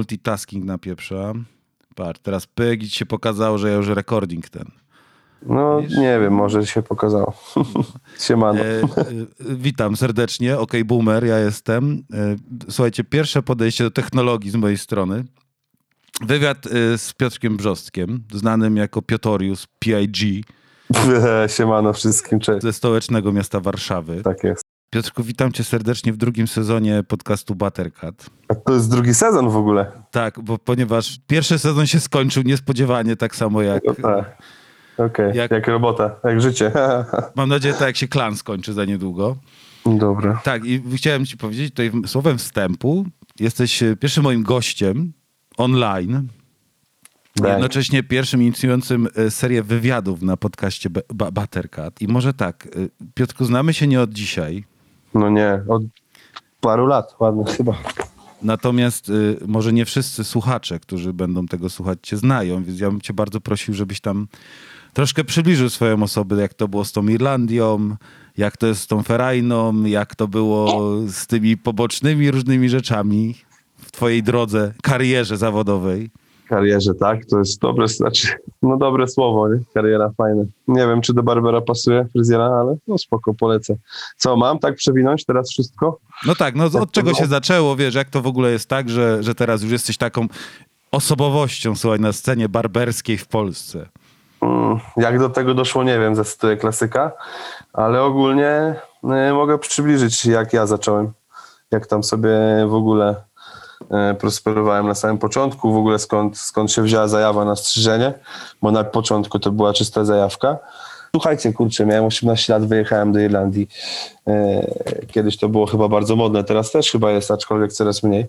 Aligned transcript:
multitasking 0.00 0.64
napieprzam. 0.64 1.44
Patrz, 1.94 2.20
teraz 2.20 2.46
pyk 2.46 2.82
i 2.82 2.88
ci 2.88 2.98
się 2.98 3.06
pokazało, 3.06 3.58
że 3.58 3.70
ja 3.70 3.76
już 3.76 3.88
recording 3.88 4.48
ten. 4.48 4.64
No 5.46 5.80
nie 5.80 6.18
wiem, 6.20 6.32
może 6.34 6.66
się 6.66 6.82
pokazało. 6.82 7.32
Siemano. 8.26 8.60
E, 8.60 8.82
e, 8.82 8.86
witam 9.40 9.96
serdecznie, 9.96 10.58
OK 10.58 10.72
Boomer, 10.84 11.24
ja 11.24 11.38
jestem. 11.38 12.04
E, 12.14 12.36
słuchajcie, 12.70 13.04
pierwsze 13.04 13.42
podejście 13.42 13.84
do 13.84 13.90
technologii 13.90 14.50
z 14.50 14.56
mojej 14.56 14.78
strony. 14.78 15.24
Wywiad 16.26 16.66
e, 16.66 16.98
z 16.98 17.12
Piotrkiem 17.14 17.56
Brzostkiem, 17.56 18.24
znanym 18.32 18.76
jako 18.76 19.02
Piotorius 19.02 19.66
PIG 19.78 20.46
Siemano 21.56 21.92
wszystkim, 21.92 22.40
cześć. 22.40 22.62
ze 22.62 22.72
stołecznego 22.72 23.32
miasta 23.32 23.60
Warszawy. 23.60 24.22
Tak 24.22 24.44
jest. 24.44 24.69
Piotrku, 24.90 25.22
witam 25.22 25.52
cię 25.52 25.64
serdecznie 25.64 26.12
w 26.12 26.16
drugim 26.16 26.48
sezonie 26.48 27.02
podcastu 27.08 27.54
Buttercat. 27.54 28.30
A 28.48 28.54
to 28.54 28.74
jest 28.74 28.90
drugi 28.90 29.14
sezon 29.14 29.50
w 29.50 29.56
ogóle. 29.56 29.92
Tak, 30.10 30.40
bo 30.40 30.58
ponieważ 30.58 31.20
pierwszy 31.26 31.58
sezon 31.58 31.86
się 31.86 32.00
skończył 32.00 32.42
niespodziewanie, 32.42 33.16
tak 33.16 33.36
samo 33.36 33.62
jak... 33.62 33.82
No 33.86 33.94
tak. 33.94 34.42
Okej, 34.98 35.36
Jak- 35.36 35.50
jak... 35.50 35.66
robota, 35.68 36.16
jak 36.24 36.40
życie. 36.40 36.72
Mam 37.36 37.48
nadzieję, 37.48 37.74
tak 37.74 37.86
jak 37.86 37.96
się 37.96 38.08
klan 38.08 38.36
skończy 38.36 38.72
za 38.72 38.84
niedługo. 38.84 39.36
Dobra. 39.86 40.40
Tak, 40.44 40.64
i 40.64 40.82
chciałem 40.96 41.26
ci 41.26 41.36
powiedzieć 41.36 41.70
tutaj 41.74 41.92
słowem 42.06 42.38
wstępu, 42.38 43.06
jesteś 43.40 43.82
e, 43.82 43.96
pierwszym 43.96 44.22
moim 44.24 44.42
gościem 44.42 45.12
online, 45.56 46.28
Tak. 47.34 47.48
jednocześnie 47.48 48.02
pierwszym 48.02 48.42
inicjującym 48.42 49.08
e, 49.16 49.30
serię 49.30 49.62
wywiadów 49.62 50.22
na 50.22 50.36
podcaście 50.36 50.90
Buttercat. 51.32 52.02
I 52.02 52.08
może 52.08 52.34
tak, 52.34 52.66
e, 52.66 52.68
Piotrku, 53.14 53.44
znamy 53.44 53.74
się 53.74 53.86
nie 53.86 54.00
od 54.00 54.12
dzisiaj, 54.12 54.64
No 55.14 55.30
nie, 55.30 55.62
od 55.68 55.82
paru 56.60 56.86
lat, 56.86 57.16
ładnie 57.20 57.44
chyba. 57.44 57.74
natomiast 58.42 59.08
y, 59.08 59.38
może 59.46 59.72
nie 59.72 59.84
wszyscy 59.84 60.24
słuchacze, 60.24 60.80
którzy 60.80 61.12
będą 61.12 61.46
tego 61.46 61.70
słuchać, 61.70 61.98
cię 62.02 62.16
znają, 62.16 62.64
więc 62.64 62.80
ja 62.80 62.90
bym 62.90 63.00
cię 63.00 63.12
bardzo 63.12 63.40
prosił, 63.40 63.74
żebyś 63.74 64.00
tam 64.00 64.28
troszkę 64.92 65.24
przybliżył 65.24 65.70
swoją 65.70 66.02
osobę, 66.02 66.40
jak 66.40 66.54
to 66.54 66.68
było 66.68 66.84
z 66.84 66.92
tą 66.92 67.08
Irlandią, 67.08 67.96
jak 68.36 68.56
to 68.56 68.66
jest 68.66 68.80
z 68.80 68.86
tą 68.86 69.02
Ferajną, 69.02 69.84
jak 69.84 70.14
to 70.14 70.28
było 70.28 70.92
z 71.06 71.26
tymi 71.26 71.56
pobocznymi 71.56 72.30
różnymi 72.30 72.68
rzeczami 72.68 73.34
w 73.78 73.92
twojej 73.92 74.22
drodze, 74.22 74.74
karierze 74.82 75.36
zawodowej. 75.36 76.10
Karierze, 76.50 76.94
tak? 76.94 77.24
To 77.30 77.38
jest 77.38 77.60
dobre, 77.60 77.88
znaczy, 77.88 78.28
no 78.62 78.76
dobre 78.76 79.08
słowo, 79.08 79.48
nie? 79.48 79.60
Kariera 79.74 80.10
fajne. 80.16 80.44
Nie 80.68 80.86
wiem, 80.86 81.00
czy 81.00 81.14
do 81.14 81.22
Barbera 81.22 81.60
pasuje, 81.60 82.06
fryzjera, 82.12 82.44
ale 82.44 82.76
no 82.88 82.98
spoko, 82.98 83.34
polecę. 83.34 83.76
Co, 84.16 84.36
mam 84.36 84.58
tak 84.58 84.74
przewinąć 84.76 85.24
teraz 85.24 85.50
wszystko? 85.50 85.98
No 86.26 86.34
tak, 86.34 86.54
no 86.54 86.64
od 86.64 86.72
to 86.72 86.86
czego 86.86 87.10
było? 87.10 87.18
się 87.20 87.26
zaczęło, 87.26 87.76
wiesz, 87.76 87.94
jak 87.94 88.10
to 88.10 88.22
w 88.22 88.26
ogóle 88.26 88.50
jest 88.50 88.68
tak, 88.68 88.88
że, 88.88 89.22
że 89.22 89.34
teraz 89.34 89.62
już 89.62 89.72
jesteś 89.72 89.96
taką 89.96 90.26
osobowością, 90.92 91.76
słuchaj, 91.76 92.00
na 92.00 92.12
scenie 92.12 92.48
barberskiej 92.48 93.18
w 93.18 93.26
Polsce. 93.26 93.88
Mm, 94.42 94.78
Jak 94.96 95.18
do 95.18 95.28
tego 95.28 95.54
doszło, 95.54 95.84
nie 95.84 95.98
wiem, 95.98 96.16
zacytuję 96.16 96.56
klasyka, 96.56 97.12
ale 97.72 98.02
ogólnie 98.02 98.74
y, 99.04 99.32
mogę 99.32 99.58
przybliżyć, 99.58 100.26
jak 100.26 100.52
ja 100.52 100.66
zacząłem. 100.66 101.12
Jak 101.70 101.86
tam 101.86 102.02
sobie 102.04 102.30
w 102.68 102.74
ogóle 102.74 103.16
prosperowałem 104.18 104.86
na 104.86 104.94
samym 104.94 105.18
początku, 105.18 105.72
w 105.72 105.76
ogóle 105.76 105.98
skąd, 105.98 106.38
skąd 106.38 106.72
się 106.72 106.82
wzięła 106.82 107.08
zajawa 107.08 107.44
na 107.44 107.56
strzyżenie, 107.56 108.14
bo 108.62 108.70
na 108.70 108.84
początku 108.84 109.38
to 109.38 109.52
była 109.52 109.72
czysta 109.72 110.04
zajawka. 110.04 110.58
Słuchajcie, 111.14 111.52
kurczę, 111.52 111.86
miałem 111.86 112.04
18 112.04 112.52
lat, 112.52 112.66
wyjechałem 112.66 113.12
do 113.12 113.20
Irlandii. 113.20 113.68
Y, 114.28 115.06
Kiedyś 115.06 115.36
to 115.36 115.48
było 115.48 115.66
chyba 115.66 115.88
bardzo 115.88 116.16
modne, 116.16 116.44
teraz 116.44 116.70
też 116.70 116.90
chyba 116.90 117.10
jest, 117.10 117.30
aczkolwiek 117.30 117.72
coraz 117.72 118.02
mniej. 118.02 118.26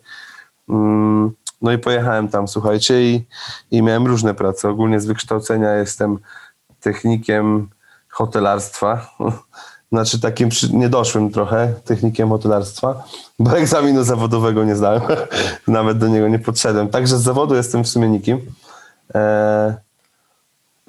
Mm, 0.70 1.32
No 1.62 1.72
i 1.72 1.78
pojechałem 1.78 2.28
tam, 2.28 2.48
słuchajcie, 2.48 3.02
i, 3.02 3.26
i 3.72 3.82
miałem 3.82 4.08
różne 4.08 4.34
prace. 4.34 4.70
Ogólnie 4.70 5.00
z 5.00 5.06
wykształcenia 5.06 5.74
jestem 5.74 6.20
technikiem 6.80 7.70
hotelarstwa. 8.10 9.08
Znaczy 9.92 10.20
takim 10.20 10.50
niedoszłym 10.74 11.32
trochę 11.32 11.74
technikiem 11.86 12.30
hotelarstwa, 12.30 13.04
bo 13.40 13.52
egzaminu 13.58 14.04
zawodowego 14.04 14.64
nie 14.64 14.76
zdałem. 14.76 15.02
Nawet 15.68 15.98
do 15.98 16.08
niego 16.08 16.28
nie 16.28 16.40
podszedłem. 16.40 16.90
Także 16.90 17.18
z 17.18 17.22
zawodu 17.22 17.56
jestem 17.56 17.84
w 17.84 17.88
sumie 17.88 18.10
nikim. 18.10 18.42
E, 19.16 19.76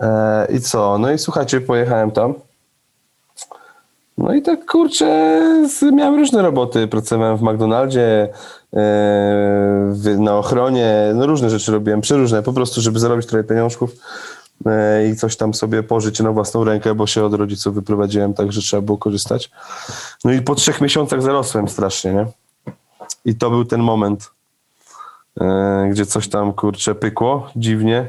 e, 0.01 0.47
I 0.53 0.61
co? 0.61 0.99
No 0.99 1.13
i 1.13 1.19
słuchajcie, 1.19 1.61
pojechałem 1.61 2.11
tam. 2.11 2.35
No 4.19 4.35
i 4.35 4.43
tak 4.43 4.67
kurczę, 4.67 5.41
miałem 5.93 6.15
różne 6.15 6.43
roboty. 6.43 6.89
Pracowałem 6.89 7.37
w 7.37 7.43
McDonaldzie, 7.43 8.29
e, 8.75 10.17
na 10.19 10.37
ochronie, 10.37 11.13
no 11.15 11.27
różne 11.27 11.51
rzeczy 11.51 11.73
robiłem, 11.73 12.01
przeróżne, 12.01 12.43
po 12.43 12.53
prostu, 12.53 12.81
żeby 12.81 12.99
zarobić 12.99 13.27
trochę 13.27 13.45
pieniążków 13.45 13.91
i 15.13 15.17
coś 15.17 15.37
tam 15.37 15.55
sobie 15.55 15.83
pożyć 15.83 16.21
na 16.21 16.33
własną 16.33 16.65
rękę, 16.65 16.95
bo 16.95 17.07
się 17.07 17.25
od 17.25 17.35
rodziców 17.35 17.75
wyprowadziłem, 17.75 18.35
także 18.35 18.61
trzeba 18.61 18.83
było 18.83 18.99
korzystać. 18.99 19.51
No 20.25 20.33
i 20.33 20.41
po 20.43 20.55
trzech 20.55 20.81
miesiącach 20.81 21.23
zarosłem 21.23 21.69
strasznie, 21.69 22.13
nie? 22.13 22.27
I 23.25 23.35
to 23.35 23.51
był 23.51 23.65
ten 23.65 23.81
moment, 23.81 24.31
e, 25.41 25.89
gdzie 25.91 26.07
coś 26.07 26.29
tam 26.29 26.53
kurczę 26.53 26.95
pykło 26.95 27.51
dziwnie. 27.57 28.09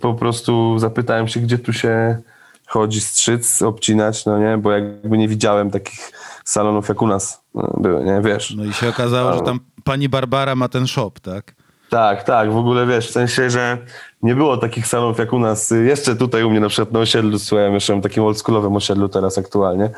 Po 0.00 0.14
prostu 0.14 0.78
zapytałem 0.78 1.28
się, 1.28 1.40
gdzie 1.40 1.58
tu 1.58 1.72
się 1.72 2.18
chodzi 2.66 3.00
strzyc, 3.00 3.62
obcinać, 3.62 4.26
no 4.26 4.38
nie, 4.38 4.58
bo 4.58 4.72
jakby 4.72 5.18
nie 5.18 5.28
widziałem 5.28 5.70
takich 5.70 6.12
salonów 6.44 6.88
jak 6.88 7.02
u 7.02 7.06
nas 7.06 7.42
no, 7.54 7.76
były, 7.80 8.04
nie, 8.04 8.20
wiesz. 8.20 8.54
No 8.56 8.64
i 8.64 8.72
się 8.72 8.88
okazało, 8.88 9.34
że 9.34 9.40
tam 9.40 9.60
pani 9.84 10.08
Barbara 10.08 10.54
ma 10.54 10.68
ten 10.68 10.86
shop, 10.86 11.12
tak? 11.22 11.54
Tak, 11.94 12.22
tak, 12.22 12.52
w 12.52 12.56
ogóle 12.56 12.86
wiesz, 12.86 13.08
w 13.08 13.10
sensie, 13.10 13.50
że 13.50 13.78
nie 14.22 14.34
było 14.34 14.56
takich 14.56 14.86
salonów 14.86 15.18
jak 15.18 15.32
u 15.32 15.38
nas. 15.38 15.70
Jeszcze 15.84 16.16
tutaj 16.16 16.44
u 16.44 16.50
mnie 16.50 16.60
na 16.60 16.68
przykład 16.68 16.92
na 16.92 17.00
osiedlu, 17.00 17.38
słuchaj, 17.38 17.70
mieszkam 17.70 18.00
w 18.00 18.02
takim 18.02 18.22
oldschoolowym 18.22 18.76
osiedlu 18.76 19.08
teraz 19.08 19.38
aktualnie, 19.38 19.90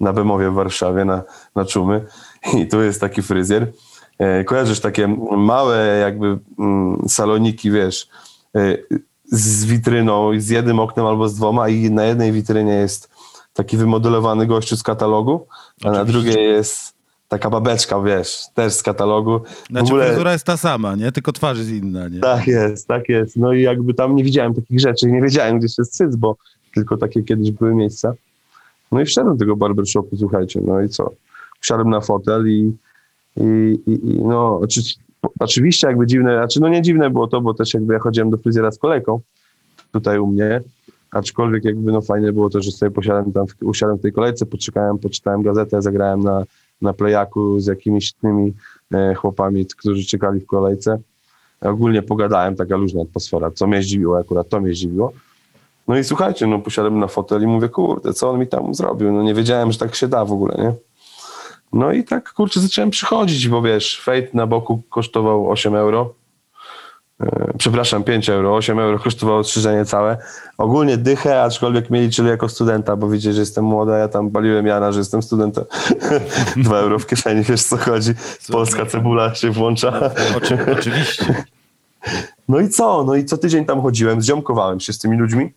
na 0.00 0.12
Bemowie 0.12 0.50
w 0.50 0.54
Warszawie, 0.54 1.04
na, 1.04 1.22
na 1.54 1.64
Czumy 1.64 2.04
i 2.58 2.66
tu 2.66 2.82
jest 2.82 3.00
taki 3.00 3.22
fryzjer. 3.22 3.72
E, 4.18 4.44
kojarzysz 4.44 4.80
takie 4.80 5.08
małe 5.36 5.98
jakby 6.02 6.38
mm, 6.58 7.04
saloniki, 7.08 7.70
wiesz, 7.70 8.08
e, 8.56 8.76
z 9.24 9.64
witryną, 9.64 10.32
i 10.32 10.40
z 10.40 10.48
jednym 10.48 10.78
oknem 10.80 11.06
albo 11.06 11.28
z 11.28 11.34
dwoma 11.34 11.68
i 11.68 11.90
na 11.90 12.04
jednej 12.04 12.32
witrynie 12.32 12.72
jest 12.72 13.10
taki 13.52 13.76
wymodelowany 13.76 14.46
gościu 14.46 14.76
z 14.76 14.82
katalogu, 14.82 15.46
a 15.84 15.90
na 15.90 16.04
drugiej 16.04 16.44
jest 16.44 16.93
taka 17.28 17.50
babeczka, 17.50 18.00
wiesz, 18.00 18.42
też 18.54 18.72
z 18.72 18.82
katalogu. 18.82 19.40
W 19.40 19.66
Znaczy 19.70 19.86
ogóle- 19.86 20.06
fryzura 20.06 20.32
jest 20.32 20.44
ta 20.44 20.56
sama, 20.56 20.94
nie? 20.96 21.12
Tylko 21.12 21.32
twarz 21.32 21.58
jest 21.58 21.70
inna, 21.70 22.08
nie? 22.08 22.20
tak 22.20 22.46
jest, 22.46 22.88
tak 22.88 23.08
jest. 23.08 23.36
No 23.36 23.52
i 23.52 23.62
jakby 23.62 23.94
tam 23.94 24.16
nie 24.16 24.24
widziałem 24.24 24.54
takich 24.54 24.80
rzeczy, 24.80 25.06
nie 25.06 25.22
wiedziałem, 25.22 25.58
gdzie 25.58 25.68
się 25.68 25.84
syc, 25.84 26.16
bo 26.16 26.36
tylko 26.74 26.96
takie 26.96 27.22
kiedyś 27.22 27.50
były 27.50 27.74
miejsca. 27.74 28.14
No 28.92 29.00
i 29.00 29.04
wszedłem 29.04 29.34
do 29.36 29.38
tego 29.40 29.56
barbershopu, 29.56 30.16
słuchajcie, 30.16 30.60
no 30.66 30.80
i 30.82 30.88
co? 30.88 31.10
Wsiadłem 31.60 31.90
na 31.90 32.00
fotel 32.00 32.48
i, 32.48 32.72
i, 33.36 33.42
i, 33.86 33.92
i 33.92 34.18
no 34.24 34.58
oczy, 34.58 34.80
oczywiście 35.40 35.86
jakby 35.86 36.06
dziwne, 36.06 36.36
znaczy 36.36 36.60
no 36.60 36.68
nie 36.68 36.82
dziwne 36.82 37.10
było 37.10 37.26
to, 37.26 37.40
bo 37.40 37.54
też 37.54 37.74
jakby 37.74 37.92
ja 37.94 37.98
chodziłem 38.00 38.30
do 38.30 38.36
fryzjera 38.36 38.70
z 38.70 38.78
kolejką 38.78 39.20
tutaj 39.92 40.18
u 40.18 40.26
mnie, 40.26 40.60
aczkolwiek 41.10 41.64
jakby 41.64 41.92
no 41.92 42.00
fajne 42.00 42.32
było 42.32 42.50
to, 42.50 42.62
że 42.62 42.70
sobie 42.72 42.90
posiadłem 42.90 43.32
tam, 43.32 43.46
w- 43.46 43.62
usiadłem 43.62 43.98
w 43.98 44.02
tej 44.02 44.12
kolejce, 44.12 44.46
poczekałem, 44.46 44.98
poczytałem 44.98 45.42
gazetę, 45.42 45.82
zagrałem 45.82 46.20
na, 46.20 46.42
na 46.84 46.92
playaku 46.92 47.60
z 47.60 47.66
jakimiś 47.66 48.12
innymi 48.22 48.52
e, 48.94 49.14
chłopami, 49.14 49.66
którzy 49.66 50.04
czekali 50.04 50.40
w 50.40 50.46
kolejce. 50.46 50.98
Ogólnie 51.60 52.02
pogadałem, 52.02 52.56
taka 52.56 52.76
luźna 52.76 53.02
atmosfera, 53.02 53.50
co 53.50 53.66
mnie 53.66 53.82
zdziwiło, 53.82 54.18
akurat 54.18 54.48
to 54.48 54.60
mnie 54.60 54.74
zdziwiło. 54.74 55.12
No 55.88 55.98
i 55.98 56.04
słuchajcie, 56.04 56.46
no 56.46 56.58
posiadłem 56.58 56.98
na 56.98 57.06
fotel 57.06 57.42
i 57.42 57.46
mówię, 57.46 57.68
kurde, 57.68 58.12
co 58.12 58.30
on 58.30 58.40
mi 58.40 58.46
tam 58.46 58.74
zrobił? 58.74 59.12
No 59.12 59.22
nie 59.22 59.34
wiedziałem, 59.34 59.72
że 59.72 59.78
tak 59.78 59.94
się 59.94 60.08
da 60.08 60.24
w 60.24 60.32
ogóle, 60.32 60.54
nie? 60.58 60.72
No 61.72 61.92
i 61.92 62.04
tak, 62.04 62.32
kurczę, 62.32 62.60
zacząłem 62.60 62.90
przychodzić, 62.90 63.48
bo 63.48 63.62
wiesz, 63.62 64.00
Fate 64.00 64.28
na 64.34 64.46
boku 64.46 64.82
kosztował 64.90 65.50
8 65.50 65.74
euro. 65.74 66.14
E, 67.20 67.52
Przepraszam, 67.58 68.04
5 68.04 68.28
euro, 68.30 68.54
8 68.56 68.78
euro 68.78 68.98
kosztowało 68.98 69.44
strzyżenie 69.44 69.84
całe. 69.84 70.16
Ogólnie 70.58 70.96
dychę, 70.96 71.42
aczkolwiek 71.42 71.90
mnie 71.90 72.00
liczyli 72.02 72.28
jako 72.28 72.48
studenta, 72.48 72.96
bo 72.96 73.08
widzicie, 73.08 73.32
że 73.32 73.40
jestem 73.40 73.64
młoda, 73.64 73.98
ja 73.98 74.08
tam 74.08 74.30
baliłem 74.30 74.66
Jana, 74.66 74.92
że 74.92 74.98
jestem 74.98 75.22
studentem. 75.22 75.64
2 76.56 76.76
euro 76.78 76.98
w 76.98 77.06
kieszeni, 77.06 77.42
wiesz 77.42 77.62
co 77.62 77.76
chodzi. 77.76 78.12
Polska 78.52 78.86
cebula 78.86 79.34
się 79.34 79.50
włącza. 79.50 80.10
Oczy, 80.36 80.58
oczywiście. 80.78 81.34
No 82.48 82.60
i 82.60 82.68
co? 82.68 83.04
No 83.04 83.14
i 83.14 83.24
co 83.24 83.38
tydzień 83.38 83.64
tam 83.64 83.82
chodziłem, 83.82 84.22
zziomkowałem 84.22 84.80
się 84.80 84.92
z 84.92 84.98
tymi 84.98 85.16
ludźmi. 85.16 85.52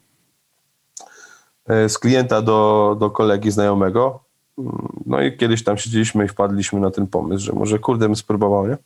E, 1.68 1.89
Z 1.89 1.98
klienta 1.98 2.42
do, 2.42 2.95
do 3.00 3.09
kolegi 3.12 3.51
znajomego. 3.51 4.19
Mm, 4.57 4.88
No 5.06 5.21
i 5.21 5.38
kiedyś 5.38 5.63
tam 5.63 5.77
siedzieliśmy 5.77 6.25
i 6.25 6.27
wpadliśmy 6.27 6.80
na 6.80 6.92
ten 6.92 7.07
pomysł, 7.07 7.45
że 7.45 7.54
może 7.54 7.80
kurde 7.80 8.06
bym 8.06 8.15
spróbował, 8.15 8.68
nie? 8.68 8.77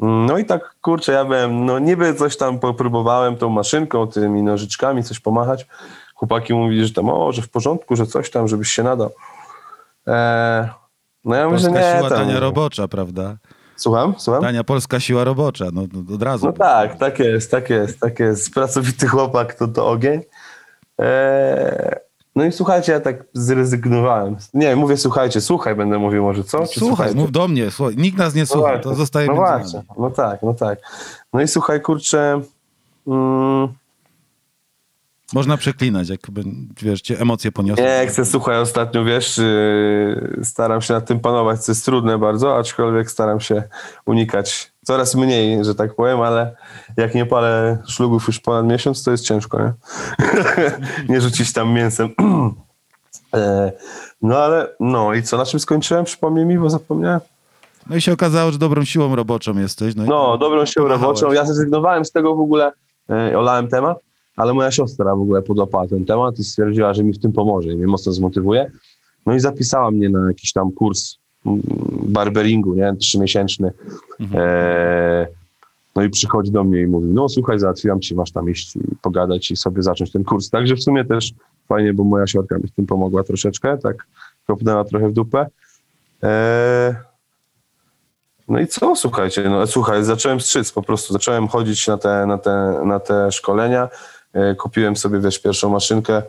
No 0.00 0.38
i 0.38 0.44
tak, 0.44 0.74
kurczę, 0.82 1.12
ja 1.12 1.24
byłem, 1.24 1.66
no 1.66 1.78
niby 1.78 2.14
coś 2.14 2.36
tam 2.36 2.58
popróbowałem 2.58 3.36
tą 3.36 3.48
maszynką, 3.48 4.06
tymi 4.06 4.42
nożyczkami, 4.42 5.02
coś 5.02 5.20
pomachać. 5.20 5.66
Chłopaki 6.14 6.54
mówili, 6.54 6.86
że 6.86 6.92
tam, 6.92 7.08
o, 7.08 7.32
że 7.32 7.42
w 7.42 7.48
porządku, 7.50 7.96
że 7.96 8.06
coś 8.06 8.30
tam, 8.30 8.48
żebyś 8.48 8.72
się 8.72 8.82
nadał. 8.82 9.10
E, 10.06 10.68
no 11.24 11.36
ja 11.36 11.48
Polska 11.48 11.70
nie, 11.70 11.96
siła 11.96 12.08
tam, 12.08 12.18
tania 12.18 12.40
robocza, 12.40 12.88
prawda? 12.88 13.36
Słucham, 13.76 14.14
słucham? 14.18 14.42
Tania 14.42 14.64
polska 14.64 15.00
siła 15.00 15.24
robocza, 15.24 15.64
no, 15.72 15.82
no 15.92 16.14
od 16.14 16.22
razu. 16.22 16.46
No 16.46 16.52
tak, 16.52 16.98
tak 16.98 17.18
jest, 17.18 17.50
tak 17.50 17.70
jest, 17.70 18.00
tak 18.00 18.20
jest. 18.20 18.54
Pracowity 18.54 19.06
chłopak 19.06 19.54
to, 19.54 19.68
to 19.68 19.88
ogień. 19.88 20.20
Eee, 20.98 21.96
no 22.36 22.44
i 22.44 22.52
słuchajcie, 22.52 22.92
ja 22.92 23.00
tak 23.00 23.24
zrezygnowałem. 23.32 24.36
Nie, 24.54 24.76
mówię 24.76 24.96
słuchajcie, 24.96 25.40
słuchaj 25.40 25.74
będę 25.74 25.98
mówił 25.98 26.22
może, 26.22 26.44
co? 26.44 26.58
Czy 26.66 26.66
Słuchaj, 26.66 26.88
słuchajcie? 26.88 27.14
mów 27.20 27.32
do 27.32 27.48
mnie, 27.48 27.70
słuchaj. 27.70 27.94
nikt 27.96 28.18
nas 28.18 28.34
nie 28.34 28.42
No 28.42 28.46
słucha, 28.46 28.60
właśnie, 28.68 28.82
to 28.82 28.94
zostaje 28.94 29.26
no 29.26 29.34
właśnie, 29.34 29.78
nami. 29.78 29.88
no 29.98 30.10
tak, 30.10 30.42
no 30.42 30.54
tak. 30.54 30.78
No 31.32 31.40
i 31.42 31.48
słuchaj, 31.48 31.80
kurczę, 31.80 32.40
mm, 33.06 33.68
Można 35.32 35.56
przeklinać, 35.56 36.08
jak 36.08 36.20
wiesz, 36.82 37.00
cię 37.00 37.20
emocje 37.20 37.52
poniosą. 37.52 37.82
nie 37.82 38.06
chcę, 38.08 38.24
słuchaj, 38.24 38.58
ostatnio, 38.58 39.04
wiesz, 39.04 39.38
yy, 39.38 40.40
staram 40.42 40.80
się 40.82 40.94
nad 40.94 41.06
tym 41.06 41.20
panować, 41.20 41.64
co 41.64 41.72
jest 41.72 41.84
trudne 41.84 42.18
bardzo, 42.18 42.56
aczkolwiek 42.58 43.10
staram 43.10 43.40
się 43.40 43.62
unikać 44.06 44.72
coraz 44.84 45.14
mniej, 45.14 45.64
że 45.64 45.74
tak 45.74 45.94
powiem, 45.94 46.20
ale 46.20 46.56
jak 46.96 47.14
nie 47.14 47.26
palę 47.26 47.78
szlugów 47.88 48.26
już 48.26 48.40
ponad 48.40 48.66
miesiąc, 48.66 49.04
to 49.04 49.10
jest 49.10 49.24
ciężko, 49.24 49.58
nie? 49.62 49.72
nie 51.14 51.20
rzucić 51.20 51.52
tam 51.52 51.72
mięsem. 51.72 52.08
E, 53.34 53.72
no 54.22 54.38
ale, 54.38 54.68
no 54.80 55.14
i 55.14 55.22
co, 55.22 55.36
na 55.36 55.44
czym 55.46 55.60
skończyłem? 55.60 56.04
Przypomnij 56.04 56.46
mi, 56.46 56.58
bo 56.58 56.70
zapomniałem. 56.70 57.20
No 57.90 57.96
i 57.96 58.00
się 58.00 58.12
okazało, 58.12 58.52
że 58.52 58.58
dobrą 58.58 58.84
siłą 58.84 59.16
roboczą 59.16 59.58
jesteś. 59.58 59.94
No, 59.94 60.04
No, 60.04 60.38
dobrą 60.38 60.66
siłą 60.66 60.88
roboczą. 60.88 61.32
Ja 61.32 61.44
zrezygnowałem 61.44 62.04
z 62.04 62.12
tego 62.12 62.36
w 62.36 62.40
ogóle, 62.40 62.72
e, 63.10 63.38
olałem 63.38 63.68
temat, 63.68 63.98
ale 64.36 64.54
moja 64.54 64.70
siostra 64.70 65.16
w 65.16 65.20
ogóle 65.20 65.42
podłapała 65.42 65.88
ten 65.88 66.04
temat 66.04 66.38
i 66.38 66.44
stwierdziła, 66.44 66.94
że 66.94 67.04
mi 67.04 67.12
w 67.12 67.18
tym 67.18 67.32
pomoże 67.32 67.68
i 67.68 67.76
mnie 67.76 67.86
mocno 67.86 68.12
zmotywuje. 68.12 68.70
No 69.26 69.34
i 69.34 69.40
zapisała 69.40 69.90
mnie 69.90 70.08
na 70.08 70.28
jakiś 70.28 70.52
tam 70.52 70.72
kurs 70.72 71.16
barberingu, 72.02 72.74
nie, 72.74 72.96
trzymiesięczny. 72.96 73.72
E, 74.34 75.26
no 75.96 76.02
i 76.02 76.10
przychodzi 76.10 76.52
do 76.52 76.64
mnie 76.64 76.80
i 76.80 76.86
mówi, 76.86 77.06
no 77.06 77.28
słuchaj, 77.28 77.58
załatwiłam 77.58 78.00
ci, 78.00 78.14
masz 78.14 78.30
tam 78.30 78.50
iść 78.50 78.76
i 78.76 78.80
pogadać 79.02 79.50
i 79.50 79.56
sobie 79.56 79.82
zacząć 79.82 80.12
ten 80.12 80.24
kurs. 80.24 80.50
Także 80.50 80.74
w 80.76 80.82
sumie 80.82 81.04
też 81.04 81.32
fajnie, 81.68 81.94
bo 81.94 82.04
moja 82.04 82.26
siostra 82.26 82.58
mi 82.58 82.68
w 82.68 82.72
tym 82.72 82.86
pomogła 82.86 83.22
troszeczkę, 83.24 83.78
tak 83.78 84.06
kopnęła 84.46 84.84
trochę 84.84 85.08
w 85.08 85.12
dupę. 85.12 85.46
E, 86.22 86.94
no 88.48 88.60
i 88.60 88.66
co, 88.66 88.96
słuchajcie, 88.96 89.48
no 89.50 89.66
słuchaj, 89.66 90.04
zacząłem 90.04 90.40
strzyc 90.40 90.72
po 90.72 90.82
prostu, 90.82 91.12
zacząłem 91.12 91.48
chodzić 91.48 91.86
na 91.86 91.98
te, 91.98 92.26
na 92.26 92.38
te, 92.38 92.80
na 92.84 93.00
te 93.00 93.32
szkolenia, 93.32 93.88
e, 94.32 94.54
kupiłem 94.54 94.96
sobie, 94.96 95.20
wiesz, 95.20 95.38
pierwszą 95.38 95.70
maszynkę, 95.70 96.22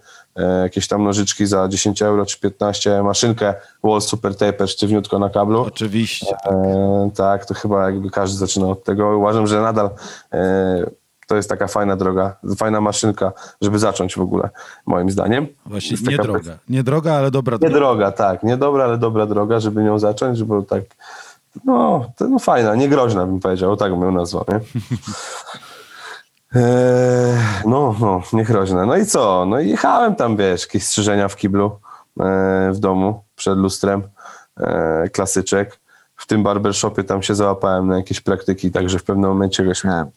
jakieś 0.64 0.88
tam 0.88 1.04
nożyczki 1.04 1.46
za 1.46 1.68
10 1.68 2.02
euro 2.02 2.26
czy 2.26 2.40
15, 2.40 3.04
maszynkę 3.04 3.54
Wall 3.84 4.02
Super 4.02 4.36
Taper 4.38 4.70
sztywniutko 4.70 5.20
na 5.20 5.30
kablu. 5.30 5.62
Oczywiście. 5.62 6.36
E, 6.46 7.10
tak, 7.16 7.46
to 7.46 7.54
chyba 7.54 7.86
jakby 7.86 8.10
każdy 8.10 8.38
zaczyna 8.38 8.68
od 8.68 8.84
tego. 8.84 9.18
Uważam, 9.18 9.48
że 9.48 9.62
nadal 9.62 9.90
e, 10.34 10.86
to 11.28 11.36
jest 11.36 11.50
taka 11.50 11.68
fajna 11.68 11.96
droga, 11.96 12.36
fajna 12.58 12.82
maszynka, 12.82 13.32
żeby 13.62 13.80
zacząć 13.80 14.16
w 14.16 14.22
ogóle, 14.22 14.50
moim 14.86 15.10
zdaniem. 15.12 15.48
Właśnie 15.66 15.98
nie 16.10 16.18
droga. 16.18 16.58
Nie 16.70 16.84
droga, 16.84 17.14
ale 17.14 17.32
dobra 17.32 17.54
Nie 17.54 17.60
droga. 17.60 17.76
droga, 17.76 18.12
tak, 18.12 18.44
nie 18.44 18.58
dobra, 18.58 18.84
ale 18.84 18.98
dobra 18.98 19.26
droga, 19.26 19.60
żeby 19.60 19.84
nią 19.84 20.00
zacząć, 20.00 20.38
żeby 20.38 20.64
tak, 20.70 20.84
no, 21.66 22.06
to, 22.18 22.28
no 22.28 22.40
fajna, 22.40 22.76
nie 22.76 22.90
groźna 22.90 23.26
bym 23.26 23.40
powiedział, 23.40 23.78
tak 23.78 23.92
bym 23.92 24.02
ją 24.02 24.12
nazwał, 24.12 24.46
nie? 24.48 24.60
Eee, 26.56 27.38
no, 27.66 27.96
no, 28.00 28.22
nie 28.34 28.44
groźna. 28.44 28.86
No 28.86 28.98
i 28.98 29.06
co? 29.06 29.46
No 29.46 29.60
i 29.60 29.69
jechałem 29.69 30.16
tam, 30.16 30.38
wiesz, 30.38 30.62
jakieś 30.62 30.84
strzyżenia 30.84 31.28
w 31.28 31.36
kiblu 31.36 31.80
e, 32.19 32.72
w 32.74 32.80
domu, 32.80 33.24
przed 33.36 33.57
lustrem, 33.57 34.04
e, 34.57 35.10
klasyczek. 35.10 35.80
W 36.25 36.27
tym 36.27 36.44
barbershopie 36.44 37.04
tam 37.04 37.24
się 37.24 37.36
załapałem 37.36 37.88
na 37.88 37.98
jakieś 37.98 38.22
praktyki, 38.22 38.72
także 38.72 39.00
w 39.00 39.04
pewnym 39.04 39.30
momencie 39.30 39.63
wiesz, 39.63 39.83
miałem 39.83 40.07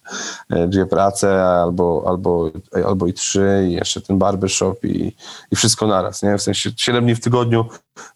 e, 0.51 0.69
dwie 0.69 0.87
prace 0.87 1.45
albo, 1.45 2.05
albo, 2.07 2.51
albo 2.87 3.07
i 3.07 3.13
trzy 3.13 3.67
i 3.69 3.73
jeszcze 3.73 4.01
ten 4.01 4.19
barbershop 4.19 4.85
i, 4.85 5.13
i 5.53 5.57
wszystko 5.57 5.87
naraz, 5.87 6.23
nie? 6.23 6.39
W 6.39 6.43
sensie 6.43 6.71
7 6.77 7.05
dni 7.05 7.15
w 7.15 7.21
tygodniu 7.21 7.65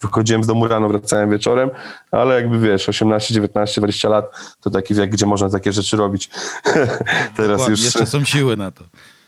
wychodziłem 0.01 0.45
z 0.45 0.47
domu 0.47 0.69
rano, 0.69 0.89
wracałem 0.89 1.31
wieczorem, 1.31 1.71
ale 2.11 2.35
jakby 2.35 2.59
wiesz, 2.59 2.89
18, 2.89 3.35
19, 3.35 3.81
20 3.81 4.09
lat 4.09 4.31
to 4.61 4.71
taki 4.71 4.95
wiek, 4.95 5.11
gdzie 5.11 5.27
można 5.27 5.51
takie 5.51 5.73
rzeczy 5.73 5.97
robić. 5.97 6.31
Teraz 7.37 7.37
Dokładnie, 7.37 7.71
już... 7.71 7.85
Jeszcze 7.85 8.07
są 8.07 8.25
siły 8.25 8.57
na 8.57 8.71
to. 8.71 8.85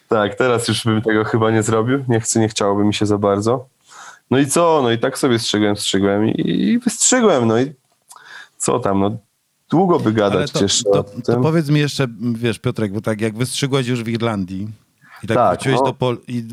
Tak, 0.08 0.34
teraz 0.34 0.68
już 0.68 0.84
bym 0.84 1.02
tego 1.02 1.24
chyba 1.24 1.50
nie 1.50 1.62
zrobił. 1.62 2.04
Nie 2.08 2.20
chcę, 2.20 2.40
nie 2.40 2.48
chciałoby 2.48 2.84
mi 2.84 2.94
się 2.94 3.06
za 3.06 3.18
bardzo. 3.18 3.66
No 4.30 4.38
i 4.38 4.46
co? 4.46 4.80
No 4.82 4.90
i 4.90 4.98
tak 4.98 5.18
sobie 5.18 5.38
strzygłem, 5.38 5.76
strzygłem 5.76 6.28
i, 6.28 6.50
i 6.50 6.78
wystrzygłem. 6.78 7.46
No 7.46 7.58
i 7.58 7.72
co 8.64 8.80
tam? 8.80 9.00
No 9.00 9.18
długo 9.70 10.00
by 10.00 10.12
gadać 10.12 10.50
to, 10.50 10.62
jeszcze 10.62 10.84
to, 10.84 11.04
to 11.24 11.40
powiedz 11.40 11.68
mi 11.68 11.80
jeszcze, 11.80 12.06
wiesz 12.34 12.58
Piotrek, 12.58 12.92
bo 12.92 13.00
tak 13.00 13.20
jak 13.20 13.36
wystrzygłeś 13.36 13.86
już 13.86 14.02
w 14.02 14.08
Irlandii 14.08 14.68
i 15.22 15.26
tak, 15.26 15.36
Tak, 15.36 15.54
wróciłeś 15.54 15.78
no. 15.78 15.86
do 15.86 15.94
Polski 15.94 16.36
i 16.36 16.44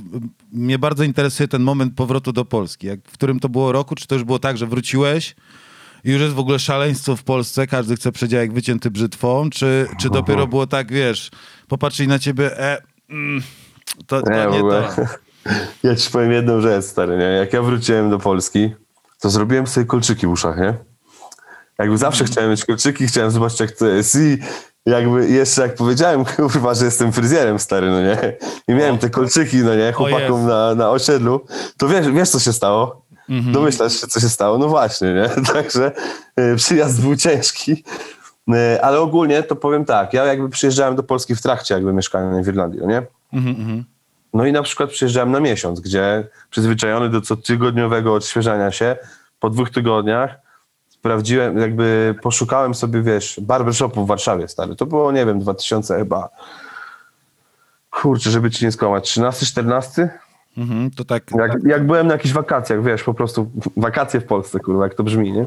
mnie 0.52 0.80
bardzo 0.80 1.04
interesuje 1.04 1.48
ten 1.48 1.62
moment 1.62 1.96
powrotu 1.96 2.32
do 2.32 2.46
Polski. 2.46 2.88
Jak, 2.88 3.00
w 3.08 3.14
którym 3.14 3.40
to 3.40 3.50
było 3.50 3.72
roku? 3.72 3.96
Czy 3.96 4.08
to 4.08 4.16
już 4.16 4.24
było 4.24 4.40
tak, 4.40 4.58
że 4.58 4.68
wróciłeś 4.68 5.36
i 6.04 6.12
już 6.12 6.22
jest 6.22 6.34
w 6.34 6.40
ogóle 6.40 6.60
szaleństwo 6.60 7.16
w 7.16 7.24
Polsce, 7.24 7.68
każdy 7.68 7.96
chce 7.96 8.12
przedziałek 8.12 8.54
wycięty 8.54 8.92
brzytwą, 8.92 9.50
czy, 9.50 9.88
czy 10.00 10.10
dopiero 10.10 10.48
było 10.48 10.68
tak, 10.68 10.92
wiesz, 10.92 11.32
popatrzyli 11.68 12.10
na 12.10 12.20
ciebie, 12.20 12.60
e, 12.60 12.82
mm, 13.10 13.42
to, 14.08 14.22
to 14.22 14.32
Nie, 14.32 14.48
nie, 14.52 14.60
to. 14.60 14.84
Ja 15.84 15.96
ci 15.96 16.12
powiem 16.12 16.32
jedną 16.32 16.62
rzecz, 16.62 16.86
stary, 16.86 17.18
nie? 17.18 17.24
Jak 17.24 17.54
ja 17.54 17.62
wróciłem 17.62 18.10
do 18.10 18.20
Polski, 18.20 18.74
to 19.20 19.30
zrobiłem 19.30 19.68
sobie 19.68 19.86
kolczyki 19.86 20.28
w 20.28 20.30
uszach, 20.30 20.58
nie? 20.58 20.91
Jakby 21.80 21.98
zawsze 21.98 22.26
chciałem 22.26 22.50
mieć 22.50 22.66
kolczyki, 22.66 23.08
chciałem 23.08 23.32
zobaczyć, 23.32 23.60
jak 23.60 23.72
to 23.72 23.88
jest 23.88 24.16
i 24.16 24.38
jakby 24.86 25.30
jeszcze 25.30 25.62
jak 25.62 25.76
powiedziałem, 25.76 26.26
kurwa, 26.36 26.74
że 26.74 26.86
jestem 26.86 27.12
fryzjerem, 27.12 27.60
stary, 27.60 27.90
no 27.90 28.02
nie? 28.02 28.18
I 28.68 28.74
miałem 28.74 28.98
te 28.98 29.10
kolczyki, 29.10 29.58
no 29.58 29.76
nie, 29.76 29.92
chłopakom 29.92 30.48
na, 30.48 30.76
na 30.76 30.90
osiedlu, 30.90 31.46
to 31.78 31.88
wiesz, 31.88 32.12
wiesz, 32.12 32.30
co 32.30 32.40
się 32.40 32.54
stało? 32.54 33.02
Domyślasz 33.52 34.02
się, 34.02 34.08
co 34.08 34.20
się 34.20 34.30
stało? 34.30 34.58
No 34.58 34.68
właśnie, 34.68 35.14
nie? 35.14 35.30
Także 35.54 35.92
y, 36.40 36.56
przyjazd 36.56 37.02
był 37.02 37.16
ciężki. 37.16 37.84
Y, 38.50 38.82
Ale 38.82 39.00
ogólnie 39.00 39.44
to 39.44 39.56
powiem 39.56 39.86
tak, 39.86 40.14
ja 40.14 40.26
jakby 40.26 40.50
przyjeżdżałem 40.50 40.96
do 40.96 41.04
Polski 41.04 41.36
w 41.36 41.42
trakcie 41.42 41.74
jakby 41.74 41.94
mieszkania 41.94 42.44
w 42.44 42.48
Irlandii, 42.48 42.80
no 42.82 42.88
nie? 42.88 43.02
Mhm, 43.34 43.56
mhm. 43.56 43.84
No 44.34 44.46
i 44.46 44.52
na 44.52 44.64
przykład 44.64 44.90
przyjeżdżałem 44.90 45.32
na 45.32 45.40
miesiąc, 45.40 45.80
gdzie 45.80 46.28
przyzwyczajony 46.50 47.10
do 47.10 47.22
cotygodniowego 47.22 48.14
odświeżania 48.14 48.72
się, 48.72 48.96
po 49.40 49.50
dwóch 49.50 49.70
tygodniach 49.70 50.36
sprawdziłem, 51.02 51.58
jakby 51.58 52.16
poszukałem 52.22 52.74
sobie, 52.74 53.02
wiesz, 53.02 53.40
barbershopu 53.42 54.06
w 54.06 54.08
Warszawie, 54.08 54.48
stary. 54.48 54.76
To 54.76 54.86
było, 54.86 55.12
nie 55.12 55.26
wiem, 55.26 55.40
2000 55.40 55.98
chyba, 55.98 56.30
kurczę, 57.90 58.32
żeby 58.32 58.52
ci 58.52 58.66
nie 58.66 58.72
skłamać, 58.72 59.04
13, 59.10 59.46
14? 59.46 60.10
Mhm, 60.58 60.92
to 60.92 61.06
tak, 61.06 61.24
Jak, 61.38 61.52
jak 61.66 61.86
byłem 61.86 62.08
na 62.08 62.14
jakichś 62.14 62.34
wakacjach, 62.34 62.84
wiesz, 62.84 63.04
po 63.04 63.14
prostu 63.14 63.52
wakacje 63.78 64.20
w 64.20 64.26
Polsce, 64.26 64.60
kurwa, 64.60 64.84
jak 64.84 64.96
to 64.96 65.04
brzmi, 65.04 65.32
nie? 65.32 65.46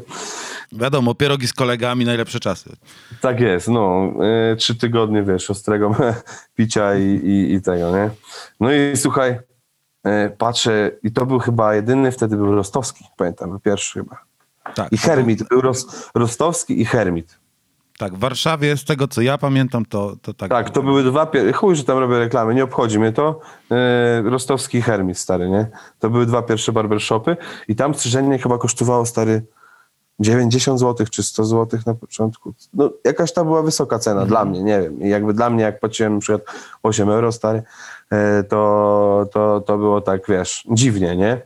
wiadomo, 0.71 1.15
pierogi 1.15 1.47
z 1.47 1.53
kolegami, 1.53 2.05
najlepsze 2.05 2.39
czasy. 2.39 2.69
Tak 3.21 3.39
jest, 3.39 3.67
no. 3.67 4.11
Y, 4.53 4.55
trzy 4.55 4.75
tygodnie, 4.75 5.23
wiesz, 5.23 5.49
ostrego 5.49 5.95
picia 6.57 6.95
i, 6.95 7.03
i, 7.03 7.53
i 7.53 7.61
tego, 7.61 7.91
nie? 7.91 8.09
No 8.59 8.73
i 8.73 8.97
słuchaj, 8.97 9.31
y, 10.07 10.29
patrzę 10.37 10.91
i 11.03 11.11
to 11.11 11.25
był 11.25 11.39
chyba 11.39 11.75
jedyny, 11.75 12.11
wtedy 12.11 12.35
był 12.35 12.55
Rostowski, 12.55 13.05
pamiętam, 13.17 13.49
był 13.49 13.59
pierwszy 13.59 13.99
chyba. 13.99 14.34
Tak, 14.75 14.91
I 14.93 14.97
Hermit, 14.97 15.43
był 15.49 15.61
Ros, 15.61 16.09
Rostowski 16.15 16.81
i 16.81 16.85
Hermit. 16.85 17.39
tak, 17.97 18.13
w 18.15 18.19
Warszawie, 18.19 18.77
z 18.77 18.85
tego 18.85 19.07
co 19.07 19.21
ja 19.21 19.37
pamiętam, 19.37 19.85
to, 19.85 20.15
to 20.21 20.33
tak. 20.33 20.49
Tak, 20.49 20.69
to 20.69 20.83
były 20.83 21.03
dwa, 21.03 21.25
pier- 21.25 21.53
chuj, 21.53 21.75
że 21.75 21.83
tam 21.83 21.97
robię 21.97 22.19
reklamy, 22.19 22.55
nie 22.55 22.63
obchodzi 22.63 22.99
mnie 22.99 23.11
to. 23.11 23.39
Y, 23.71 24.29
Rostowski 24.29 24.77
i 24.77 24.81
Hermit, 24.81 25.17
stary, 25.17 25.49
nie? 25.49 25.67
To 25.99 26.09
były 26.09 26.25
dwa 26.25 26.41
pierwsze 26.41 26.71
barbershopy 26.71 27.37
i 27.67 27.75
tam 27.75 27.93
strzyżenie 27.93 28.39
chyba 28.39 28.57
kosztowało, 28.57 29.05
stary, 29.05 29.41
90 30.19 30.79
zł 30.79 31.07
czy 31.11 31.23
100 31.23 31.43
zł 31.45 31.79
na 31.85 31.93
początku. 31.95 32.53
No, 32.73 32.89
jakaś 33.05 33.33
to 33.33 33.45
była 33.45 33.61
wysoka 33.61 33.99
cena 33.99 34.25
dla 34.25 34.45
mnie, 34.45 34.63
nie 34.63 34.81
wiem. 34.81 35.01
I 35.01 35.09
jakby 35.09 35.33
dla 35.33 35.49
mnie, 35.49 35.63
jak 35.63 35.79
płaciłem 35.79 36.13
na 36.13 36.19
przykład 36.19 36.41
8 36.83 37.09
euro, 37.09 37.31
stary, 37.31 37.63
e, 38.11 38.43
to, 38.43 39.25
to, 39.31 39.61
to 39.61 39.77
było 39.77 40.01
tak, 40.01 40.21
wiesz, 40.29 40.63
dziwnie, 40.71 41.15
nie? 41.15 41.41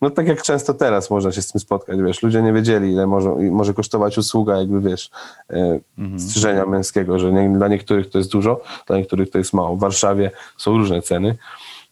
No 0.00 0.10
tak 0.10 0.28
jak 0.28 0.42
często 0.42 0.74
teraz 0.74 1.10
można 1.10 1.32
się 1.32 1.42
z 1.42 1.52
tym 1.52 1.60
spotkać, 1.60 1.98
wiesz, 2.00 2.22
ludzie 2.22 2.42
nie 2.42 2.52
wiedzieli, 2.52 2.92
ile 2.92 3.06
może, 3.06 3.30
może 3.30 3.74
kosztować 3.74 4.18
usługa, 4.18 4.58
jakby, 4.58 4.80
wiesz, 4.80 5.10
e, 5.50 5.80
strzyżenia 6.18 6.66
męskiego, 6.66 7.18
że 7.18 7.32
nie, 7.32 7.48
dla 7.48 7.68
niektórych 7.68 8.10
to 8.10 8.18
jest 8.18 8.32
dużo, 8.32 8.60
dla 8.86 8.96
niektórych 8.96 9.30
to 9.30 9.38
jest 9.38 9.52
mało. 9.52 9.76
W 9.76 9.80
Warszawie 9.80 10.30
są 10.56 10.78
różne 10.78 11.02
ceny. 11.02 11.36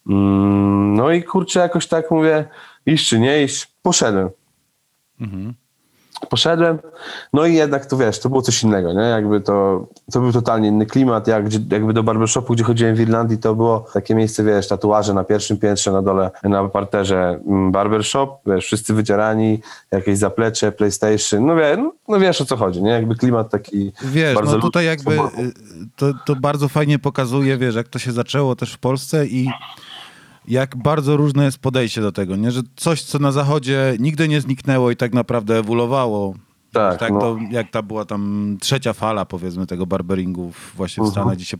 Mm, 0.08 0.94
no 0.94 1.10
i 1.10 1.22
kurczę, 1.22 1.60
jakoś 1.60 1.86
tak 1.86 2.10
mówię, 2.10 2.44
iść 2.86 3.08
czy 3.08 3.20
nie 3.20 3.44
iść, 3.44 3.72
poszedłem. 3.82 4.30
Poszedłem, 6.28 6.78
no 7.32 7.46
i 7.46 7.54
jednak 7.54 7.86
to 7.86 7.96
wiesz, 7.96 8.20
to 8.20 8.28
było 8.28 8.42
coś 8.42 8.62
innego, 8.62 8.92
nie? 8.92 9.00
Jakby 9.00 9.40
to, 9.40 9.86
to 10.12 10.20
był 10.20 10.32
totalnie 10.32 10.68
inny 10.68 10.86
klimat, 10.86 11.28
jak, 11.28 11.44
jakby 11.72 11.92
do 11.92 12.02
barbershopu, 12.02 12.54
gdzie 12.54 12.64
chodziłem 12.64 12.94
w 12.94 13.00
Irlandii, 13.00 13.38
to 13.38 13.54
było 13.54 13.86
takie 13.92 14.14
miejsce, 14.14 14.44
wiesz, 14.44 14.68
tatuaże 14.68 15.14
na 15.14 15.24
pierwszym 15.24 15.58
piętrze, 15.58 15.92
na 15.92 16.02
dole, 16.02 16.30
na 16.44 16.68
parterze 16.68 17.40
mm, 17.46 17.72
barbershop, 17.72 18.30
wiesz, 18.46 18.64
wszyscy 18.64 18.94
wydzierani, 18.94 19.60
jakieś 19.90 20.18
zaplecze, 20.18 20.72
PlayStation, 20.72 21.46
no, 21.46 21.56
wie, 21.56 21.76
no, 21.76 21.92
no 22.08 22.20
wiesz 22.20 22.40
o 22.40 22.44
co 22.44 22.56
chodzi, 22.56 22.82
nie? 22.82 22.90
Jakby 22.90 23.14
klimat 23.14 23.50
taki 23.50 23.92
Wiesz, 24.02 24.34
bardzo 24.34 24.56
no 24.56 24.62
tutaj 24.62 24.86
jakby 24.86 25.12
y, 25.12 25.18
to, 25.96 26.06
to 26.26 26.36
bardzo 26.36 26.68
fajnie 26.68 26.98
pokazuje, 26.98 27.56
wiesz, 27.56 27.74
jak 27.74 27.88
to 27.88 27.98
się 27.98 28.12
zaczęło 28.12 28.56
też 28.56 28.72
w 28.72 28.78
Polsce 28.78 29.26
i 29.26 29.50
jak 30.48 30.76
bardzo 30.76 31.16
różne 31.16 31.44
jest 31.44 31.58
podejście 31.58 32.00
do 32.00 32.12
tego, 32.12 32.36
nie? 32.36 32.50
Że 32.50 32.60
coś, 32.76 33.02
co 33.02 33.18
na 33.18 33.32
zachodzie 33.32 33.96
nigdy 34.00 34.28
nie 34.28 34.40
zniknęło 34.40 34.90
i 34.90 34.96
tak 34.96 35.12
naprawdę 35.14 35.58
ewoluowało. 35.58 36.34
Tak, 36.72 36.98
tak 37.00 37.12
no. 37.12 37.20
to, 37.20 37.38
jak 37.50 37.70
ta 37.70 37.82
była 37.82 38.04
tam 38.04 38.56
trzecia 38.60 38.92
fala, 38.92 39.24
powiedzmy, 39.24 39.66
tego 39.66 39.86
barberingu 39.86 40.52
właśnie 40.76 41.02
w 41.02 41.06
Mhm. 41.06 41.12
Stanach, 41.12 41.36
gdzie 41.36 41.44
się 41.44 41.56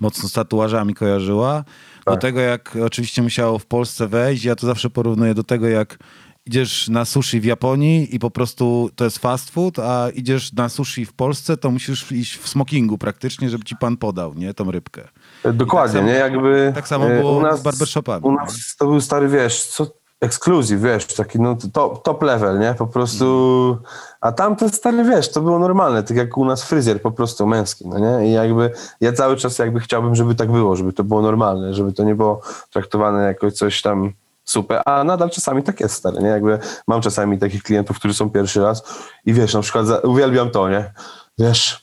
mocno 0.00 0.28
z 0.28 0.32
tatuażami 0.32 0.94
kojarzyła, 0.94 1.64
do 2.06 2.12
Tak. 2.12 2.20
tego, 2.20 2.40
jak 2.40 2.78
oczywiście 2.84 3.22
musiało 3.22 3.58
w 3.58 3.66
Polsce 3.66 4.08
wejść. 4.08 4.44
Ja 4.44 4.56
to 4.56 4.66
zawsze 4.66 4.90
porównuję 4.90 5.34
do 5.34 5.44
tego, 5.44 5.68
jak 5.68 5.98
idziesz 6.46 6.88
na 6.88 7.04
sushi 7.04 7.40
w 7.40 7.44
Japonii 7.44 8.14
i 8.14 8.18
po 8.18 8.30
prostu 8.30 8.90
to 8.96 9.04
jest 9.04 9.18
fast 9.18 9.50
food, 9.50 9.78
a 9.78 10.10
idziesz 10.10 10.52
na 10.52 10.68
sushi 10.68 11.06
w 11.06 11.12
Polsce, 11.12 11.56
to 11.56 11.70
musisz 11.70 12.12
iść 12.12 12.36
w 12.36 12.48
smokingu 12.48 12.98
praktycznie, 12.98 13.50
żeby 13.50 13.64
ci 13.64 13.76
pan 13.76 13.96
podał, 13.96 14.34
nie? 14.34 14.54
Tą 14.54 14.70
rybkę. 14.70 15.08
Dokładnie, 15.44 16.00
tak 16.00 16.08
samo- 16.08 16.12
nie? 16.12 16.18
Jakby 16.18 16.72
tak 16.74 16.88
samo 16.88 17.06
e, 17.06 17.20
było 17.20 17.56
z 17.56 17.62
barbershopami, 17.62 18.24
U 18.24 18.32
nas 18.32 18.76
to 18.78 18.86
był 18.86 19.00
stary, 19.00 19.28
wiesz, 19.28 19.64
co, 19.64 19.86
ekskluzyw, 20.22 20.80
wiesz, 20.80 21.06
taki 21.06 21.40
no, 21.40 21.56
top, 21.72 22.02
top 22.02 22.22
level, 22.22 22.58
nie? 22.58 22.74
Po 22.74 22.86
prostu, 22.86 23.78
a 24.20 24.32
tam 24.32 24.56
to 24.56 24.68
stary, 24.68 25.04
wiesz, 25.04 25.32
to 25.32 25.40
było 25.40 25.58
normalne, 25.58 26.02
tak 26.02 26.16
jak 26.16 26.38
u 26.38 26.44
nas 26.44 26.64
fryzjer 26.64 27.02
po 27.02 27.10
prostu 27.10 27.46
męski, 27.46 27.88
no 27.88 27.98
nie? 27.98 28.28
I 28.28 28.32
jakby 28.32 28.70
ja 29.00 29.12
cały 29.12 29.36
czas 29.36 29.58
jakby 29.58 29.80
chciałbym, 29.80 30.14
żeby 30.14 30.34
tak 30.34 30.52
było, 30.52 30.76
żeby 30.76 30.92
to 30.92 31.04
było 31.04 31.22
normalne, 31.22 31.74
żeby 31.74 31.92
to 31.92 32.04
nie 32.04 32.14
było 32.14 32.40
traktowane 32.70 33.22
jako 33.22 33.50
coś 33.50 33.82
tam 33.82 34.12
super, 34.44 34.82
a 34.84 35.04
nadal 35.04 35.30
czasami 35.30 35.62
tak 35.62 35.80
jest, 35.80 35.94
stary, 35.94 36.22
nie? 36.22 36.28
Jakby 36.28 36.58
mam 36.86 37.00
czasami 37.00 37.38
takich 37.38 37.62
klientów, 37.62 37.98
którzy 37.98 38.14
są 38.14 38.30
pierwszy 38.30 38.62
raz 38.62 38.82
i 39.26 39.32
wiesz, 39.32 39.54
na 39.54 39.60
przykład 39.60 39.86
za, 39.86 39.98
uwielbiam 39.98 40.50
to, 40.50 40.68
nie? 40.68 40.92
Wiesz, 41.38 41.81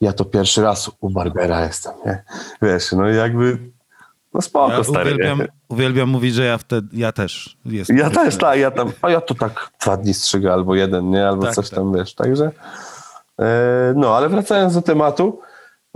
ja 0.00 0.12
to 0.12 0.24
pierwszy 0.24 0.62
raz 0.62 0.90
u 1.00 1.10
Barbera 1.10 1.64
jestem, 1.66 1.92
nie? 2.06 2.22
Wiesz, 2.62 2.92
no 2.92 3.08
jakby, 3.08 3.58
no 4.34 4.42
spoko, 4.42 4.72
Ja 4.72 4.84
stary, 4.84 5.10
uwielbiam, 5.14 5.38
nie? 5.38 5.48
uwielbiam 5.68 6.08
mówić, 6.08 6.34
że 6.34 6.44
ja 6.44 6.58
wtedy, 6.58 6.88
ja 6.92 7.12
też 7.12 7.56
jestem. 7.66 7.96
Ja 7.96 8.10
też, 8.10 8.36
tak, 8.36 8.58
ja 8.58 8.70
tam, 8.70 8.92
a 9.02 9.10
ja 9.10 9.20
to 9.20 9.34
tak 9.34 9.70
dwa 9.82 9.96
dni 9.96 10.14
strzygę, 10.14 10.52
albo 10.52 10.74
jeden, 10.74 11.10
nie? 11.10 11.28
Albo 11.28 11.42
Tak, 11.42 11.54
coś 11.54 11.70
tak. 11.70 11.78
tam, 11.78 11.92
wiesz, 11.94 12.14
także, 12.14 12.50
e, 13.40 13.92
no, 13.96 14.16
ale 14.16 14.28
wracając 14.28 14.74
do 14.74 14.82
tematu, 14.82 15.40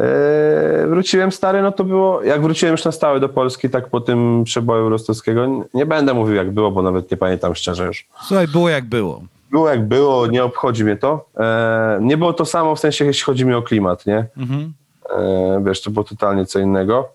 e, 0.01 0.87
wróciłem 0.89 1.33
stary, 1.33 1.63
no 1.63 1.73
to 1.73 1.85
było, 1.85 2.23
jak 2.23 2.43
wróciłem 2.43 2.73
już 2.73 2.85
na 2.85 2.93
stałe 2.93 3.21
do 3.21 3.29
Polski, 3.29 3.71
tak 3.71 3.89
po 3.91 4.01
tym 4.01 4.45
przeboju 4.45 4.89
Rostowskiego, 4.89 5.47
nie- 5.47 5.65
nie 5.75 5.87
będę 5.87 6.15
mówił 6.15 6.35
jak 6.35 6.51
było, 6.51 6.71
bo 6.71 6.83
nawet 6.83 7.11
nie 7.11 7.17
pamiętam 7.17 7.55
szczerze 7.55 7.87
już. 7.87 8.07
Słuchaj, 8.29 8.49
było 8.49 8.69
jak 8.69 8.85
było. 8.85 9.23
Było 9.55 9.69
jak 9.69 9.89
było, 9.89 10.27
nie 10.27 10.45
obchodzi 10.45 10.85
mnie 10.85 10.97
to. 10.97 11.29
E, 11.37 11.99
nie 12.03 12.17
było 12.17 12.33
to 12.33 12.45
samo 12.45 12.77
w 12.77 12.81
sensie, 12.81 13.05
jeśli 13.05 13.25
chodzi 13.25 13.45
mi 13.45 13.55
o 13.55 13.63
klimat, 13.63 14.07
nie? 14.07 14.27
Mhm. 14.37 14.73
E, 15.11 15.63
wiesz, 15.67 15.83
to 15.83 15.91
było 15.91 16.05
totalnie 16.05 16.47
co 16.47 16.59
innego. 16.59 17.09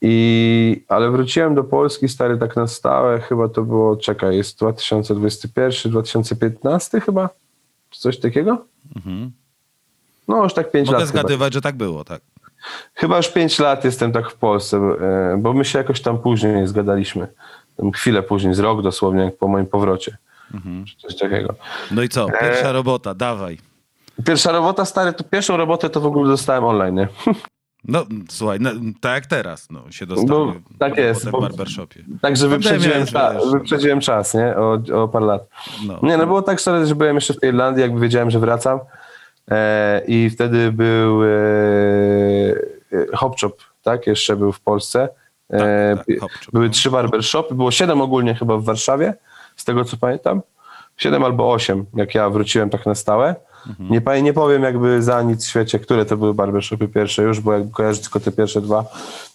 I, 0.00 0.84
ale 0.88 1.10
wróciłem 1.10 1.54
do 1.54 1.64
Polski, 1.64 2.08
stary, 2.08 2.38
tak 2.38 2.56
na 2.56 2.66
stałe, 2.66 3.20
chyba 3.20 3.48
to 3.48 3.62
było, 3.62 3.96
czekaj, 3.96 4.36
jest 4.36 4.58
2021, 4.58 5.92
2015 5.92 7.00
chyba? 7.00 7.28
Czy 7.90 8.00
coś 8.00 8.18
takiego? 8.20 8.64
Mhm. 8.96 9.32
No 10.28 10.42
już 10.42 10.54
tak 10.54 10.70
5 10.70 10.86
Mogę 10.86 10.98
lat 10.98 11.08
chyba. 11.08 11.20
zgadywać, 11.20 11.54
że 11.54 11.60
tak 11.60 11.76
było, 11.76 12.04
tak. 12.04 12.20
Chyba 12.94 13.16
już 13.16 13.28
5 13.28 13.58
lat 13.58 13.84
jestem 13.84 14.12
tak 14.12 14.30
w 14.30 14.34
Polsce, 14.34 14.76
e, 14.76 15.36
bo 15.38 15.52
my 15.52 15.64
się 15.64 15.78
jakoś 15.78 16.00
tam 16.00 16.18
później 16.18 16.66
zgadaliśmy. 16.66 17.28
Chwilę 17.94 18.22
później, 18.22 18.54
z 18.54 18.58
rok 18.58 18.82
dosłownie, 18.82 19.24
jak 19.24 19.36
po 19.36 19.48
moim 19.48 19.66
powrocie. 19.66 20.16
Czy 20.86 20.96
coś 20.96 21.16
takiego. 21.18 21.54
No 21.90 22.02
i 22.02 22.08
co? 22.08 22.26
Pierwsza 22.40 22.72
robota, 22.72 23.14
dawaj. 23.14 23.58
Pierwsza 24.26 24.52
robota, 24.52 24.84
stary, 24.84 25.12
to 25.12 25.24
pierwszą 25.24 25.56
robotę 25.56 25.90
to 25.90 26.00
w 26.00 26.06
ogóle 26.06 26.28
dostałem 26.30 26.64
online, 26.64 26.94
nie? 26.94 27.08
No, 27.88 28.04
słuchaj, 28.30 28.58
no, 28.60 28.70
tak 29.00 29.14
jak 29.14 29.26
teraz, 29.26 29.68
no, 29.70 29.90
się 29.90 30.06
dostaje 30.06 30.28
No, 30.30 30.54
tak 30.78 30.96
jest, 30.96 31.28
w 31.28 31.30
bo- 31.30 31.40
barbershopie. 31.40 32.04
Także 32.22 32.48
Pandemia 32.48 32.72
wyprzedziłem, 32.78 33.04
cza- 33.06 33.34
wiesz. 33.34 33.52
wyprzedziłem 33.52 34.00
czas, 34.00 34.34
nie? 34.34 34.56
O, 34.56 34.78
o 35.02 35.08
parę 35.08 35.26
lat. 35.26 35.48
No. 35.86 35.98
Nie, 36.02 36.16
no 36.16 36.26
było 36.26 36.42
tak 36.42 36.58
szczerze, 36.60 36.86
że 36.86 36.94
byłem 36.94 37.14
jeszcze 37.14 37.34
w 37.34 37.42
Irlandii, 37.44 37.82
jakby 37.82 38.00
wiedziałem, 38.00 38.30
że 38.30 38.38
wracam. 38.38 38.80
E, 39.50 40.02
I 40.06 40.30
wtedy 40.30 40.72
był 40.72 41.24
e, 41.24 41.28
e, 42.92 43.16
Hop 43.16 43.38
Shop, 43.38 43.52
tak? 43.82 44.06
Jeszcze 44.06 44.36
był 44.36 44.52
w 44.52 44.60
Polsce. 44.60 45.08
E, 45.50 45.96
Tak, 45.96 46.06
tak, 46.06 46.20
Hop 46.20 46.32
Shop, 46.32 46.52
były 46.52 46.70
trzy 46.70 46.90
barbershopy, 46.90 47.54
było 47.54 47.70
siedem 47.70 48.00
ogólnie 48.00 48.34
chyba 48.34 48.56
w 48.56 48.64
Warszawie, 48.64 49.14
z 49.56 49.64
tego 49.64 49.84
co 49.84 49.96
pamiętam. 49.96 50.42
Siedem 50.96 51.24
albo 51.24 51.52
osiem, 51.52 51.86
jak 51.94 52.14
ja 52.14 52.30
wróciłem 52.30 52.70
tak 52.70 52.86
na 52.86 52.94
stałe. 52.94 53.34
Mhm. 53.66 53.90
Nie, 53.90 54.22
nie 54.22 54.32
powiem 54.32 54.62
jakby 54.62 55.02
za 55.02 55.22
nic 55.22 55.44
w 55.44 55.48
świecie, 55.48 55.78
które 55.78 56.04
to 56.04 56.16
były 56.16 56.34
barbershopy 56.34 56.88
pierwsze 56.88 57.22
już, 57.22 57.40
bo 57.40 57.52
jakby 57.52 57.72
kojarzę 57.72 58.02
tylko 58.02 58.20
te 58.20 58.32
pierwsze 58.32 58.60
dwa 58.60 58.84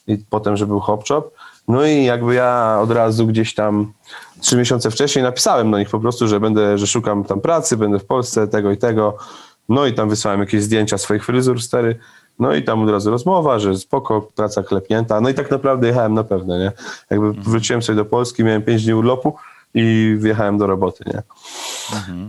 i 0.07 0.17
potem, 0.29 0.57
że 0.57 0.67
był 0.67 0.79
Hop 0.79 1.07
Shop. 1.07 1.23
No 1.67 1.85
i 1.85 2.03
jakby 2.03 2.33
ja 2.33 2.79
od 2.81 2.91
razu 2.91 3.27
gdzieś 3.27 3.53
tam 3.55 3.93
trzy 4.41 4.57
miesiące 4.57 4.91
wcześniej 4.91 5.23
napisałem 5.23 5.71
do 5.71 5.79
nich 5.79 5.89
po 5.89 5.99
prostu, 5.99 6.27
że 6.27 6.39
będę, 6.39 6.77
że 6.77 6.87
szukam 6.87 7.23
tam 7.23 7.41
pracy, 7.41 7.77
będę 7.77 7.99
w 7.99 8.05
Polsce, 8.05 8.47
tego 8.47 8.71
i 8.71 8.77
tego. 8.77 9.17
No 9.69 9.85
i 9.85 9.93
tam 9.93 10.09
wysłałem 10.09 10.39
jakieś 10.39 10.63
zdjęcia 10.63 10.97
swoich 10.97 11.25
fryzur 11.25 11.61
stary. 11.61 11.99
No 12.39 12.55
i 12.55 12.63
tam 12.63 12.83
od 12.83 12.89
razu 12.89 13.11
rozmowa, 13.11 13.59
że 13.59 13.77
spoko, 13.77 14.27
praca 14.35 14.63
klepnięta. 14.63 15.21
No 15.21 15.29
i 15.29 15.33
tak 15.33 15.51
naprawdę 15.51 15.87
jechałem 15.87 16.13
na 16.13 16.23
pewno, 16.23 16.57
nie? 16.57 16.71
Jakby 17.09 17.33
wróciłem 17.33 17.81
sobie 17.81 17.95
do 17.95 18.05
Polski, 18.05 18.43
miałem 18.43 18.61
pięć 18.61 18.83
dni 18.83 18.93
urlopu 18.93 19.35
i 19.73 20.15
wjechałem 20.19 20.57
do 20.57 20.67
roboty, 20.67 21.03
nie? 21.07 21.21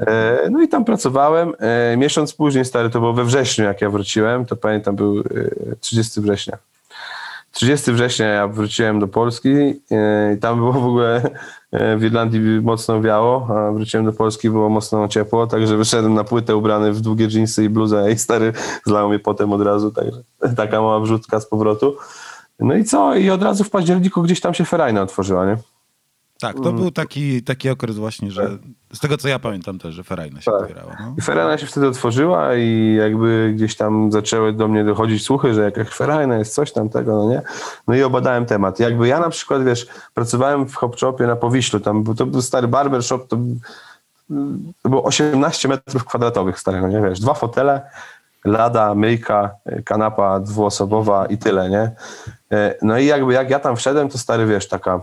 E, 0.06 0.50
no 0.50 0.62
i 0.62 0.68
tam 0.68 0.84
pracowałem. 0.84 1.52
E, 1.58 1.96
miesiąc 1.96 2.34
później, 2.34 2.64
stary, 2.64 2.90
to 2.90 3.00
było 3.00 3.12
we 3.12 3.24
wrześniu, 3.24 3.64
jak 3.64 3.80
ja 3.80 3.90
wróciłem, 3.90 4.46
to 4.46 4.56
pamiętam, 4.56 4.96
był 4.96 5.18
e, 5.18 5.22
30 5.80 6.20
września. 6.20 6.58
30 7.52 7.92
września 7.92 8.26
ja 8.26 8.48
wróciłem 8.48 9.00
do 9.00 9.08
Polski 9.08 9.50
e, 9.90 10.34
i 10.34 10.38
tam 10.38 10.56
było 10.56 10.72
w 10.72 10.86
ogóle 10.86 11.30
e, 11.72 11.96
w 11.96 12.04
Irlandii 12.04 12.40
mocno 12.62 13.00
wiało, 13.02 13.48
a 13.50 13.72
wróciłem 13.72 14.06
do 14.06 14.12
Polski, 14.12 14.50
było 14.50 14.68
mocno 14.68 15.08
ciepło, 15.08 15.46
także 15.46 15.76
wyszedłem 15.76 16.14
na 16.14 16.24
płytę 16.24 16.56
ubrany 16.56 16.92
w 16.92 17.00
długie 17.00 17.28
dżinsy 17.28 17.64
i 17.64 17.68
bluzę 17.68 18.12
i 18.12 18.18
stary 18.18 18.52
zlał 18.86 19.08
mnie 19.08 19.18
potem 19.18 19.52
od 19.52 19.62
razu, 19.62 19.90
także 19.90 20.22
taka 20.56 20.80
mała 20.80 21.00
wrzutka 21.00 21.40
z 21.40 21.46
powrotu. 21.46 21.96
No 22.60 22.74
i 22.74 22.84
co? 22.84 23.14
I 23.14 23.30
od 23.30 23.42
razu 23.42 23.64
w 23.64 23.70
październiku 23.70 24.22
gdzieś 24.22 24.40
tam 24.40 24.54
się 24.54 24.64
ferajna 24.64 25.02
otworzyła, 25.02 25.46
nie? 25.46 25.56
Tak, 26.40 26.56
Mm. 26.56 26.64
to 26.64 26.72
był 26.72 26.90
taki, 26.90 27.42
taki 27.42 27.70
okres 27.70 27.96
właśnie, 27.96 28.30
że 28.30 28.58
z 28.92 29.00
tego 29.00 29.16
co 29.16 29.28
ja 29.28 29.38
pamiętam 29.38 29.78
też, 29.78 29.94
że 29.94 30.04
Ferajna 30.04 30.40
się 30.40 30.50
Tak. 30.50 30.60
otwierała. 30.60 30.96
No. 31.00 31.14
I 31.18 31.20
Ferajna 31.22 31.58
się 31.58 31.66
wtedy 31.66 31.88
otworzyła 31.88 32.54
i 32.56 32.94
jakby 32.98 33.52
gdzieś 33.54 33.76
tam 33.76 34.12
zaczęły 34.12 34.52
do 34.52 34.68
mnie 34.68 34.84
dochodzić 34.84 35.24
słuchy, 35.24 35.54
że 35.54 35.62
jakaś 35.62 35.88
Ferajna 35.88 36.36
jest 36.38 36.54
coś 36.54 36.72
tam 36.72 36.88
tego, 36.88 37.16
no 37.16 37.30
nie? 37.30 37.42
No 37.88 37.94
i 37.94 38.02
obadałem 38.02 38.46
temat. 38.46 38.80
Jakby 38.80 39.08
ja 39.08 39.20
na 39.20 39.30
przykład, 39.30 39.64
wiesz, 39.64 39.86
pracowałem 40.14 40.66
w 40.68 40.74
Hop 40.74 40.96
Shopie 40.98 41.26
na 41.26 41.36
Powiślu, 41.36 41.80
tam 41.80 42.02
był, 42.02 42.14
to 42.14 42.26
był 42.26 42.42
stary 42.42 42.68
barber 42.68 43.02
shop, 43.02 43.18
to, 43.28 43.36
to 44.82 44.88
było 44.88 45.04
18 45.04 45.68
metrów 45.68 46.04
kwadratowych 46.04 46.58
starego, 46.60 46.88
nie 46.88 47.00
wiesz, 47.00 47.20
dwa 47.20 47.34
fotele, 47.34 47.80
lada, 48.44 48.94
myjka, 48.94 49.50
kanapa 49.84 50.40
dwuosobowa 50.40 51.26
i 51.26 51.38
tyle, 51.38 51.70
nie? 51.70 51.90
E, 52.52 52.74
No 52.82 52.98
i 52.98 53.06
jakby 53.06 53.32
jak 53.32 53.50
ja 53.50 53.58
tam 53.58 53.76
wszedłem, 53.76 54.08
to 54.08 54.18
stary, 54.18 54.46
wiesz, 54.46 54.68
taka 54.68 55.02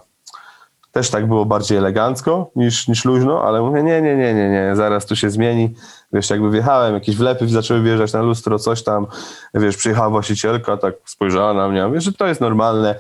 też 0.97 1.09
tak 1.09 1.27
było 1.27 1.45
bardziej 1.45 1.77
elegancko 1.77 2.51
niż, 2.55 2.87
niż 2.87 3.05
luźno, 3.05 3.43
ale 3.43 3.61
mówię, 3.61 3.83
nie, 3.83 4.01
nie, 4.01 4.15
nie, 4.15 4.33
nie, 4.33 4.49
nie, 4.49 4.71
zaraz 4.75 5.05
tu 5.05 5.15
się 5.15 5.29
zmieni. 5.29 5.75
Wiesz, 6.13 6.29
jakby 6.29 6.51
wjechałem, 6.51 6.93
jakieś 6.93 7.15
wlepy 7.15 7.47
zaczęły 7.47 7.81
wjeżdżać 7.81 8.13
na 8.13 8.21
lustro, 8.21 8.59
coś 8.59 8.83
tam, 8.83 9.07
wiesz, 9.53 9.77
przyjechała 9.77 10.09
właścicielka, 10.09 10.77
tak 10.77 10.95
spojrzała 11.05 11.53
na 11.53 11.67
mnie, 11.67 11.87
mówię, 11.87 12.01
że 12.01 12.13
to 12.13 12.27
jest 12.27 12.41
normalne, 12.41 12.95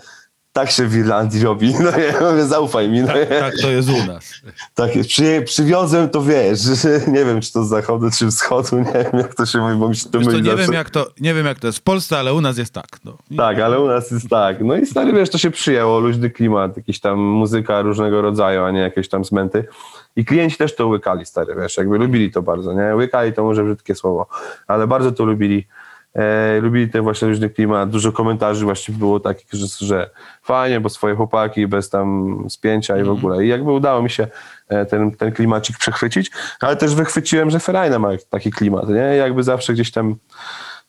tak 0.57 0.71
się 0.71 0.87
w 0.87 0.95
Irlandii 0.95 1.43
robi, 1.43 1.73
no 1.73 1.91
nie, 1.91 2.29
mówię, 2.31 2.45
zaufaj 2.45 2.89
mi, 2.89 3.01
no 3.01 3.13
nie. 3.13 3.25
Tak 3.25 3.53
to 3.61 3.69
jest 3.69 3.89
u 3.89 4.05
nas. 4.05 4.33
Tak 4.75 4.95
jest, 4.95 5.09
Przy, 5.09 5.41
przywiozłem 5.45 6.09
to, 6.09 6.21
wiesz, 6.21 6.59
nie 7.07 7.25
wiem, 7.25 7.41
czy 7.41 7.53
to 7.53 7.63
z 7.63 7.69
zachodu, 7.69 8.11
czy 8.11 8.27
wschodu, 8.27 8.79
nie 8.79 8.93
wiem, 8.93 9.11
jak 9.13 9.35
to 9.35 9.45
się 9.45 9.59
mówi, 9.59 9.75
bo 9.75 9.89
mi 9.89 9.95
się 9.95 10.09
to 10.09 10.19
myli 10.19 10.41
nie, 10.41 10.55
wiem, 10.55 10.73
jak 10.73 10.89
to, 10.89 11.07
nie 11.19 11.33
wiem 11.33 11.45
jak 11.45 11.59
to 11.59 11.67
jest 11.67 11.79
w 11.79 11.81
Polsce, 11.81 12.19
ale 12.19 12.33
u 12.33 12.41
nas 12.41 12.57
jest 12.57 12.73
tak. 12.73 12.87
No. 13.05 13.17
Tak, 13.37 13.59
ale 13.59 13.79
u 13.79 13.87
nas 13.87 14.11
jest 14.11 14.29
tak. 14.29 14.61
No 14.61 14.75
i 14.75 14.85
stary, 14.85 15.13
wiesz, 15.13 15.29
to 15.29 15.37
się 15.37 15.51
przyjęło, 15.51 15.99
luźny 15.99 16.29
klimat, 16.29 16.77
jakiś 16.77 16.99
tam 16.99 17.19
muzyka 17.19 17.81
różnego 17.81 18.21
rodzaju, 18.21 18.63
a 18.63 18.71
nie 18.71 18.79
jakieś 18.79 19.09
tam 19.09 19.25
zmęty. 19.25 19.67
I 20.15 20.25
klienci 20.25 20.57
też 20.57 20.75
to 20.75 20.87
łykali, 20.87 21.25
stary, 21.25 21.55
wiesz, 21.61 21.77
jakby 21.77 21.97
lubili 21.97 22.31
to 22.31 22.41
bardzo, 22.41 22.73
nie? 22.73 22.95
Łykali 22.95 23.33
to 23.33 23.43
może 23.43 23.63
brzydkie 23.63 23.95
słowo, 23.95 24.27
ale 24.67 24.87
bardzo 24.87 25.11
to 25.11 25.25
lubili. 25.25 25.67
E, 26.15 26.59
lubili 26.61 26.89
ten 26.89 27.01
właśnie 27.01 27.27
luźny 27.27 27.49
klimat. 27.49 27.89
Dużo 27.89 28.11
komentarzy 28.11 28.65
właśnie 28.65 28.95
było 28.95 29.19
takich, 29.19 29.47
że, 29.53 29.67
że 29.85 30.09
fajnie, 30.41 30.79
bo 30.79 30.89
swoje 30.89 31.15
chłopaki, 31.15 31.67
bez 31.67 31.89
tam 31.89 32.37
spięcia 32.49 32.97
i 32.97 33.03
w 33.03 33.09
ogóle. 33.09 33.45
I 33.45 33.47
jakby 33.47 33.71
udało 33.71 34.01
mi 34.01 34.09
się 34.09 34.27
e, 34.69 34.85
ten, 34.85 35.11
ten 35.11 35.31
klimacik 35.31 35.77
przechwycić, 35.77 36.31
ale 36.61 36.75
też 36.75 36.95
wychwyciłem, 36.95 37.49
że 37.49 37.59
Ferajna 37.59 37.99
ma 37.99 38.09
taki 38.29 38.51
klimat, 38.51 38.89
nie? 38.89 38.95
Jakby 38.95 39.43
zawsze 39.43 39.73
gdzieś 39.73 39.91
tam 39.91 40.15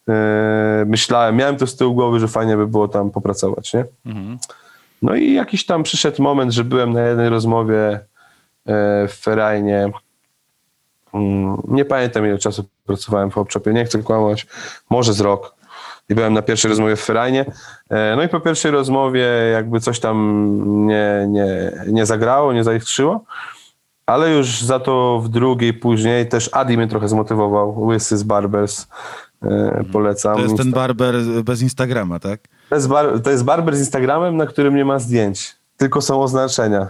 e, 0.09 0.85
myślałem, 0.87 1.37
miałem 1.37 1.57
to 1.57 1.67
z 1.67 1.77
tyłu 1.77 1.95
głowy, 1.95 2.21
że 2.21 2.29
fajnie 2.29 2.57
by 2.57 2.67
było 2.67 2.89
tam 2.89 3.11
popracować, 3.11 3.75
nie? 3.75 3.85
No 5.03 5.15
i 5.15 5.33
jakiś 5.33 5.67
tam 5.67 5.83
przyszedł 5.83 6.23
moment, 6.23 6.53
że 6.53 6.65
byłem 6.65 6.93
na 6.93 7.03
jednej 7.03 7.29
rozmowie 7.29 7.91
e, 7.91 8.01
w 9.09 9.13
Ferajnie. 9.13 9.91
Mm, 11.15 11.63
Nie 11.69 11.85
pamiętam 11.85 12.27
ile 12.27 12.39
czasu 12.39 12.65
pracowałem 12.89 13.31
w 13.31 13.39
Opczopie, 13.39 13.73
nie 13.73 13.85
chcę 13.85 14.03
kłamać, 14.03 14.47
może 14.91 15.13
z 15.13 15.21
rok. 15.21 15.55
I 16.09 16.15
byłem 16.15 16.33
na 16.35 16.43
pierwszej 16.43 16.69
rozmowie 16.69 16.97
w 16.97 17.01
Ferajnie. 17.01 17.45
E, 17.91 18.15
No 18.17 18.23
i 18.23 18.29
po 18.29 18.41
pierwszej 18.41 18.71
rozmowie 18.71 19.27
jakby 19.53 19.81
coś 19.81 20.01
tam 20.01 20.17
nie, 20.87 21.27
nie, 21.29 21.73
nie 21.87 22.07
zagrało, 22.07 22.53
nie 22.53 22.65
zaiskrzyło. 22.65 23.25
Ale 24.07 24.31
już 24.31 24.63
za 24.63 24.81
to 24.81 25.21
w 25.25 25.29
drugiej 25.29 25.75
później 25.75 26.29
też 26.29 26.51
Adi 26.53 26.77
mnie 26.77 26.89
trochę 26.89 27.09
zmotywował. 27.09 27.81
Łysy 27.81 28.17
z 28.17 28.23
Barbers. 28.23 28.87
E, 29.43 29.85
Polecam. 29.93 30.37
To 30.37 30.43
jest 30.43 30.57
ten 30.57 30.71
barber 30.71 31.15
bez 31.45 31.63
Instagrama, 31.63 32.19
tak? 32.19 32.41
To 32.69 32.75
jest, 32.75 32.89
bar, 32.89 33.21
to 33.25 33.31
jest 33.31 33.45
barber 33.45 33.77
z 33.77 33.79
Instagramem, 33.79 34.37
na 34.37 34.47
którym 34.47 34.77
nie 34.77 34.85
ma 34.85 34.99
zdjęć, 34.99 35.57
tylko 35.77 36.01
są 36.01 36.23
oznaczenia. 36.23 36.89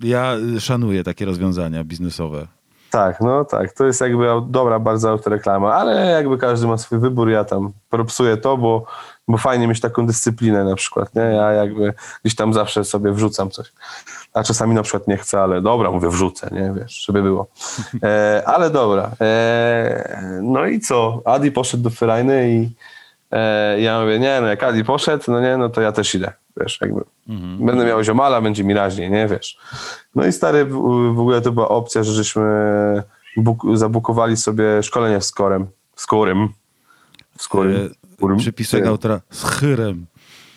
Ja 0.00 0.32
szanuję 0.60 1.04
takie 1.04 1.24
rozwiązania 1.24 1.84
biznesowe. 1.84 2.46
Tak, 2.90 3.20
no 3.20 3.44
tak, 3.44 3.72
to 3.72 3.86
jest 3.86 4.00
jakby 4.00 4.26
dobra 4.46 4.78
bardzo 4.78 5.10
autoreklama, 5.10 5.74
ale 5.74 6.06
jakby 6.06 6.38
każdy 6.38 6.66
ma 6.66 6.78
swój 6.78 6.98
wybór, 6.98 7.30
ja 7.30 7.44
tam 7.44 7.72
propsuję 7.90 8.36
to, 8.36 8.56
bo, 8.56 8.84
bo 9.28 9.38
fajnie 9.38 9.68
mieć 9.68 9.80
taką 9.80 10.06
dyscyplinę 10.06 10.64
na 10.64 10.74
przykład, 10.74 11.14
nie? 11.14 11.22
Ja 11.22 11.52
jakby 11.52 11.94
gdzieś 12.24 12.34
tam 12.34 12.54
zawsze 12.54 12.84
sobie 12.84 13.12
wrzucam 13.12 13.50
coś, 13.50 13.72
a 14.34 14.42
czasami 14.42 14.74
na 14.74 14.82
przykład 14.82 15.08
nie 15.08 15.16
chcę, 15.16 15.40
ale 15.40 15.62
dobra, 15.62 15.90
mówię 15.90 16.08
wrzucę, 16.08 16.48
nie, 16.52 16.72
wiesz, 16.80 17.04
żeby 17.06 17.22
było. 17.22 17.46
E, 18.02 18.42
ale 18.46 18.70
dobra, 18.70 19.10
e, 19.20 20.40
no 20.42 20.66
i 20.66 20.80
co, 20.80 21.22
Adi 21.24 21.52
poszedł 21.52 21.82
do 21.82 21.90
Ferajny 21.90 22.50
i 22.50 22.70
e, 23.30 23.80
ja 23.80 24.00
mówię, 24.00 24.18
nie 24.18 24.40
no, 24.40 24.46
jak 24.46 24.62
Adi 24.62 24.84
poszedł, 24.84 25.24
no 25.28 25.40
nie, 25.40 25.56
no 25.56 25.68
to 25.68 25.80
ja 25.80 25.92
też 25.92 26.14
idę, 26.14 26.32
wiesz, 26.60 26.78
jakby. 26.80 27.00
Będę 27.60 27.84
miał 27.86 28.04
ziomala, 28.04 28.40
będzie 28.40 28.64
mi 28.64 28.74
raźniej, 28.74 29.10
nie, 29.10 29.28
wiesz. 29.28 29.58
No 30.14 30.26
i 30.26 30.32
stary, 30.32 30.64
w, 30.64 31.18
ogóle 31.20 31.40
to 31.40 31.52
była 31.52 31.68
opcja, 31.68 32.02
że 32.02 32.12
żeśmy 32.12 32.42
buk, 33.36 33.62
zabukowali 33.74 34.36
sobie 34.36 34.82
szkolenie 34.82 35.20
z 35.20 35.30
korem, 35.32 35.66
z 35.96 36.06
korem, 36.06 36.48
z 37.38 37.48
korem, 37.48 37.88
E, 38.32 38.36
Przypisek 38.36 38.86
autora 38.86 39.20
z 39.30 39.44
chyrem. 39.44 40.06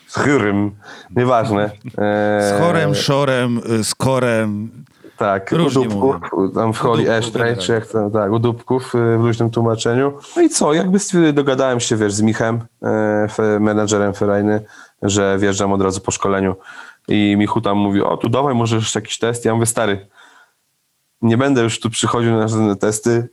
z 0.08 0.16
chyrym, 0.20 0.72
nieważne. 1.16 1.72
E, 1.98 2.50
Z 2.58 2.62
chorem, 2.62 2.96
szorem, 2.96 3.62
y, 3.80 3.84
z 3.84 3.96
korem. 3.96 4.70
Tak, 5.18 5.52
Różnie 5.52 5.88
dupków, 5.88 6.54
tam 6.56 6.74
w 6.74 6.78
Ashtray, 6.86 7.22
generalnie. 7.22 7.56
czy 7.58 7.72
jak 7.72 7.88
tak, 8.14 8.32
u 8.32 8.40
dupków 8.40 8.96
y, 8.96 9.18
w 9.18 9.22
luźnym 9.24 9.50
tłumaczeniu. 9.50 10.14
No 10.36 10.42
i 10.42 10.50
co, 10.50 10.74
jakby 10.74 10.98
stwier- 10.98 11.34
dogadałem 11.34 11.80
się, 11.80 11.96
wiesz, 11.96 12.14
z 12.14 12.22
Michem, 12.22 12.60
e, 12.84 13.60
menadżerem 13.60 14.14
Ferajny, 14.14 14.62
że 15.02 15.38
wjeżdżam 15.40 15.72
od 15.74 15.82
razu 15.82 16.02
po 16.02 16.12
szkoleniu 16.12 16.56
i 17.08 17.36
Michu 17.38 17.62
tam 17.62 17.78
mówi, 17.78 18.02
o 18.02 18.18
tu 18.18 18.30
dawaj, 18.30 18.56
może 18.56 18.76
jeszcze 18.76 19.00
jakiś 19.00 19.18
test. 19.18 19.46
Ja 19.46 19.54
mówię, 19.54 19.66
stary, 19.66 20.08
nie 21.22 21.38
będę 21.38 21.62
już 21.62 21.80
tu 21.80 21.90
przychodził 21.90 22.32
na 22.32 22.48
żadne 22.48 22.76
testy, 22.76 23.30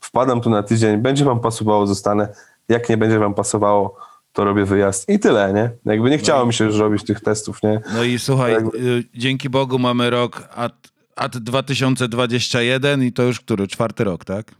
wpadam 0.00 0.40
tu 0.40 0.50
na 0.50 0.62
tydzień, 0.62 0.96
będzie 0.96 1.24
wam 1.24 1.40
pasowało, 1.40 1.86
zostanę. 1.86 2.28
Jak 2.68 2.88
nie 2.88 2.96
będzie 2.96 3.18
wam 3.18 3.34
pasowało, 3.34 3.96
to 4.32 4.44
robię 4.44 4.64
wyjazd 4.64 5.08
i 5.08 5.18
tyle, 5.18 5.52
nie? 5.52 5.92
Jakby 5.92 6.10
nie 6.10 6.18
chciało 6.18 6.46
mi 6.46 6.54
się 6.54 6.64
już 6.64 6.76
robić 6.76 7.04
tych 7.04 7.20
testów, 7.20 7.62
nie? 7.62 7.80
No 7.94 8.02
i 8.02 8.18
słuchaj, 8.18 8.52
Jakby- 8.52 8.78
y, 8.78 9.04
dzięki 9.14 9.50
Bogu 9.50 9.78
mamy 9.78 10.10
rok 10.10 10.48
at, 10.54 10.74
at 11.16 11.38
2021 11.38 13.02
i 13.02 13.12
to 13.12 13.22
już 13.22 13.40
który? 13.40 13.68
Czwarty 13.68 14.04
rok, 14.04 14.24
tak? 14.24 14.54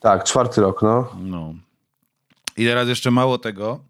Tak, 0.00 0.24
czwarty 0.24 0.60
rok, 0.60 0.82
no. 0.82 1.08
No. 1.22 1.54
I 2.56 2.64
teraz 2.66 2.88
jeszcze 2.88 3.10
mało 3.10 3.38
tego, 3.38 3.80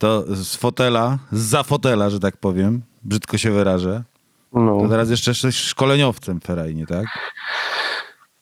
to 0.00 0.24
z 0.36 0.56
fotela, 0.56 1.18
za 1.32 1.62
fotela, 1.62 2.10
że 2.10 2.20
tak 2.20 2.36
powiem, 2.36 2.82
brzydko 3.02 3.38
się 3.38 3.50
wyrażę, 3.50 4.02
no. 4.52 4.80
to 4.80 4.88
teraz 4.88 5.10
jeszcze 5.10 5.30
jesteś 5.30 5.56
szkoleniowcem 5.56 6.40
w 6.40 6.44
Ferajnie, 6.44 6.86
tak? 6.86 7.06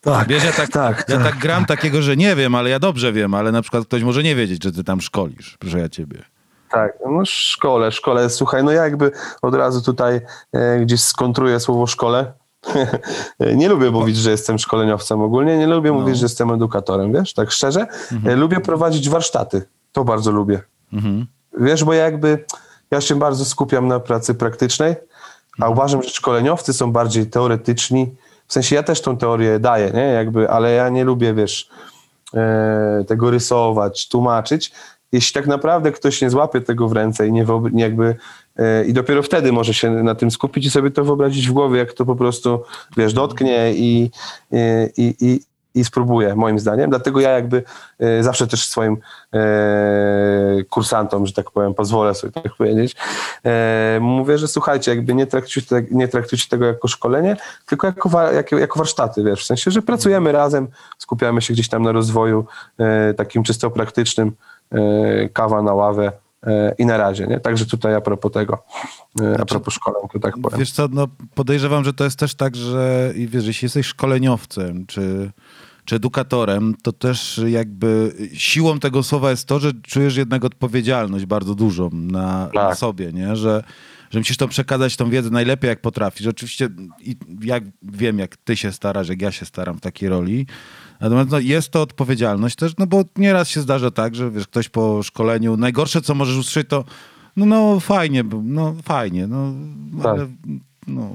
Tak, 0.00 0.28
Wiesz, 0.28 0.44
ja 0.44 0.52
tak, 0.52 0.70
tak, 0.70 1.04
ja 1.08 1.16
tak. 1.16 1.24
tak 1.24 1.38
gram 1.38 1.64
takiego, 1.64 2.02
że 2.02 2.16
nie 2.16 2.36
wiem, 2.36 2.54
ale 2.54 2.70
ja 2.70 2.78
dobrze 2.78 3.12
wiem, 3.12 3.34
ale 3.34 3.52
na 3.52 3.62
przykład 3.62 3.84
ktoś 3.84 4.02
może 4.02 4.22
nie 4.22 4.34
wiedzieć, 4.34 4.64
że 4.64 4.72
ty 4.72 4.84
tam 4.84 5.00
szkolisz, 5.00 5.56
proszę 5.60 5.78
ja 5.78 5.88
ciebie. 5.88 6.22
Tak, 6.70 6.92
no 7.10 7.24
szkole, 7.24 7.92
szkole. 7.92 8.30
Słuchaj, 8.30 8.64
no 8.64 8.72
ja 8.72 8.84
jakby 8.84 9.10
od 9.42 9.54
razu 9.54 9.82
tutaj 9.82 10.20
e, 10.52 10.80
gdzieś 10.80 11.00
skontruję 11.00 11.60
słowo 11.60 11.86
szkole. 11.86 12.32
nie 13.56 13.68
lubię 13.68 13.90
mówić, 13.90 14.16
że 14.16 14.30
jestem 14.30 14.58
szkoleniowcem 14.58 15.20
ogólnie, 15.20 15.58
nie 15.58 15.66
lubię 15.66 15.92
mówić, 15.92 16.18
że 16.18 16.24
jestem 16.24 16.50
edukatorem, 16.50 17.12
wiesz, 17.12 17.34
tak 17.34 17.50
szczerze. 17.50 17.86
E, 18.26 18.36
lubię 18.36 18.60
prowadzić 18.60 19.08
warsztaty, 19.08 19.62
to 19.92 20.04
bardzo 20.04 20.30
lubię. 20.30 20.62
Wiesz, 21.58 21.84
bo 21.84 21.92
ja 21.92 22.04
jakby, 22.04 22.44
ja 22.90 23.00
się 23.00 23.14
bardzo 23.14 23.44
skupiam 23.44 23.88
na 23.88 24.00
pracy 24.00 24.34
praktycznej, 24.34 24.94
a 25.60 25.68
uważam, 25.68 26.02
że 26.02 26.10
szkoleniowcy 26.10 26.72
są 26.72 26.92
bardziej 26.92 27.26
teoretyczni, 27.26 28.14
w 28.46 28.52
sensie 28.52 28.76
ja 28.76 28.82
też 28.82 29.00
tą 29.00 29.16
teorię 29.16 29.58
daję, 29.58 29.90
nie, 29.94 30.04
jakby, 30.04 30.50
ale 30.50 30.72
ja 30.72 30.88
nie 30.88 31.04
lubię, 31.04 31.34
wiesz, 31.34 31.68
e, 32.34 33.04
tego 33.08 33.30
rysować, 33.30 34.08
tłumaczyć. 34.08 34.72
Jeśli 35.12 35.34
tak 35.34 35.46
naprawdę 35.46 35.92
ktoś 35.92 36.22
nie 36.22 36.30
złapie 36.30 36.60
tego 36.60 36.88
w 36.88 36.92
ręce 36.92 37.28
i 37.28 37.32
nie 37.32 37.46
jakby 37.74 38.16
e, 38.56 38.84
i 38.84 38.92
dopiero 38.92 39.22
wtedy 39.22 39.52
może 39.52 39.74
się 39.74 39.90
na 39.90 40.14
tym 40.14 40.30
skupić 40.30 40.66
i 40.66 40.70
sobie 40.70 40.90
to 40.90 41.04
wyobrazić 41.04 41.48
w 41.48 41.52
głowie, 41.52 41.78
jak 41.78 41.92
to 41.92 42.04
po 42.04 42.16
prostu, 42.16 42.62
wiesz, 42.96 43.12
dotknie 43.12 43.72
i, 43.74 44.10
i, 44.96 45.14
i, 45.20 45.40
i, 45.78 45.84
spróbuje, 45.84 46.34
moim 46.34 46.58
zdaniem. 46.58 46.90
Dlatego 46.90 47.20
ja 47.20 47.30
jakby 47.30 47.62
e, 47.98 48.22
zawsze 48.22 48.46
też 48.46 48.68
swoim 48.68 48.96
e, 49.34 49.38
kursantom, 50.70 51.26
że 51.26 51.32
tak 51.32 51.50
powiem, 51.50 51.74
pozwolę 51.74 52.14
sobie 52.14 52.32
tak 52.32 52.54
powiedzieć, 52.56 52.96
e, 53.44 53.98
mówię, 54.00 54.38
że 54.38 54.48
słuchajcie, 54.48 54.90
jakby 54.90 55.14
nie 55.14 55.26
traktujcie, 55.26 55.86
nie 55.90 56.08
traktujcie 56.08 56.48
tego 56.48 56.66
jako 56.66 56.88
szkolenie, 56.88 57.36
tylko 57.66 57.86
jako, 57.86 58.58
jako, 58.58 58.78
warsztaty, 58.78 59.24
wiesz, 59.24 59.42
w 59.42 59.46
sensie, 59.46 59.70
że 59.70 59.82
pracujemy 59.82 60.32
razem, 60.32 60.68
skupiamy 60.98 61.42
się 61.42 61.54
gdzieś 61.54 61.68
tam 61.68 61.82
na 61.82 61.92
rozwoju 61.92 62.46
takim 63.16 63.42
czysto 63.42 63.70
praktycznym, 63.70 64.32
kawa 65.32 65.62
na 65.62 65.74
ławę 65.74 66.12
i 66.78 66.86
na 66.86 66.96
razie, 66.96 67.26
nie? 67.26 67.40
Także 67.40 67.66
tutaj 67.66 67.94
a 67.94 68.00
propos 68.00 68.32
tego, 68.32 68.64
a 69.38 69.44
propos 69.44 69.74
szkoleń, 69.74 70.02
to 70.12 70.18
tak 70.18 70.34
powiem. 70.42 70.58
Wiesz 70.58 70.72
co, 70.72 70.88
no 70.90 71.08
podejrzewam, 71.34 71.84
że 71.84 71.92
to 71.92 72.04
jest 72.04 72.18
też 72.18 72.34
tak, 72.34 72.56
że 72.56 73.12
wiesz, 73.14 73.46
jeśli 73.46 73.66
jesteś 73.66 73.86
szkoleniowcem 73.86 74.86
czy, 74.86 75.30
czy 75.88 75.96
edukatorem, 75.96 76.74
to 76.82 76.92
też 76.92 77.40
jakby 77.46 78.12
siłą 78.34 78.78
tego 78.78 79.02
słowa 79.02 79.30
jest 79.30 79.46
to, 79.46 79.60
że 79.60 79.72
czujesz 79.82 80.16
jednak 80.16 80.44
odpowiedzialność 80.44 81.26
bardzo 81.26 81.54
dużą 81.54 81.90
na, 81.92 82.50
na 82.54 82.68
Tak. 82.68 82.76
sobie, 82.76 83.12
nie? 83.12 83.36
Że, 83.36 83.64
że 84.10 84.18
musisz 84.18 84.36
to 84.36 84.48
przekazać 84.48 84.96
tą 84.96 85.10
wiedzę 85.10 85.30
najlepiej 85.30 85.68
jak 85.68 85.80
potrafisz. 85.80 86.26
Oczywiście 86.26 86.68
i 87.00 87.16
jak 87.42 87.64
wiem, 87.82 88.18
jak 88.18 88.36
ty 88.36 88.56
się 88.56 88.72
starasz, 88.72 89.08
jak 89.08 89.22
ja 89.22 89.32
się 89.32 89.46
staram 89.46 89.76
w 89.76 89.80
takiej 89.80 90.08
roli. 90.08 90.46
Natomiast 91.00 91.30
no, 91.30 91.38
jest 91.38 91.70
to 91.70 91.82
odpowiedzialność 91.82 92.56
też, 92.56 92.72
no 92.78 92.86
bo 92.86 93.04
nieraz 93.16 93.48
się 93.48 93.60
zdarza 93.60 93.90
tak, 93.90 94.14
że 94.14 94.30
wiesz, 94.30 94.46
ktoś 94.46 94.68
po 94.68 95.02
szkoleniu, 95.02 95.56
najgorsze 95.56 96.02
co 96.02 96.14
możesz 96.14 96.36
usłyszeć 96.36 96.68
to 96.68 96.84
no, 97.36 97.46
no 97.46 97.80
fajnie, 97.80 98.24
no 98.42 98.74
fajnie, 98.82 99.26
no 99.26 99.52
Tak. 100.02 100.06
ale 100.12 100.26
no, 100.86 101.14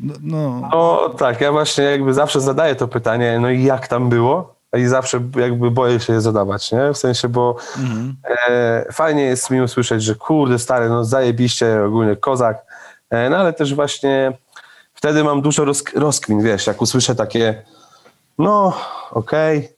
no, 0.00 0.14
no 0.22 0.68
No 0.72 1.08
tak, 1.18 1.40
ja 1.40 1.52
właśnie 1.52 1.84
jakby 1.84 2.14
zawsze 2.14 2.40
zadaję 2.40 2.74
to 2.74 2.88
pytanie, 2.88 3.38
no 3.40 3.50
i 3.50 3.64
jak 3.64 3.88
tam 3.88 4.08
było? 4.08 4.54
I 4.76 4.86
zawsze 4.86 5.20
jakby 5.36 5.70
boję 5.70 6.00
się 6.00 6.12
je 6.12 6.20
zadawać, 6.20 6.72
nie? 6.72 6.92
W 6.92 6.98
sensie, 6.98 7.28
bo 7.28 7.56
e, 8.48 8.92
fajnie 8.92 9.22
jest 9.22 9.50
mi 9.50 9.60
usłyszeć, 9.60 10.02
że 10.02 10.14
kurde 10.14 10.58
stary, 10.58 10.88
no 10.88 11.04
zajebiście, 11.04 11.84
ogólnie 11.84 12.16
kozak, 12.16 12.64
e, 13.10 13.30
no 13.30 13.36
ale 13.36 13.52
też 13.52 13.74
właśnie 13.74 14.32
wtedy 14.94 15.24
mam 15.24 15.42
dużo 15.42 15.64
rozk- 15.64 15.98
rozkmin, 15.98 16.42
wiesz, 16.42 16.66
jak 16.66 16.82
usłyszę 16.82 17.14
takie 17.14 17.62
no 18.38 18.72
okej, 19.10 19.68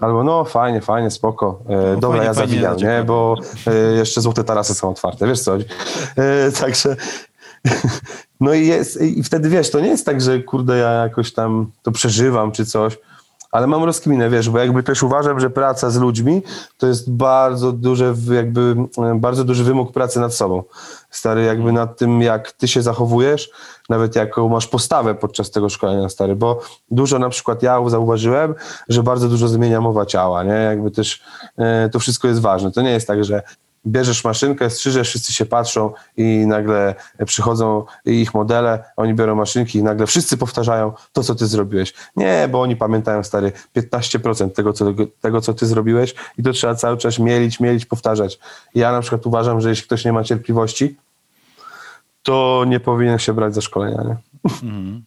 albo 0.00 0.24
no 0.24 0.44
fajnie, 0.44 0.80
fajnie, 0.80 1.10
spoko, 1.10 1.60
e, 1.68 1.96
dobra, 2.00 2.18
fajnie, 2.18 2.24
ja 2.26 2.34
fajnie, 2.34 2.48
zawijam, 2.52 2.78
ciekawe. 2.78 2.98
nie? 2.98 3.04
Bo 3.04 3.36
e, 3.66 3.74
jeszcze 3.74 4.20
złote 4.20 4.44
tarasy 4.44 4.74
są 4.74 4.90
otwarte, 4.90 5.26
wiesz 5.26 5.40
co. 5.40 5.56
E, 5.56 6.52
także 6.60 6.96
no 8.40 8.54
i, 8.54 8.66
jest, 8.66 9.02
i 9.02 9.22
wtedy 9.22 9.48
wiesz, 9.48 9.70
to 9.70 9.80
nie 9.80 9.88
jest 9.88 10.06
tak, 10.06 10.20
że 10.20 10.42
kurde 10.42 10.78
ja 10.78 10.90
jakoś 10.90 11.32
tam 11.32 11.70
to 11.82 11.92
przeżywam 11.92 12.52
czy 12.52 12.66
coś, 12.66 12.98
ale 13.54 13.66
mam 13.66 13.84
rozkminę, 13.84 14.30
wiesz, 14.30 14.50
bo 14.50 14.58
jakby 14.58 14.82
też 14.82 15.02
uważam, 15.02 15.40
że 15.40 15.50
praca 15.50 15.90
z 15.90 15.96
ludźmi 15.96 16.42
to 16.78 16.86
jest 16.86 17.10
bardzo 17.10 17.72
duże, 17.72 18.14
jakby 18.32 18.76
e, 18.98 19.14
bardzo 19.14 19.44
duży 19.44 19.64
wymóg 19.64 19.92
pracy 19.92 20.20
nad 20.20 20.34
sobą. 20.34 20.62
Stary, 21.10 21.44
jakby 21.44 21.72
nad 21.72 21.98
tym, 21.98 22.22
jak 22.22 22.52
ty 22.52 22.68
się 22.68 22.82
zachowujesz, 22.82 23.50
nawet 23.88 24.16
jaką 24.16 24.48
masz 24.48 24.66
postawę 24.66 25.14
podczas 25.14 25.50
tego 25.50 25.68
szkolenia, 25.68 26.08
stary, 26.08 26.36
bo 26.36 26.60
dużo 26.90 27.18
na 27.18 27.28
przykład 27.28 27.62
ja 27.62 27.88
zauważyłem, 27.88 28.54
że 28.88 29.02
bardzo 29.02 29.28
dużo 29.28 29.48
zmienia 29.48 29.80
mowa 29.80 30.06
ciała, 30.06 30.44
nie? 30.44 30.52
Jakby 30.52 30.90
też 30.90 31.22
e, 31.56 31.88
to 31.88 31.98
wszystko 31.98 32.28
jest 32.28 32.40
ważne. 32.40 32.72
To 32.72 32.82
nie 32.82 32.90
jest 32.90 33.06
tak, 33.06 33.24
że 33.24 33.42
bierzesz 33.86 34.24
maszynkę, 34.24 34.70
strzyżesz, 34.70 35.08
wszyscy 35.08 35.32
się 35.32 35.46
patrzą 35.46 35.92
i 36.16 36.44
nagle 36.46 36.94
przychodzą 37.26 37.84
ich 38.04 38.34
modele, 38.34 38.84
oni 38.96 39.14
biorą 39.14 39.34
maszynki 39.34 39.78
i 39.78 39.82
nagle 39.82 40.06
wszyscy 40.06 40.36
powtarzają 40.36 40.92
to, 41.12 41.22
co 41.22 41.34
ty 41.34 41.46
zrobiłeś. 41.46 41.94
Nie, 42.16 42.48
bo 42.52 42.60
oni 42.60 42.76
pamiętają, 42.76 43.24
stary, 43.24 43.52
15% 43.76 44.50
tego 44.50 44.72
co, 44.72 44.86
tego, 45.20 45.40
co 45.40 45.54
ty 45.54 45.66
zrobiłeś 45.66 46.14
i 46.38 46.42
to 46.42 46.52
trzeba 46.52 46.74
cały 46.74 46.96
czas 46.96 47.18
mielić, 47.18 47.60
mielić, 47.60 47.86
powtarzać. 47.86 48.38
Ja 48.74 48.92
na 48.92 49.00
przykład 49.00 49.26
uważam, 49.26 49.60
że 49.60 49.68
jeśli 49.68 49.86
ktoś 49.86 50.04
nie 50.04 50.12
ma 50.12 50.24
cierpliwości, 50.24 50.96
to 52.22 52.64
nie 52.66 52.80
powinien 52.80 53.18
się 53.18 53.32
brać 53.32 53.54
za 53.54 53.60
szkolenia, 53.60 54.02
nie? 54.04 54.16
Mhm. 54.44 55.04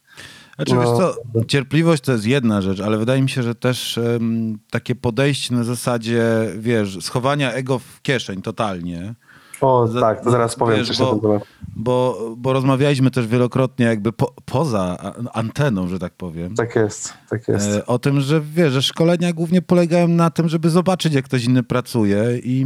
Znaczy, 0.57 0.75
no. 0.75 0.81
wiesz 0.81 0.89
co, 0.89 1.15
cierpliwość 1.47 2.03
to 2.03 2.11
jest 2.11 2.25
jedna 2.25 2.61
rzecz, 2.61 2.79
ale 2.79 2.97
wydaje 2.97 3.21
mi 3.21 3.29
się, 3.29 3.43
że 3.43 3.55
też 3.55 3.97
um, 3.97 4.59
takie 4.71 4.95
podejście 4.95 5.55
na 5.55 5.63
zasadzie, 5.63 6.23
wiesz, 6.57 6.97
schowania 7.01 7.53
ego 7.53 7.79
w 7.79 8.01
kieszeń 8.01 8.41
totalnie. 8.41 9.15
O, 9.61 9.87
Za, 9.87 10.01
tak, 10.01 10.23
to 10.23 10.31
zaraz 10.31 10.55
powiem 10.55 10.77
wiesz, 10.77 10.87
coś 10.87 10.97
bo, 10.97 11.15
na 11.15 11.21
ten 11.21 11.47
Bo, 11.75 12.19
bo 12.37 12.53
rozmawialiśmy 12.53 13.11
też 13.11 13.27
wielokrotnie 13.27 13.85
jakby 13.85 14.13
po, 14.13 14.33
poza 14.45 15.13
anteną, 15.33 15.87
że 15.87 15.99
tak 15.99 16.13
powiem. 16.13 16.55
Tak 16.55 16.75
jest, 16.75 17.13
tak 17.29 17.47
jest. 17.47 17.67
E, 17.67 17.85
o 17.85 17.99
tym, 17.99 18.21
że 18.21 18.41
wiesz, 18.41 18.73
że 18.73 18.81
szkolenia 18.81 19.33
głównie 19.33 19.61
polegają 19.61 20.07
na 20.07 20.29
tym, 20.29 20.49
żeby 20.49 20.69
zobaczyć, 20.69 21.13
jak 21.13 21.25
ktoś 21.25 21.45
inny 21.45 21.63
pracuje 21.63 22.39
i 22.43 22.65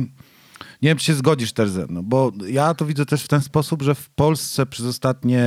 nie 0.82 0.90
wiem, 0.90 0.98
czy 0.98 1.06
się 1.06 1.14
zgodzisz 1.14 1.54
też 1.54 1.70
ze 1.70 1.86
mną, 1.86 2.02
bo 2.04 2.32
ja 2.48 2.74
to 2.74 2.86
widzę 2.86 3.06
też 3.06 3.24
w 3.24 3.28
ten 3.28 3.42
sposób, 3.42 3.82
że 3.82 3.96
w 3.96 4.10
Polsce 4.10 4.66
przez 4.66 4.86
ostatnie 4.86 5.44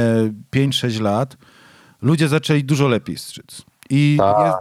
5-6 0.57 1.00
lat 1.00 1.37
ludzie 2.05 2.29
zaczęli 2.29 2.64
dużo 2.64 2.88
lepiej 2.88 3.19
strzyc. 3.19 3.62
I, 3.90 4.17
tak. 4.19 4.47
jest, 4.47 4.59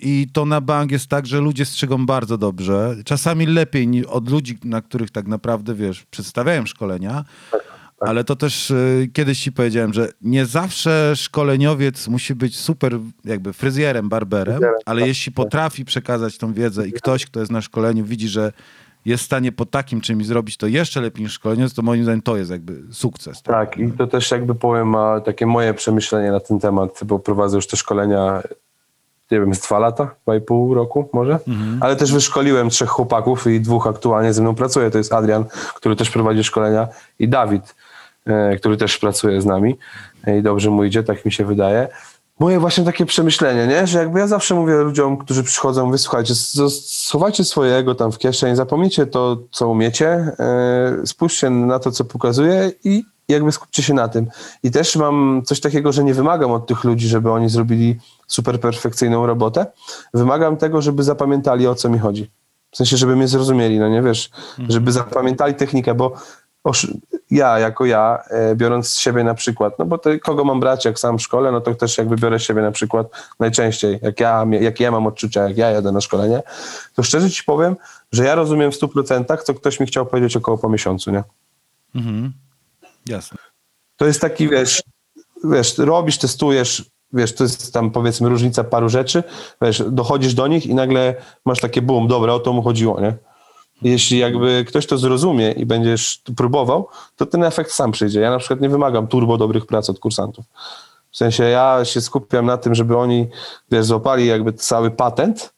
I 0.00 0.28
to 0.32 0.44
na 0.46 0.60
bank 0.60 0.90
jest 0.90 1.06
tak, 1.06 1.26
że 1.26 1.40
ludzie 1.40 1.64
strzygą 1.64 2.06
bardzo 2.06 2.38
dobrze. 2.38 2.96
Czasami 3.04 3.46
lepiej 3.46 3.88
niż 3.88 4.06
od 4.06 4.30
ludzi, 4.30 4.58
na 4.64 4.82
których 4.82 5.10
tak 5.10 5.26
naprawdę, 5.26 5.74
wiesz, 5.74 6.04
przedstawiają 6.10 6.66
szkolenia. 6.66 7.24
Tak, 7.50 7.62
tak. 7.98 8.08
Ale 8.08 8.24
to 8.24 8.36
też 8.36 8.70
y, 8.70 9.10
kiedyś 9.12 9.40
ci 9.40 9.52
powiedziałem, 9.52 9.92
że 9.92 10.08
nie 10.22 10.46
zawsze 10.46 11.12
szkoleniowiec 11.16 12.08
musi 12.08 12.34
być 12.34 12.58
super 12.58 12.98
jakby 13.24 13.52
fryzjerem, 13.52 14.08
barberem, 14.08 14.60
ale 14.86 15.06
jeśli 15.08 15.32
potrafi 15.32 15.84
przekazać 15.84 16.38
tą 16.38 16.52
wiedzę 16.52 16.88
i 16.88 16.92
ktoś, 16.92 17.26
kto 17.26 17.40
jest 17.40 17.52
na 17.52 17.60
szkoleniu, 17.60 18.04
widzi, 18.04 18.28
że 18.28 18.52
jest 19.04 19.22
w 19.22 19.26
stanie 19.26 19.52
po 19.52 19.66
takim 19.66 20.00
czymś 20.00 20.26
zrobić 20.26 20.56
to 20.56 20.66
jeszcze 20.66 21.00
lepiej 21.00 21.22
niż 21.22 21.32
szkoleniec, 21.32 21.74
to 21.74 21.82
moim 21.82 22.02
zdaniem 22.02 22.22
to 22.22 22.36
jest 22.36 22.50
jakby 22.50 22.82
sukces. 22.90 23.42
Tak, 23.42 23.70
tak 23.70 23.78
i 23.78 23.92
to 23.92 24.06
też 24.06 24.30
jakby 24.30 24.54
powiem 24.54 24.94
takie 25.24 25.46
moje 25.46 25.74
przemyślenie 25.74 26.32
na 26.32 26.40
ten 26.40 26.60
temat, 26.60 27.00
bo 27.04 27.18
prowadzę 27.18 27.56
już 27.56 27.66
te 27.66 27.76
szkolenia 27.76 28.42
nie 29.30 29.40
wiem, 29.40 29.54
z 29.54 29.60
dwa 29.60 29.78
lata, 29.78 30.14
dwa 30.22 30.36
i 30.36 30.40
pół 30.40 30.74
roku 30.74 31.08
może, 31.12 31.32
mhm. 31.48 31.78
ale 31.80 31.96
też 31.96 32.12
wyszkoliłem 32.12 32.70
trzech 32.70 32.88
chłopaków 32.88 33.46
i 33.46 33.60
dwóch 33.60 33.86
aktualnie 33.86 34.32
ze 34.32 34.42
mną 34.42 34.54
pracuje, 34.54 34.90
to 34.90 34.98
jest 34.98 35.12
Adrian, 35.12 35.44
który 35.74 35.96
też 35.96 36.10
prowadzi 36.10 36.44
szkolenia 36.44 36.88
i 37.18 37.28
Dawid, 37.28 37.74
e, 38.26 38.56
który 38.56 38.76
też 38.76 38.98
pracuje 38.98 39.40
z 39.40 39.46
nami 39.46 39.78
i 40.38 40.42
dobrze 40.42 40.70
mu 40.70 40.84
idzie, 40.84 41.02
tak 41.02 41.24
mi 41.24 41.32
się 41.32 41.44
wydaje 41.44 41.88
moje 42.42 42.60
właśnie 42.60 42.84
takie 42.84 43.06
przemyślenie, 43.06 43.66
nie? 43.66 43.86
że 43.86 43.98
jakby 43.98 44.18
ja 44.18 44.26
zawsze 44.26 44.54
mówię 44.54 44.74
ludziom, 44.74 45.16
którzy 45.16 45.42
przychodzą, 45.42 45.90
wysłuchajcie, 45.90 46.34
schowajcie 46.80 47.44
swojego 47.44 47.94
tam 47.94 48.12
w 48.12 48.18
kieszeni, 48.18 48.56
zapomnijcie 48.56 49.06
to, 49.06 49.38
co 49.50 49.68
umiecie, 49.68 50.34
yy, 50.98 51.06
spójrzcie 51.06 51.50
na 51.50 51.78
to, 51.78 51.90
co 51.90 52.04
pokazuję 52.04 52.72
i 52.84 53.04
jakby 53.28 53.52
skupcie 53.52 53.82
się 53.82 53.94
na 53.94 54.08
tym. 54.08 54.26
I 54.62 54.70
też 54.70 54.96
mam 54.96 55.42
coś 55.44 55.60
takiego, 55.60 55.92
że 55.92 56.04
nie 56.04 56.14
wymagam 56.14 56.50
od 56.50 56.66
tych 56.66 56.84
ludzi, 56.84 57.08
żeby 57.08 57.32
oni 57.32 57.48
zrobili 57.48 57.98
super 58.26 58.60
perfekcyjną 58.60 59.26
robotę. 59.26 59.66
Wymagam 60.14 60.56
tego, 60.56 60.82
żeby 60.82 61.02
zapamiętali, 61.02 61.66
o 61.66 61.74
co 61.74 61.88
mi 61.88 61.98
chodzi. 61.98 62.30
W 62.70 62.76
sensie, 62.76 62.96
żeby 62.96 63.16
mnie 63.16 63.28
zrozumieli, 63.28 63.78
no 63.78 63.88
nie 63.88 64.02
wiesz, 64.02 64.30
mhm. 64.50 64.70
żeby 64.70 64.92
zapamiętali 64.92 65.54
technikę, 65.54 65.94
bo 65.94 66.12
ja 67.30 67.58
jako 67.58 67.86
ja, 67.86 68.22
e, 68.30 68.56
biorąc 68.56 68.88
z 68.88 68.98
siebie 68.98 69.24
na 69.24 69.34
przykład, 69.34 69.78
no 69.78 69.84
bo 69.84 69.98
to, 69.98 70.10
kogo 70.22 70.44
mam 70.44 70.60
brać, 70.60 70.84
jak 70.84 70.98
sam 70.98 71.18
w 71.18 71.22
szkole, 71.22 71.52
no 71.52 71.60
to 71.60 71.74
też 71.74 71.98
jakby 71.98 72.16
biorę 72.16 72.40
siebie 72.40 72.62
na 72.62 72.72
przykład 72.72 73.06
najczęściej, 73.40 73.98
jak 74.02 74.20
ja, 74.20 74.46
jak 74.60 74.80
ja 74.80 74.90
mam 74.90 75.06
odczucia, 75.06 75.48
jak 75.48 75.56
ja 75.56 75.70
jadę 75.70 75.92
na 75.92 76.00
szkolenie, 76.00 76.42
to 76.94 77.02
szczerze 77.02 77.30
ci 77.30 77.44
powiem, 77.44 77.76
że 78.12 78.24
ja 78.24 78.34
rozumiem 78.34 78.72
w 78.72 78.74
stu 78.74 78.88
procentach, 78.88 79.42
co 79.42 79.54
ktoś 79.54 79.80
mi 79.80 79.86
chciał 79.86 80.06
powiedzieć 80.06 80.36
około 80.36 80.58
po 80.58 80.68
miesiącu, 80.68 81.10
nie? 81.10 81.24
Mhm. 81.94 82.32
Jasne. 83.06 83.38
To 83.96 84.06
jest 84.06 84.20
taki, 84.20 84.48
wiesz, 84.48 84.82
wiesz, 85.44 85.78
robisz, 85.78 86.18
testujesz, 86.18 86.84
wiesz, 87.12 87.34
to 87.34 87.44
jest 87.44 87.72
tam 87.72 87.90
powiedzmy 87.90 88.28
różnica 88.28 88.64
paru 88.64 88.88
rzeczy, 88.88 89.22
wiesz, 89.62 89.82
dochodzisz 89.90 90.34
do 90.34 90.46
nich 90.46 90.66
i 90.66 90.74
nagle 90.74 91.14
masz 91.44 91.60
takie 91.60 91.82
boom, 91.82 92.08
dobra, 92.08 92.32
o 92.32 92.40
to 92.40 92.52
mu 92.52 92.62
chodziło, 92.62 93.00
nie? 93.00 93.14
Jeśli 93.84 94.18
jakby 94.18 94.64
ktoś 94.68 94.86
to 94.86 94.98
zrozumie 94.98 95.52
i 95.52 95.66
będziesz 95.66 96.22
próbował, 96.36 96.88
to 97.16 97.26
ten 97.26 97.44
efekt 97.44 97.72
sam 97.72 97.92
przyjdzie. 97.92 98.20
Ja 98.20 98.30
na 98.30 98.38
przykład 98.38 98.60
nie 98.60 98.68
wymagam 98.68 99.06
turbo 99.06 99.38
dobrych 99.38 99.66
prac 99.66 99.90
od 99.90 99.98
kursantów. 99.98 100.44
W 101.10 101.16
sensie 101.16 101.44
ja 101.44 101.84
się 101.84 102.00
skupiam 102.00 102.46
na 102.46 102.56
tym, 102.58 102.74
żeby 102.74 102.96
oni 102.96 103.28
wiesz, 103.70 103.86
złapali 103.86 104.26
jakby 104.26 104.52
cały 104.52 104.90
patent 104.90 105.54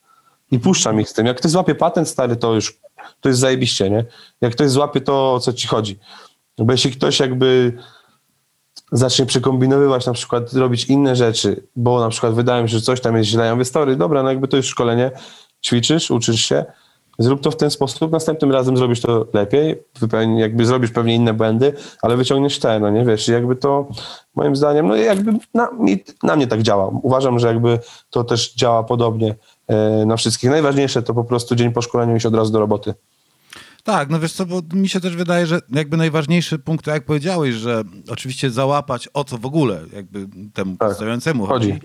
i 0.50 0.58
puszczam 0.58 1.00
ich 1.00 1.08
z 1.08 1.12
tym. 1.12 1.26
Jak 1.26 1.36
ktoś 1.36 1.50
złapie 1.50 1.74
patent 1.74 2.08
stary, 2.08 2.36
to 2.36 2.54
już 2.54 2.78
to 3.20 3.28
jest 3.28 3.40
zajebiście, 3.40 3.90
nie? 3.90 4.04
Jak 4.40 4.52
ktoś 4.52 4.70
złapie 4.70 5.00
to, 5.00 5.34
o 5.34 5.40
co 5.40 5.52
ci 5.52 5.68
chodzi. 5.68 5.98
Bo 6.58 6.72
jeśli 6.72 6.90
ktoś 6.90 7.20
jakby 7.20 7.72
zacznie 8.92 9.26
przekombinowywać, 9.26 10.06
na 10.06 10.12
przykład 10.12 10.52
robić 10.52 10.84
inne 10.84 11.16
rzeczy, 11.16 11.66
bo 11.76 12.00
na 12.00 12.08
przykład 12.08 12.34
wydaje 12.34 12.62
mi 12.62 12.68
się, 12.68 12.76
że 12.76 12.82
coś 12.82 13.00
tam 13.00 13.16
jest 13.16 13.30
źle, 13.30 13.46
ja 13.46 13.54
mówię, 13.54 13.64
story, 13.64 13.96
dobra, 13.96 14.22
no 14.22 14.28
jakby 14.28 14.48
to 14.48 14.56
jest 14.56 14.68
szkolenie, 14.68 15.10
ćwiczysz, 15.64 16.10
uczysz 16.10 16.44
się, 16.44 16.64
Zrób 17.18 17.40
to 17.40 17.50
w 17.50 17.56
ten 17.56 17.70
sposób, 17.70 18.12
następnym 18.12 18.52
razem 18.52 18.76
zrobisz 18.76 19.00
to 19.00 19.26
lepiej, 19.32 19.82
jakby 20.36 20.66
zrobisz 20.66 20.90
pewnie 20.90 21.14
inne 21.14 21.34
błędy, 21.34 21.72
ale 22.02 22.16
wyciągniesz 22.16 22.58
te, 22.58 22.80
no 22.80 22.90
nie 22.90 23.04
wiesz, 23.04 23.28
jakby 23.28 23.56
to 23.56 23.88
moim 24.34 24.56
zdaniem, 24.56 24.88
no 24.88 24.96
jakby 24.96 25.32
na, 25.54 25.68
na 26.22 26.36
mnie 26.36 26.46
tak 26.46 26.62
działa. 26.62 26.90
Uważam, 27.02 27.38
że 27.38 27.48
jakby 27.48 27.78
to 28.10 28.24
też 28.24 28.54
działa 28.54 28.84
podobnie 28.84 29.34
e, 29.66 30.06
na 30.06 30.16
wszystkich. 30.16 30.50
Najważniejsze 30.50 31.02
to 31.02 31.14
po 31.14 31.24
prostu 31.24 31.54
dzień 31.54 31.72
po 31.72 31.82
szkoleniu 31.82 32.16
iść 32.16 32.26
od 32.26 32.34
razu 32.34 32.52
do 32.52 32.60
roboty. 32.60 32.94
Tak, 33.84 34.10
no 34.10 34.20
wiesz 34.20 34.32
co, 34.32 34.46
bo 34.46 34.60
mi 34.72 34.88
się 34.88 35.00
też 35.00 35.16
wydaje, 35.16 35.46
że 35.46 35.60
jakby 35.72 35.96
najważniejszy 35.96 36.58
punkt, 36.58 36.86
jak 36.86 37.04
powiedziałeś, 37.04 37.54
że 37.54 37.82
oczywiście 38.10 38.50
załapać 38.50 39.08
o 39.14 39.24
co 39.24 39.38
w 39.38 39.46
ogóle 39.46 39.80
jakby 39.92 40.26
temu 40.54 40.76
tak. 40.76 40.94
stawiającemu 40.94 41.46
chodzi. 41.46 41.72
chodzi 41.72 41.80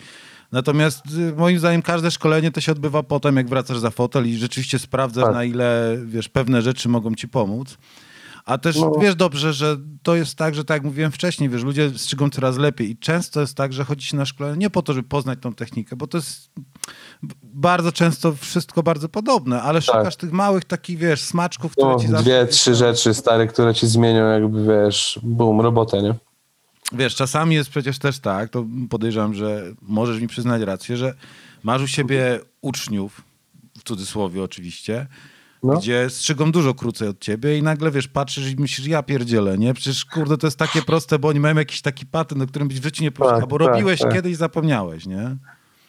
Natomiast 0.51 1.05
y, 1.05 1.35
moim 1.35 1.59
zdaniem 1.59 1.81
każde 1.81 2.11
szkolenie 2.11 2.51
to 2.51 2.61
się 2.61 2.71
odbywa 2.71 3.03
potem, 3.03 3.35
jak 3.35 3.49
wracasz 3.49 3.79
za 3.79 3.89
fotel 3.89 4.27
i 4.27 4.35
rzeczywiście 4.37 4.79
sprawdzasz, 4.79 5.23
tak. 5.23 5.33
na 5.33 5.43
ile 5.43 5.97
wiesz, 6.05 6.29
pewne 6.29 6.61
rzeczy 6.61 6.89
mogą 6.89 7.15
ci 7.15 7.27
pomóc. 7.27 7.77
A 8.45 8.57
też 8.57 8.75
no. 8.75 8.91
wiesz 9.01 9.15
dobrze, 9.15 9.53
że 9.53 9.77
to 10.03 10.15
jest 10.15 10.35
tak, 10.35 10.55
że 10.55 10.65
tak 10.65 10.75
jak 10.75 10.83
mówiłem 10.83 11.11
wcześniej, 11.11 11.49
wiesz, 11.49 11.63
ludzie 11.63 11.89
strzygą 11.89 12.29
coraz 12.29 12.57
lepiej 12.57 12.89
i 12.89 12.97
często 12.97 13.41
jest 13.41 13.57
tak, 13.57 13.73
że 13.73 13.83
chodzi 13.83 14.07
się 14.07 14.17
na 14.17 14.25
szkolenie 14.25 14.57
nie 14.57 14.69
po 14.69 14.81
to, 14.81 14.93
żeby 14.93 15.07
poznać 15.07 15.39
tą 15.41 15.53
technikę, 15.53 15.95
bo 15.95 16.07
to 16.07 16.17
jest 16.17 16.51
bardzo 17.43 17.91
często 17.91 18.33
wszystko 18.33 18.83
bardzo 18.83 19.09
podobne, 19.09 19.61
ale 19.61 19.81
tak. 19.81 19.95
szukasz 19.95 20.15
tych 20.15 20.31
małych 20.31 20.65
takich, 20.65 20.97
wiesz, 20.97 21.21
smaczków, 21.21 21.71
które 21.71 21.87
no, 21.87 21.99
ci 21.99 22.07
zawsze... 22.07 22.23
Dwie, 22.23 22.47
trzy 22.47 22.75
rzeczy 22.75 23.13
stare, 23.13 23.47
które 23.47 23.75
ci 23.75 23.87
zmienią 23.87 24.29
jakby, 24.29 24.65
wiesz, 24.65 25.19
boom, 25.23 25.61
robotę, 25.61 26.01
nie? 26.01 26.15
Wiesz, 26.91 27.15
czasami 27.15 27.55
jest 27.55 27.69
przecież 27.69 27.99
też 27.99 28.19
tak, 28.19 28.49
to 28.49 28.65
podejrzewam, 28.89 29.33
że 29.33 29.63
możesz 29.81 30.21
mi 30.21 30.27
przyznać 30.27 30.61
rację, 30.61 30.97
że 30.97 31.13
masz 31.63 31.81
u 31.81 31.87
siebie 31.87 32.39
uczniów, 32.61 33.21
w 33.79 33.83
cudzysłowie 33.83 34.43
oczywiście, 34.43 35.07
no. 35.63 35.77
gdzie 35.77 36.09
strzygą 36.09 36.51
dużo 36.51 36.73
krócej 36.73 37.07
od 37.07 37.19
ciebie 37.19 37.57
i 37.57 37.63
nagle, 37.63 37.91
wiesz, 37.91 38.07
patrzysz 38.07 38.51
i 38.51 38.55
myślisz, 38.55 38.87
ja 38.87 39.03
pierdzielę, 39.03 39.57
nie? 39.57 39.73
Przecież, 39.73 40.05
kurde, 40.05 40.37
to 40.37 40.47
jest 40.47 40.57
takie 40.57 40.81
proste, 40.81 41.19
bo 41.19 41.27
oni 41.27 41.39
mają 41.39 41.55
jakiś 41.55 41.81
taki 41.81 42.05
patent, 42.05 42.41
o 42.41 42.47
którym 42.47 42.67
byś 42.67 42.79
w 42.79 42.83
życiu 42.83 43.03
nie 43.03 43.11
pomyślał, 43.11 43.39
tak, 43.39 43.49
bo 43.49 43.59
tak, 43.59 43.67
robiłeś 43.67 43.99
tak. 43.99 44.13
kiedyś 44.13 44.37
zapomniałeś, 44.37 45.05
nie? 45.05 45.37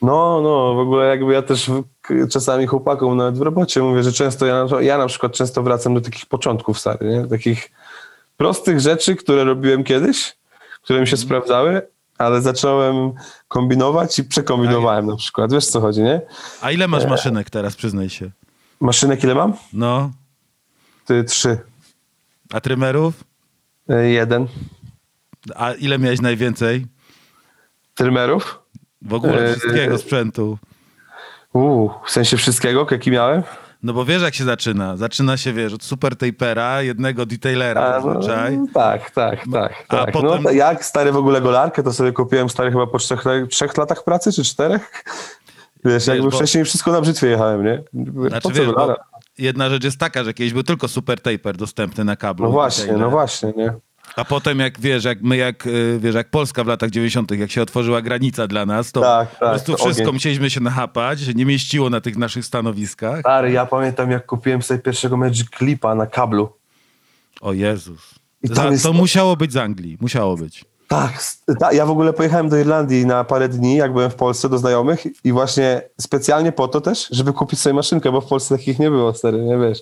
No, 0.03 0.41
no, 0.43 0.75
w 0.75 0.79
ogóle 0.79 1.07
jakby 1.07 1.33
ja 1.33 1.43
też 1.43 1.71
czasami 2.31 2.67
chłopakom 2.67 3.17
nawet 3.17 3.39
w 3.39 3.43
robocie 3.43 3.83
mówię, 3.83 4.03
że 4.03 4.13
często 4.13 4.47
ja, 4.47 4.67
ja 4.81 4.99
na 4.99 5.07
przykład 5.07 5.33
często 5.33 5.63
wracam 5.63 5.95
do 5.95 6.01
takich 6.01 6.27
początków 6.27 6.79
stary, 6.79 7.09
nie? 7.09 7.27
Takich 7.27 7.71
prostych 8.37 8.81
rzeczy, 8.81 9.17
które 9.17 9.45
robiłem 9.45 9.85
kiedyś, 9.85 10.40
które 10.83 11.01
mi 11.01 11.07
się 11.07 11.17
sprawdzały, 11.17 11.83
ale 12.19 12.43
zacząłem 12.43 13.13
kombinować 13.49 14.19
i 14.19 14.25
przekombinowałem 14.25 15.07
na 15.07 15.17
przykład. 15.17 15.53
Wiesz 15.53 15.67
co 15.67 15.81
chodzi, 15.81 16.03
nie? 16.03 16.21
A 16.63 16.71
ile 16.71 16.89
masz 16.89 17.05
e, 17.05 17.09
maszynek 17.09 17.51
teraz, 17.51 17.77
przyznaj 17.77 18.11
się? 18.11 18.31
Maszynek 18.81 19.25
ile 19.25 19.35
mam? 19.35 19.55
No. 19.73 20.11
Ty, 21.07 21.25
trzy. 21.25 21.59
A 22.53 22.61
trymerów? 22.61 23.25
E, 23.89 24.11
jeden. 24.11 24.47
A 25.57 25.73
ile 25.73 25.99
miałeś 25.99 26.21
najwięcej? 26.21 26.87
Trymerów? 27.95 28.59
W 29.03 29.15
ogóle 29.15 29.51
e, 29.51 29.55
wszystkiego 29.55 29.99
sprzętu. 29.99 30.59
Uuu, 31.53 31.91
w 32.07 32.11
sensie 32.11 32.37
wszystkiego, 32.37 32.87
jaki 32.91 33.11
miałem? 33.11 33.43
No 33.83 33.93
bo 33.93 34.05
wiesz 34.05 34.23
jak 34.23 34.35
się 34.35 34.45
zaczyna. 34.45 34.97
Zaczyna 34.97 35.37
się, 35.37 35.53
wiesz, 35.53 35.73
od 35.73 35.83
super 35.83 36.17
tapera, 36.17 36.83
jednego 36.83 37.27
detailera 37.27 37.81
A, 37.95 38.01
no, 38.01 38.13
zazwyczaj. 38.13 38.59
tak, 38.75 39.11
tak, 39.11 39.41
tak. 39.53 39.85
A 39.89 39.97
tak. 39.97 40.13
potem- 40.13 40.43
No, 40.43 40.51
jak 40.51 40.85
stary 40.85 41.13
w 41.13 41.17
ogóle 41.17 41.41
golarkę, 41.41 41.83
to 41.83 41.93
sobie 41.93 42.13
kupiłem 42.13 42.49
stary 42.51 42.71
chyba 42.71 42.87
po 42.87 42.99
trzech, 42.99 43.25
trzech 43.51 43.77
latach 43.77 44.05
pracy, 44.05 44.33
czy 44.33 44.45
czterech? 44.45 44.91
Wiesz, 45.85 46.07
jakby 46.07 46.31
bo- 46.31 46.37
wcześniej 46.37 46.65
wszystko 46.65 46.93
na 46.93 47.01
brzytwie 47.01 47.27
jechałem, 47.27 47.65
nie? 47.65 47.83
Znaczy, 48.29 48.43
po 48.43 48.49
co 48.49 48.55
wiesz, 48.55 48.73
bo 48.73 48.97
jedna 49.39 49.69
rzecz 49.71 49.85
jest 49.85 49.99
taka, 49.99 50.25
że 50.25 50.35
kiedyś 50.35 50.53
był 50.53 50.63
tylko 50.63 50.89
super 50.89 51.21
taper 51.21 51.57
dostępny 51.57 52.05
na 52.05 52.17
kablu. 52.17 52.47
No 52.47 52.53
właśnie, 52.53 52.83
detailer. 52.85 53.05
no 53.07 53.11
właśnie, 53.11 53.53
nie? 53.57 53.73
A 54.17 54.25
potem 54.25 54.59
jak 54.59 54.81
wiesz, 54.81 55.05
jak 55.05 55.23
my 55.23 55.37
jak, 55.37 55.67
y, 55.67 55.99
wiesz, 56.03 56.15
jak 56.15 56.31
Polska 56.31 56.65
w 56.65 56.67
latach 56.67 56.91
90., 56.91 57.31
jak 57.31 57.51
się 57.51 57.63
otworzyła 57.63 58.03
granica 58.03 58.47
dla 58.47 58.67
nas, 58.67 58.93
to 58.93 59.01
Tak, 59.01 59.29
po 59.31 59.37
tak, 59.37 59.49
prostu 59.51 59.73
to 59.73 59.79
wszystko 59.79 60.03
ogień. 60.03 60.15
musieliśmy 60.15 60.51
się 60.51 60.61
nachapać, 60.61 61.35
nie 61.35 61.47
mieściło 61.47 61.91
na 61.91 62.01
tych 62.01 62.17
naszych 62.17 62.45
stanowiskach. 62.45 63.21
Stary, 63.21 63.53
ja 63.53 63.67
pamiętam 63.67 64.11
jak 64.11 64.27
kupiłem 64.27 64.63
sobie 64.63 64.81
pierwszego 64.81 65.17
Magic 65.17 65.49
Clipa 65.59 65.95
na 65.95 66.07
kablu. 66.07 66.53
O 67.41 67.53
Jezus. 67.53 68.15
I 68.43 68.49
Za, 68.49 68.65
jest- 68.67 68.83
To 68.85 68.93
musiało 68.93 69.37
być 69.37 69.53
z 69.53 69.57
Anglii, 69.57 69.99
musiało 70.01 70.37
być. 70.37 70.65
Tak, 70.89 71.23
ta, 71.61 71.73
ja 71.73 71.87
w 71.87 71.91
ogóle 71.91 72.13
pojechałem 72.13 72.49
do 72.49 72.57
Irlandii 72.57 73.07
na 73.07 73.25
parę 73.25 73.49
dni, 73.49 73.77
jak 73.77 73.93
byłem 73.93 74.11
w 74.11 74.15
Polsce, 74.15 74.49
do 74.49 74.59
znajomych 74.59 75.25
i 75.25 75.33
właśnie 75.33 75.83
specjalnie 76.01 76.53
po 76.53 76.69
to 76.69 76.81
też, 76.81 77.09
żeby 77.11 77.33
kupić 77.33 77.61
sobie 77.61 77.75
maszynkę, 77.75 78.13
bo 78.13 78.21
w 78.21 78.27
Polsce 78.27 78.57
takich 78.59 78.79
nie 78.79 78.91
było, 78.91 79.15
stary, 79.15 79.43
nie 79.43 79.59
wiesz. 79.59 79.81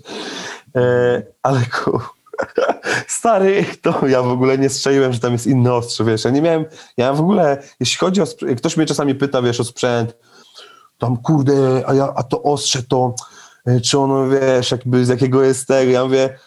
E, 0.77 1.23
ale 1.43 1.61
ku... 1.67 2.01
Stary, 3.07 3.64
to 3.83 4.07
ja 4.07 4.22
w 4.22 4.29
ogóle 4.29 4.59
nie 4.59 4.68
strzeliłem, 4.68 5.12
że 5.12 5.20
tam 5.20 5.33
jest 5.33 5.46
inne 5.46 5.74
ostrze, 5.74 6.05
wiesz, 6.05 6.24
ja 6.24 6.31
nie 6.31 6.42
miałem, 6.42 6.64
ja 6.96 7.12
w 7.12 7.20
ogóle, 7.20 7.62
jeśli 7.81 7.98
chodzi 7.98 8.22
o, 8.22 8.24
ktoś 8.57 8.77
mnie 8.77 8.87
czasami 8.87 9.14
pyta, 9.14 9.42
wiesz, 9.42 9.61
o 9.61 9.64
sprzęt, 9.64 10.16
tam 10.98 11.16
kurde, 11.16 11.83
a, 11.87 11.94
ja, 11.94 12.12
a 12.16 12.22
to 12.22 12.42
ostrze 12.42 12.83
to, 12.83 13.14
e, 13.66 13.81
czy 13.81 13.98
ono, 13.98 14.29
wiesz, 14.29 14.70
jakby 14.70 15.05
z 15.05 15.09
jakiego 15.09 15.42
jest 15.42 15.68
tego, 15.68 15.90
ja 15.90 16.05
mówię, 16.05 16.38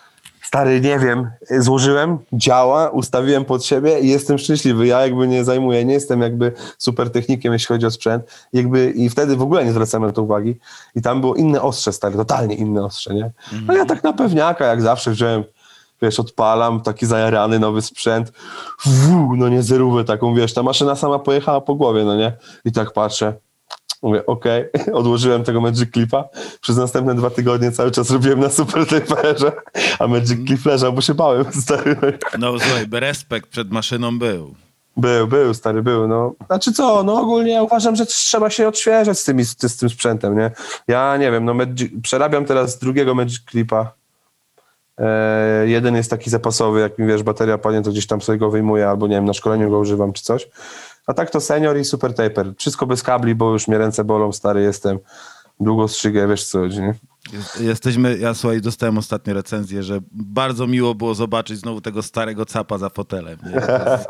stary, 0.42 0.82
nie 0.82 1.00
wiem, 1.00 1.32
złożyłem, 1.60 2.18
działa, 2.34 2.90
ustawiłem 2.90 3.46
pod 3.46 3.66
siebie 3.66 4.00
i 4.00 4.08
jestem 4.08 4.38
szczęśliwy, 4.38 4.88
ja 4.88 5.02
jakby 5.02 5.28
nie 5.28 5.44
zajmuję, 5.44 5.86
nie 5.86 5.94
jestem 5.94 6.22
jakby 6.22 6.52
super 6.78 7.10
technikiem, 7.10 7.54
jeśli 7.54 7.68
chodzi 7.68 7.86
o 7.86 7.92
sprzęt, 7.92 8.24
jakby 8.54 8.92
i 8.92 9.10
wtedy 9.10 9.36
w 9.36 9.42
ogóle 9.42 9.66
nie 9.66 9.72
zwracałem 9.72 10.08
na 10.08 10.14
to 10.14 10.24
uwagi. 10.24 10.56
I 10.96 11.02
tam 11.02 11.22
było 11.22 11.36
inne 11.36 11.62
ostrze, 11.62 11.94
stary, 11.94 12.16
totalnie 12.16 12.56
inne 12.56 12.86
ostrze, 12.86 13.14
nie? 13.14 13.32
No 13.68 13.74
ja 13.74 13.86
tak 13.86 14.04
na 14.04 14.14
pewniaka, 14.14 14.66
jak 14.66 14.82
zawsze 14.82 15.12
wziąłem, 15.12 15.44
wiesz, 16.02 16.20
odpalam, 16.20 16.82
taki 16.82 17.06
zajarany 17.06 17.60
nowy 17.60 17.82
sprzęt, 17.82 18.32
no 19.38 19.50
nie 19.50 19.64
zerówę 19.64 20.04
taką, 20.04 20.36
wiesz, 20.36 20.54
ta 20.54 20.64
maszyna 20.64 20.96
sama 20.96 21.20
pojechała 21.20 21.62
po 21.62 21.76
głowie, 21.76 22.04
no 22.04 22.16
nie? 22.16 22.38
I 22.66 22.72
tak 22.72 22.94
patrzę, 22.94 23.34
Mówię, 24.02 24.26
okej, 24.26 24.66
odłożyłem 24.94 25.44
tego 25.44 25.62
Magic 25.62 25.92
Clipa. 25.92 26.30
Przez 26.62 26.78
następne 26.78 27.16
dwa 27.16 27.30
tygodnie 27.30 27.72
cały 27.72 27.92
czas 27.92 28.12
robiłem 28.12 28.40
na 28.40 28.50
super 28.50 28.88
taperze, 28.88 29.52
a 30.00 30.08
Magic 30.08 30.48
Clip 30.48 30.66
leżał, 30.66 30.94
bo 30.94 31.02
się 31.02 31.14
bałem, 31.14 31.46
stary. 31.64 31.96
No 32.40 32.60
słuchaj, 32.60 32.86
respekt 32.92 33.50
przed 33.50 33.72
maszyną 33.72 34.20
był. 34.20 34.56
Był, 34.98 35.28
był, 35.28 35.54
stary, 35.54 35.84
był, 35.84 36.08
no. 36.08 36.34
Znaczy 36.48 36.72
co, 36.72 37.04
no 37.04 37.22
ogólnie 37.22 37.52
ja 37.52 37.64
uważam, 37.64 37.96
że 37.96 38.06
trzeba 38.06 38.50
się 38.50 38.68
odświeżać 38.68 39.20
z, 39.20 39.24
tymi, 39.24 39.46
z 39.46 39.78
tym 39.78 39.90
sprzętem, 39.90 40.38
nie? 40.38 40.52
Ja 40.88 41.18
nie 41.18 41.32
wiem, 41.32 41.46
no 41.46 41.54
Magic, 41.54 41.92
przerabiam 42.04 42.46
teraz 42.46 42.80
drugiego 42.80 43.16
Magic 43.16 43.40
Clipa. 43.52 44.01
E, 44.98 45.68
jeden 45.68 45.96
jest 45.96 46.10
taki 46.10 46.30
zapasowy, 46.30 46.80
jak 46.80 47.00
mi 47.00 47.08
wiesz, 47.08 47.24
bateria 47.24 47.58
padnie, 47.58 47.82
to 47.82 47.92
gdzieś 47.92 48.08
tam 48.08 48.22
sobie 48.22 48.38
go 48.38 48.50
wyjmuję, 48.50 48.90
albo 48.90 49.08
nie 49.08 49.16
wiem, 49.16 49.26
na 49.26 49.34
szkoleniu 49.34 49.70
go 49.70 49.80
używam 49.80 50.14
czy 50.14 50.24
coś. 50.24 50.50
A 51.08 51.14
tak 51.14 51.30
to 51.30 51.42
senior 51.42 51.78
i 51.78 51.86
super 51.86 52.14
taper. 52.14 52.54
Wszystko 52.58 52.86
bez 52.86 53.04
kabli, 53.04 53.36
bo 53.36 53.54
już 53.54 53.68
mnie 53.68 53.78
ręce 53.78 54.04
bolą, 54.04 54.32
stary 54.32 54.62
jestem. 54.62 55.00
Długo 55.62 55.88
strzygę, 55.88 56.28
wiesz 56.28 56.44
co 56.44 56.60
chodzi, 56.60 56.82
nie? 56.82 56.94
Jest- 57.34 57.62
Jesteśmy, 57.62 58.18
ja 58.18 58.34
słuchaj, 58.34 58.62
dostałem 58.62 58.98
ostatnio 58.98 59.34
recenzję, 59.34 59.84
że 59.84 60.00
bardzo 60.12 60.68
miło 60.68 60.96
było 60.96 61.16
zobaczyć 61.16 61.58
znowu 61.60 61.82
tego 61.82 62.02
starego 62.04 62.46
capa 62.46 62.78
za 62.78 62.90
fotelem. 62.90 63.38
Nie? 63.46 63.62
To 63.62 63.92
jest 63.92 64.08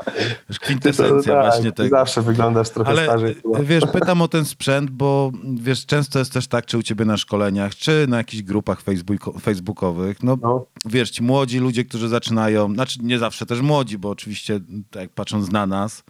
wiesz, 0.49 0.59
kwintesencja 0.59 1.33
tak, 1.41 1.45
właśnie 1.45 1.71
ty 1.71 1.83
tego. 1.83 1.89
Zawsze 1.97 2.21
wyglądasz 2.21 2.69
trochę 2.69 2.89
Ale 2.89 3.03
starzej. 3.05 3.35
chyba. 3.35 3.59
wiesz, 3.63 3.83
pytam 3.93 4.21
o 4.21 4.27
ten 4.27 4.45
sprzęt, 4.55 4.89
bo 4.89 5.31
wiesz, 5.53 5.85
często 5.85 6.19
jest 6.19 6.33
też 6.33 6.47
tak, 6.47 6.65
czy 6.65 6.77
u 6.77 6.83
ciebie 6.83 7.05
na 7.05 7.17
szkoleniach, 7.17 7.75
czy 7.75 8.05
na 8.09 8.17
jakichś 8.17 8.43
grupach 8.43 8.83
facebooko- 8.83 9.39
facebookowych, 9.39 10.23
no, 10.23 10.37
No. 10.41 10.65
wiesz, 10.85 11.09
ci 11.11 11.23
młodzi 11.23 11.59
ludzie, 11.59 11.85
którzy 11.85 12.09
zaczynają, 12.09 12.73
znaczy 12.73 12.99
nie 13.03 13.19
zawsze 13.19 13.45
też 13.45 13.61
młodzi, 13.61 13.97
bo 13.97 14.09
oczywiście 14.09 14.59
tak 14.91 15.09
patrząc 15.09 15.51
na 15.51 15.65
nas, 15.67 16.03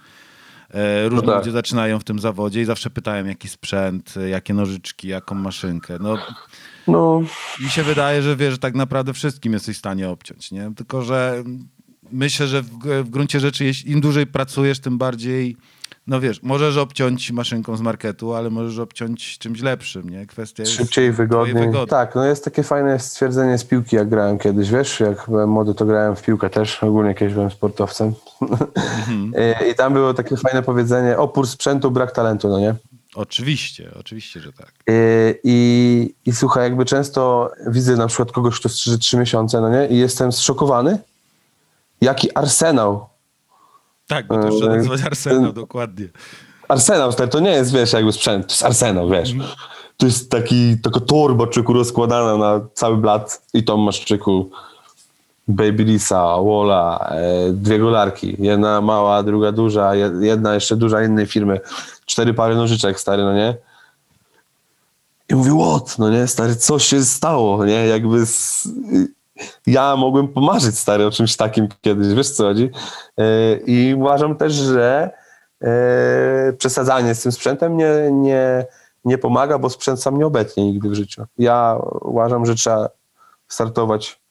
e, 0.73 1.10
różni 1.10 1.27
tak. 1.27 1.38
ludzie 1.38 1.51
zaczynają 1.51 1.99
w 1.99 2.03
tym 2.03 2.19
zawodzie 2.19 2.62
i 2.62 2.65
zawsze 2.65 2.89
pytają 2.89 3.25
jaki 3.25 3.49
sprzęt, 3.49 4.13
e, 4.17 4.29
jakie 4.29 4.53
nożyczki, 4.53 5.07
jaką 5.07 5.36
maszynkę. 5.36 5.97
No, 5.99 6.17
No, 6.88 7.21
mi 7.63 7.69
się 7.69 7.84
wydaje, 7.84 8.21
że 8.21 8.36
wiesz, 8.36 8.51
że 8.51 8.57
tak 8.57 8.75
naprawdę 8.75 9.13
wszystkim 9.13 9.53
jesteś 9.53 9.75
w 9.75 9.79
stanie 9.79 10.10
obciąć, 10.10 10.51
nie? 10.51 10.71
Tylko, 10.75 11.01
że 11.01 11.43
myślę, 12.12 12.47
że 12.47 12.62
w, 12.62 12.69
w 13.03 13.10
gruncie 13.10 13.39
rzeczy, 13.39 13.71
im 13.86 14.01
dłużej 14.01 14.27
pracujesz, 14.27 14.79
tym 14.79 14.97
bardziej, 14.97 15.57
no 16.07 16.19
wiesz, 16.19 16.43
możesz 16.43 16.77
obciąć 16.77 17.31
maszynką 17.31 17.77
z 17.77 17.81
marketu, 17.81 18.33
ale 18.33 18.49
możesz 18.49 18.79
obciąć 18.79 19.37
czymś 19.37 19.61
lepszym, 19.61 20.09
nie? 20.09 20.25
Kwestia 20.25 20.63
jest 20.63 20.73
szybciej, 20.73 21.11
wygodniej. 21.11 21.65
wygody. 21.65 21.89
Tak, 21.89 22.15
no 22.15 22.25
jest 22.25 22.45
takie 22.45 22.63
fajne 22.63 22.99
stwierdzenie 22.99 23.57
z 23.57 23.63
piłki, 23.63 23.95
jak 23.95 24.09
grałem 24.09 24.39
kiedyś, 24.39 24.71
wiesz, 24.71 24.99
jak 24.99 25.25
byłem 25.27 25.49
młody, 25.49 25.73
to 25.73 25.85
grałem 25.85 26.15
w 26.15 26.21
piłkę 26.21 26.49
też, 26.49 26.83
ogólnie 26.83 27.15
kiedyś 27.15 27.33
byłem 27.33 27.51
sportowcem. 27.51 28.13
Mhm. 28.41 29.33
I, 29.65 29.69
I 29.71 29.75
tam 29.75 29.93
było 29.93 30.13
takie 30.13 30.37
fajne 30.37 30.61
powiedzenie, 30.61 31.17
opór 31.17 31.47
sprzętu, 31.47 31.91
brak 31.91 32.11
talentu, 32.11 32.49
no 32.49 32.59
nie? 32.59 32.75
Oczywiście, 33.15 33.91
oczywiście, 33.99 34.39
że 34.39 34.53
tak. 34.53 34.71
I, 34.87 34.93
i, 35.43 36.15
I 36.25 36.31
słuchaj, 36.31 36.63
jakby 36.63 36.85
często 36.85 37.51
widzę 37.67 37.95
na 37.95 38.07
przykład 38.07 38.31
kogoś, 38.31 38.59
kto 38.59 38.69
strzyże 38.69 38.97
trzy 38.97 39.17
miesiące, 39.17 39.61
no 39.61 39.69
nie? 39.69 39.87
I 39.87 39.97
jestem 39.97 40.31
zszokowany, 40.31 40.97
jaki 42.01 42.35
arsenał 42.35 43.11
Tak, 44.12 44.28
bo 44.28 44.36
to 44.36 44.47
Eee, 44.50 44.78
nazywać 44.78 45.02
arsenał, 45.02 45.54
dokładnie. 45.54 46.08
Arsenał, 46.67 47.12
stary, 47.12 47.30
to 47.30 47.39
nie 47.39 47.50
jest, 47.50 47.74
wiesz, 47.74 47.93
jakby 47.93 48.12
sprzęt, 48.12 48.47
to 48.47 48.54
jest 48.54 48.63
arsenał, 48.65 49.10
wiesz. 49.10 49.34
To 49.97 50.06
jest 50.06 50.32
taki, 50.32 50.78
taka 50.84 51.00
torba 51.00 51.47
czyku 51.47 51.74
rozkładana 51.74 52.38
na 52.38 52.62
cały 52.74 52.97
blat 52.97 53.41
i 53.54 53.63
tą 53.63 53.78
masz 53.78 54.00
czyku 54.06 54.50
Babylisa, 55.47 56.38
Wola, 56.38 57.10
e, 57.12 57.52
dwie 57.54 57.80
golarki. 57.80 58.36
Jedna 58.39 58.82
mała, 58.82 59.24
druga 59.24 59.52
duża, 59.52 59.95
je- 59.95 60.12
jedna 60.21 60.54
jeszcze 60.54 60.76
duża 60.76 61.04
innej 61.04 61.26
firmy. 61.26 61.60
Cztery 62.06 62.34
pary 62.34 62.56
nożyczek, 62.56 63.00
stary, 63.00 63.24
no 63.24 63.34
nie? 63.34 63.56
I 65.30 65.36
mówię, 65.36 65.52
what? 65.62 66.00
No 66.00 66.10
nie, 66.10 66.28
stary, 66.28 66.56
co 66.56 66.80
się 66.80 67.04
stało, 67.06 67.65
nie? 67.65 67.88
Jakby 67.88 68.26
z... 68.26 68.67
ja 69.67 69.95
mogłem 69.95 70.27
pomarzyć, 70.27 70.77
stary, 70.77 71.06
o 71.06 71.12
czymś 71.12 71.36
takim 71.36 71.67
kiedyś, 71.82 72.13
wiesz 72.13 72.30
co 72.30 72.43
chodzi? 72.43 72.69
E, 73.17 73.56
I 73.56 73.95
uważam 73.95 74.36
też, 74.36 74.54
że 74.54 75.10
e, 75.63 76.54
przesadzanie 76.54 77.15
z 77.15 77.23
tym 77.23 77.32
sprzętem 77.32 77.77
nie, 77.77 78.12
nie, 78.12 78.65
nie 79.06 79.17
pomaga, 79.17 79.60
bo 79.60 79.69
sprzęt 79.69 80.01
sam 80.01 80.17
nie 80.17 80.25
obetnie 80.25 80.65
nigdy 80.65 80.89
w 80.89 80.93
życiu. 80.93 81.23
Ja 81.38 81.77
uważam, 82.01 82.45
że 82.45 82.56
trzeba 82.56 82.89
startować 83.47 84.21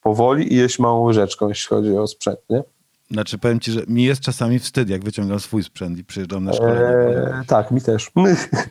powoli 0.00 0.52
i 0.52 0.56
jeść 0.56 0.78
małą 0.78 1.00
łyżeczką, 1.04 1.48
jeśli 1.48 1.68
chodzi 1.68 1.98
o 1.98 2.06
sprzęt, 2.06 2.40
nie? 2.50 2.62
Znaczy, 3.12 3.38
powiem 3.38 3.60
ci, 3.60 3.72
że 3.72 3.80
mi 3.88 4.04
jest 4.04 4.20
czasami 4.20 4.58
wstyd, 4.58 4.90
jak 4.90 5.04
wyciągam 5.04 5.40
swój 5.40 5.62
sprzęt 5.62 5.98
i 5.98 6.04
przyjeżdżam 6.04 6.44
na 6.44 6.52
szkolenie. 6.52 6.80
Eee, 6.80 7.46
tak, 7.46 7.70
mi 7.70 7.80
też. 7.80 8.10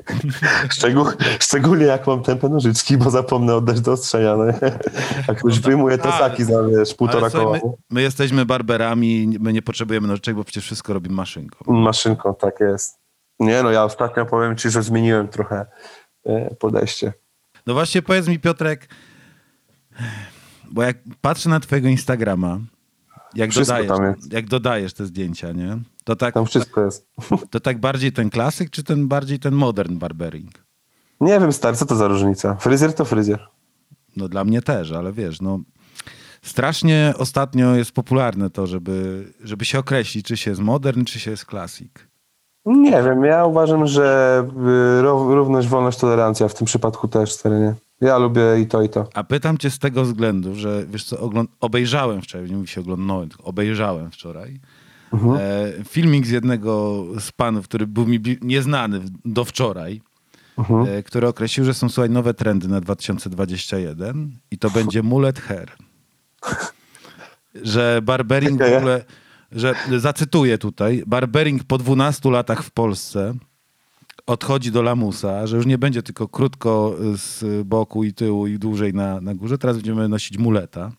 Szczegół, 0.76 1.06
szczególnie 1.40 1.86
jak 1.86 2.08
mam 2.08 2.24
tempę 2.24 2.50
nożyczki, 2.50 2.98
bo 2.98 3.10
zapomnę 3.10 3.56
oddać 3.56 3.82
do 3.82 3.92
ostrzenia. 3.92 4.36
No. 4.36 4.46
Jak 5.28 5.38
ktoś 5.38 5.60
wyjmuje 5.60 5.98
te 5.98 6.04
tak. 6.04 6.20
saki 6.20 6.44
za 6.44 6.64
wiesz, 6.64 6.94
półtora 6.94 7.30
koła. 7.30 7.54
my, 7.54 7.72
my 7.90 8.02
jesteśmy 8.02 8.46
barberami, 8.46 9.38
my 9.40 9.54
nie 9.54 9.62
potrzebujemy 9.62 10.08
nożyczek, 10.08 10.36
bo 10.36 10.44
przecież 10.44 10.64
wszystko 10.64 10.94
robimy 10.94 11.16
maszynką. 11.16 11.74
Maszynką, 11.74 12.36
tak 12.36 12.60
jest. 12.60 13.00
Nie 13.40 13.64
no, 13.64 13.72
ja 13.72 13.84
ostatnio 13.84 14.26
powiem 14.26 14.56
ci, 14.56 14.70
że 14.70 14.84
zmieniłem 14.84 15.28
trochę 15.28 15.66
e, 16.26 16.56
podejście. 16.56 17.14
No 17.68 17.74
właśnie 17.74 18.02
powiedz 18.02 18.28
mi 18.28 18.40
Piotrek, 18.40 18.88
bo 20.72 20.84
jak 20.84 20.98
patrzę 21.22 21.50
na 21.50 21.60
twojego 21.60 21.88
Instagrama, 21.88 22.60
jak 23.36 23.50
Wszystko 23.52 23.84
dodajesz, 23.84 24.18
jak 24.32 24.46
dodajesz 24.48 24.94
te 24.94 25.06
zdjęcia, 25.06 25.52
nie? 25.52 25.78
To 26.04 26.16
tak, 26.16 26.34
Tam 26.34 26.46
wszystko 26.46 26.86
jest. 26.86 27.08
to 27.52 27.60
tak 27.60 27.80
bardziej 27.80 28.12
ten 28.12 28.30
klasyk, 28.30 28.70
czy 28.70 28.84
ten 28.84 29.08
bardziej 29.08 29.40
ten 29.40 29.54
modern 29.56 29.98
barbering? 29.98 30.52
Nie 31.22 31.40
wiem, 31.40 31.54
stary, 31.54 31.78
co 31.78 31.86
to 31.86 31.96
za 31.96 32.08
różnica? 32.08 32.56
Fryzjer 32.56 32.94
to 32.94 33.06
fryzjer. 33.06 33.48
No 34.18 34.28
dla 34.28 34.44
mnie 34.44 34.62
też, 34.62 34.92
ale 34.92 35.12
wiesz, 35.12 35.42
no 35.42 35.60
strasznie 36.42 37.14
ostatnio 37.18 37.76
jest 37.76 37.92
popularne 37.92 38.50
to, 38.50 38.68
żeby, 38.68 39.26
żeby 39.44 39.66
się 39.66 39.80
określić, 39.80 40.26
czy 40.26 40.38
się 40.38 40.52
jest 40.52 40.62
modern, 40.62 41.04
czy 41.04 41.20
się 41.20 41.32
jest 41.32 41.46
klasik. 41.46 42.08
Nie 42.66 43.04
wiem, 43.04 43.24
ja 43.24 43.46
uważam, 43.46 43.88
że 43.88 44.38
y, 44.50 45.04
ró- 45.04 45.34
równość, 45.34 45.68
wolność, 45.68 46.00
tolerancja 46.00 46.48
w 46.48 46.54
tym 46.54 46.68
przypadku 46.68 47.08
też, 47.08 47.32
stary, 47.32 47.60
nie? 47.60 47.76
Ja 48.02 48.18
lubię 48.18 48.42
i 48.62 48.68
to, 48.68 48.82
i 48.82 48.90
to. 48.90 49.08
A 49.14 49.24
pytam 49.24 49.58
cię 49.58 49.70
z 49.70 49.80
tego 49.80 50.04
względu, 50.04 50.56
że 50.56 50.86
wiesz 50.90 51.04
co, 51.04 51.20
ogląd- 51.20 51.50
obejrzałem 51.60 52.22
wczoraj, 52.22 52.50
nie 52.50 52.56
mówi 52.56 52.68
się 52.68 52.82
oglądnąłem, 52.82 53.30
tylko 53.30 53.44
obejrzałem 53.44 54.12
wczoraj 54.12 54.60
Mhm. 55.14 55.36
e, 55.42 55.84
filmik 55.84 56.26
z 56.26 56.30
jednego 56.30 57.04
z 57.20 57.32
panów, 57.32 57.66
który 57.68 57.88
był 57.88 58.06
mi 58.08 58.20
nieznany 58.42 59.00
do 59.26 59.46
wczoraj. 59.46 60.02
e, 60.88 61.04
który 61.04 61.28
określił, 61.28 61.66
że 61.66 61.74
są 61.74 61.90
słuchaj 61.90 62.10
nowe 62.10 62.34
trendy 62.34 62.68
na 62.68 62.82
2021 62.82 64.32
i 64.52 64.58
to 64.58 64.70
będzie 64.70 65.04
mullet 65.04 65.40
hair. 65.40 65.72
Że 67.64 68.00
barbering 68.04 68.64
w 68.64 68.78
ogóle, 68.78 69.06
że 69.52 69.76
zacytuję 69.98 70.58
tutaj, 70.58 71.04
barbering 71.08 71.64
po 71.64 71.78
12 71.78 72.32
latach 72.32 72.64
w 72.64 72.72
Polsce 72.72 73.34
odchodzi 74.28 74.72
do 74.72 74.82
lamusa, 74.82 75.48
że 75.48 75.58
już 75.58 75.66
nie 75.66 75.78
będzie 75.78 76.04
tylko 76.04 76.28
krótko 76.28 76.96
z 77.16 77.44
boku 77.68 78.04
i 78.04 78.14
tyłu 78.14 78.48
i 78.48 78.60
dłużej 78.60 78.94
na, 78.94 79.22
na 79.22 79.36
górze, 79.36 79.58
teraz 79.58 79.76
będziemy 79.78 80.10
nosić 80.10 80.38
muleta. 80.38 80.92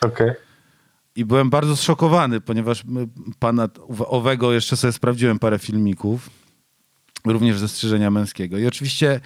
Okej. 0.00 0.30
I 1.16 1.24
byłem 1.24 1.50
bardzo 1.50 1.76
zszokowany, 1.76 2.40
ponieważ 2.40 2.84
pana 3.38 3.68
owego 4.06 4.52
jeszcze 4.52 4.76
sobie 4.76 4.92
sprawdziłem 4.92 5.38
parę 5.38 5.58
filmików, 5.58 6.30
również 7.24 7.58
ze 7.58 7.68
strzyżenia 7.68 8.10
męskiego. 8.10 8.58
I 8.58 8.66
oczywiście 8.66 9.20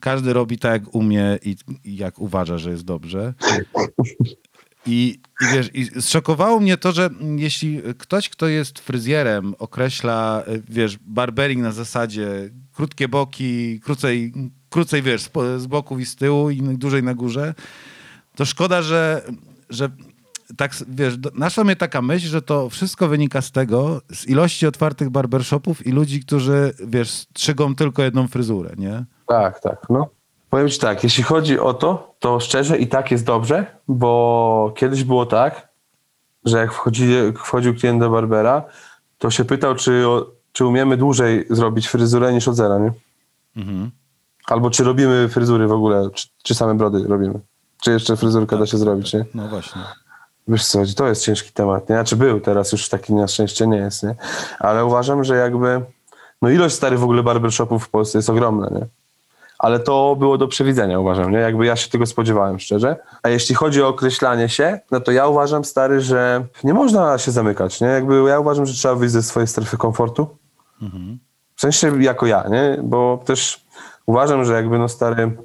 każdy 0.00 0.32
robi 0.32 0.58
tak, 0.58 0.72
jak 0.72 0.94
umie 0.94 1.38
i, 1.42 1.56
i 1.84 1.96
jak 1.96 2.18
uważa, 2.18 2.58
że 2.58 2.70
jest 2.70 2.84
dobrze. 2.84 3.34
I, 4.86 5.20
I 5.40 5.46
wiesz, 5.52 5.70
i 5.74 6.00
zszokowało 6.00 6.60
mnie 6.60 6.76
to, 6.76 6.92
że 6.92 7.10
jeśli 7.36 7.82
ktoś, 7.98 8.28
kto 8.28 8.48
jest 8.48 8.78
fryzjerem, 8.78 9.54
określa, 9.58 10.44
wiesz, 10.68 10.98
barbering 11.00 11.62
na 11.62 11.72
zasadzie 11.72 12.50
krótkie 12.74 13.08
boki, 13.08 13.80
krócej, 13.80 14.32
krócej 14.70 15.02
wiesz, 15.02 15.22
z, 15.22 15.30
z 15.56 15.66
boków 15.66 16.00
i 16.00 16.06
z 16.06 16.16
tyłu 16.16 16.50
i 16.50 16.62
dłużej 16.62 17.02
na 17.02 17.14
górze, 17.14 17.54
to 18.36 18.44
szkoda, 18.44 18.82
że, 18.82 19.22
że 19.70 19.88
tak, 20.56 20.72
wiesz, 20.88 21.14
naszła 21.34 21.64
mnie 21.64 21.76
taka 21.76 22.02
myśl, 22.02 22.26
że 22.26 22.42
to 22.42 22.68
wszystko 22.68 23.08
wynika 23.08 23.42
z 23.42 23.52
tego, 23.52 24.00
z 24.12 24.28
ilości 24.28 24.66
otwartych 24.66 25.10
barbershopów 25.10 25.86
i 25.86 25.92
ludzi, 25.92 26.20
którzy, 26.20 26.74
wiesz, 26.86 27.10
strzygą 27.10 27.74
tylko 27.74 28.02
jedną 28.02 28.28
fryzurę, 28.28 28.70
nie? 28.78 29.04
Tak, 29.26 29.60
tak, 29.60 29.86
no. 29.90 30.08
Powiem 30.50 30.68
ci 30.68 30.78
tak, 30.78 31.04
jeśli 31.04 31.22
chodzi 31.22 31.58
o 31.58 31.74
to, 31.74 32.16
to 32.18 32.40
szczerze 32.40 32.78
i 32.78 32.86
tak 32.86 33.10
jest 33.10 33.24
dobrze, 33.24 33.66
bo 33.88 34.72
kiedyś 34.76 35.04
było 35.04 35.26
tak, 35.26 35.68
że 36.44 36.58
jak 36.58 36.72
wchodzi, 36.72 37.08
wchodził 37.36 37.74
klient 37.74 38.00
do 38.00 38.10
barbera, 38.10 38.64
to 39.18 39.30
się 39.30 39.44
pytał, 39.44 39.74
czy, 39.74 40.04
czy 40.54 40.66
umiemy 40.66 40.96
dłużej 40.96 41.46
zrobić 41.50 41.88
fryzurę 41.88 42.32
niż 42.32 42.48
od 42.48 42.56
zera, 42.56 42.78
nie? 42.78 42.92
Mhm. 43.56 43.90
Albo 44.46 44.70
czy 44.70 44.84
robimy 44.84 45.28
fryzury 45.28 45.66
w 45.66 45.72
ogóle, 45.72 46.10
czy, 46.14 46.26
czy 46.42 46.54
same 46.54 46.74
brody 46.74 47.04
robimy. 47.08 47.40
Czy 47.82 47.90
jeszcze 47.90 48.16
fryzurkę 48.16 48.58
da 48.58 48.66
się 48.66 48.78
zrobić, 48.78 49.14
nie? 49.14 49.24
No 49.34 49.48
właśnie. 49.48 49.82
Wiesz 50.48 50.66
co, 50.66 50.78
to 50.96 51.06
jest 51.06 51.24
ciężki 51.24 51.52
temat, 51.52 51.88
nie? 51.88 51.94
Znaczy 51.94 52.16
był, 52.16 52.40
teraz 52.40 52.72
już 52.72 52.88
taki 52.88 53.14
na 53.14 53.28
szczęście 53.28 53.66
nie 53.66 53.76
jest, 53.76 54.02
nie? 54.02 54.14
Ale 54.58 54.84
uważam, 54.84 55.24
że 55.24 55.36
jakby, 55.36 55.80
no 56.42 56.50
ilość 56.50 56.74
starych 56.74 56.98
w 56.98 57.04
ogóle 57.04 57.22
barbershopów 57.22 57.84
w 57.84 57.88
Polsce 57.88 58.18
jest 58.18 58.30
ogromna, 58.30 58.68
nie? 58.68 58.86
Ale 59.58 59.80
to 59.80 60.16
było 60.16 60.38
do 60.38 60.48
przewidzenia, 60.48 61.00
uważam, 61.00 61.32
nie? 61.32 61.38
Jakby 61.38 61.66
ja 61.66 61.76
się 61.76 61.90
tego 61.90 62.06
spodziewałem, 62.06 62.58
szczerze. 62.58 62.96
A 63.22 63.28
jeśli 63.28 63.54
chodzi 63.54 63.82
o 63.82 63.88
określanie 63.88 64.48
się, 64.48 64.80
no 64.90 65.00
to 65.00 65.12
ja 65.12 65.26
uważam, 65.26 65.64
stary, 65.64 66.00
że 66.00 66.44
nie 66.64 66.74
można 66.74 67.18
się 67.18 67.30
zamykać, 67.30 67.80
nie? 67.80 67.88
Jakby 67.88 68.22
ja 68.28 68.40
uważam, 68.40 68.66
że 68.66 68.74
trzeba 68.74 68.94
wyjść 68.94 69.12
ze 69.12 69.22
swojej 69.22 69.46
strefy 69.46 69.76
komfortu. 69.76 70.43
W 71.56 71.60
sensie 71.60 72.02
jako 72.02 72.26
ja, 72.26 72.44
nie? 72.48 72.78
Bo 72.82 73.22
też 73.24 73.66
uważam, 74.06 74.44
że 74.44 74.52
jakby 74.54 74.78
no 74.78 74.88
stary, 74.88 75.36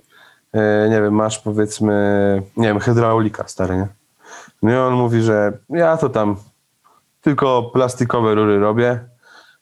e, 0.54 0.90
nie 0.90 1.02
wiem, 1.02 1.14
masz 1.14 1.40
powiedzmy, 1.40 1.94
nie 2.58 2.68
wiem, 2.68 2.80
hydraulika 2.80 3.48
stary, 3.48 3.76
nie? 3.76 3.88
No 4.62 4.72
i 4.72 4.76
on 4.76 4.94
mówi, 4.94 5.22
że 5.22 5.58
ja 5.70 5.98
to 5.98 6.10
tam 6.10 6.36
tylko 7.22 7.64
plastikowe 7.74 8.36
rury 8.36 8.60
robię, 8.60 9.00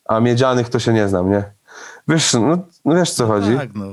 a 0.05 0.19
miedzianych 0.19 0.69
to 0.69 0.79
się 0.79 0.93
nie 0.93 1.07
znam, 1.07 1.31
nie? 1.31 1.43
Wiesz, 2.07 2.33
no, 2.33 2.57
no 2.85 2.95
wiesz 2.95 3.13
co 3.13 3.27
chodzi. 3.27 3.57
Tak, 3.57 3.75
no. 3.75 3.85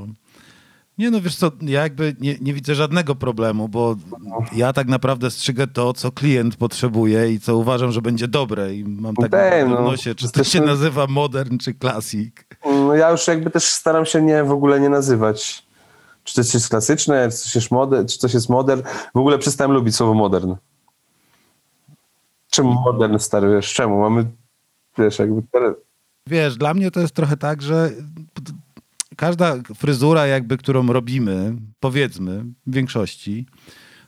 Nie 0.99 1.11
no, 1.11 1.21
wiesz 1.21 1.37
co, 1.37 1.51
ja 1.63 1.83
jakby 1.83 2.17
nie, 2.21 2.37
nie 2.41 2.55
widzę 2.55 2.75
żadnego 2.75 3.15
problemu, 3.15 3.69
bo 3.69 3.97
ja 4.53 4.73
tak 4.73 4.89
naprawdę 4.89 5.31
strzygę 5.31 5.67
to, 5.67 5.93
co 5.93 6.13
klient 6.13 6.57
potrzebuje 6.57 7.33
i 7.33 7.41
co 7.41 7.57
uważam, 7.57 7.93
że 7.93 8.03
będzie 8.03 8.29
dobre 8.29 8.75
i 8.75 8.85
mam 8.85 9.15
tak 9.15 9.31
Dej, 9.31 9.69
no. 9.69 9.83
nosie, 9.83 10.15
czy 10.15 10.33
to 10.33 10.45
się 10.45 10.61
nazywa 10.61 11.07
modern, 11.07 11.59
czy 11.59 11.75
klasik. 11.75 12.59
No 12.65 12.95
ja 12.95 13.11
już 13.11 13.27
jakby 13.27 13.51
też 13.51 13.65
staram 13.65 14.07
się 14.07 14.23
nie 14.23 14.45
w 14.45 14.51
ogóle 14.51 14.81
nie 14.81 14.89
nazywać, 14.89 15.67
czy 16.25 16.35
coś 16.35 16.55
jest 16.55 16.69
klasyczne, 16.69 17.29
czy 17.31 17.37
coś 17.37 17.55
jest 17.55 17.71
modern, 17.71 18.07
czy 18.07 18.19
coś 18.19 18.35
jest 18.35 18.49
modern. 18.49 18.83
W 19.15 19.19
ogóle 19.19 19.39
przestałem 19.39 19.73
lubić 19.73 19.97
słowo 19.97 20.15
modern. 20.15 20.55
Czemu 22.51 22.73
modern, 22.73 23.19
stary, 23.19 23.51
wiesz, 23.55 23.75
czemu? 23.75 24.01
Mamy, 24.01 24.25
wiesz, 24.99 25.19
jakby. 25.19 25.43
Wiesz, 26.27 26.57
dla 26.57 26.75
mnie 26.75 26.91
to 26.91 27.01
jest 27.01 27.15
trochę 27.15 27.37
tak, 27.37 27.63
że 27.63 27.91
każda 29.17 29.57
fryzura 29.75 30.27
jakby, 30.27 30.57
którą 30.57 30.87
robimy, 30.87 31.57
powiedzmy, 31.81 32.45
w 32.67 32.75
większości, 32.75 33.47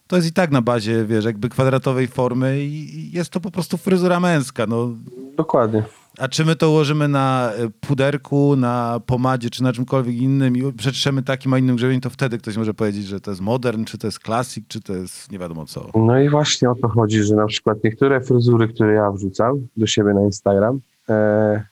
to 0.06 0.16
jest 0.16 0.28
i 0.28 0.32
tak 0.32 0.50
na 0.50 0.62
bazie, 0.62 1.04
wiesz, 1.04 1.24
jakby 1.24 1.48
kwadratowej 1.48 2.06
formy 2.06 2.64
i 2.64 3.10
jest 3.12 3.30
to 3.30 3.40
po 3.40 3.50
prostu 3.50 3.76
fryzura 3.76 4.20
męska, 4.20 4.66
no. 4.66 4.90
Dokładnie. 5.36 5.82
A 6.18 6.28
czy 6.28 6.44
my 6.44 6.56
to 6.56 6.70
ułożymy 6.70 7.08
na 7.08 7.52
e, 7.52 7.68
puderku, 7.80 8.56
na 8.56 9.00
pomadzie, 9.06 9.50
czy 9.50 9.62
na 9.62 9.72
czymkolwiek 9.72 10.16
innym 10.16 10.56
i 10.56 10.72
przetrzemy 10.72 11.22
takim, 11.22 11.52
a 11.52 11.58
innym 11.58 11.76
grzebień, 11.76 12.00
to 12.00 12.10
wtedy 12.10 12.38
ktoś 12.38 12.56
może 12.56 12.74
powiedzieć, 12.74 13.04
że 13.04 13.20
to 13.20 13.30
jest 13.30 13.40
modern, 13.40 13.84
czy 13.84 13.98
to 13.98 14.06
jest 14.06 14.20
klasik, 14.20 14.64
czy 14.68 14.80
to 14.80 14.94
jest 14.94 15.32
nie 15.32 15.38
wiadomo 15.38 15.66
co. 15.66 15.90
No 15.94 16.20
i 16.20 16.28
właśnie 16.28 16.70
o 16.70 16.74
to 16.74 16.88
chodzi, 16.88 17.22
że 17.22 17.34
na 17.34 17.46
przykład 17.46 17.84
niektóre 17.84 18.20
fryzury, 18.20 18.68
które 18.68 18.92
ja 18.92 19.10
wrzucam 19.10 19.66
do 19.76 19.86
siebie 19.86 20.14
na 20.14 20.22
Instagram, 20.22 20.80
e, 21.08 21.64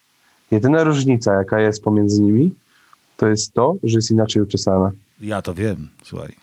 jedyna 0.50 0.84
różnica, 0.84 1.34
jaka 1.34 1.60
jest 1.60 1.84
pomiędzy 1.84 2.22
nimi, 2.22 2.54
to 3.16 3.28
jest 3.28 3.52
to, 3.54 3.74
że 3.82 3.98
jest 3.98 4.10
inaczej 4.10 4.42
uczesana. 4.42 4.90
Ja 5.20 5.42
to 5.42 5.54
wiem, 5.54 5.88
słuchaj. 6.04 6.36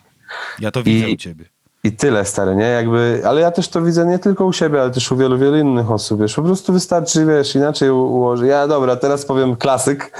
Ja 0.60 0.70
to 0.70 0.82
widzę 0.82 1.08
I- 1.10 1.14
u 1.14 1.16
ciebie. 1.16 1.44
I 1.84 1.92
tyle, 1.92 2.24
stary, 2.24 2.56
nie? 2.56 2.64
Jakby, 2.64 3.22
ale 3.24 3.40
ja 3.40 3.50
też 3.50 3.68
to 3.68 3.82
widzę 3.82 4.06
nie 4.06 4.18
tylko 4.18 4.44
u 4.46 4.52
siebie, 4.52 4.80
ale 4.82 4.90
też 4.90 5.12
u 5.12 5.16
wielu, 5.16 5.38
wielu 5.38 5.56
innych 5.56 5.90
osób, 5.90 6.20
wiesz, 6.20 6.34
po 6.34 6.42
prostu 6.42 6.72
wystarczy, 6.72 7.26
wiesz, 7.26 7.54
inaczej 7.54 7.90
ułożyć. 7.90 8.46
Ja, 8.48 8.66
dobra, 8.68 8.96
teraz 8.96 9.24
powiem 9.26 9.56
klasyk, 9.56 10.18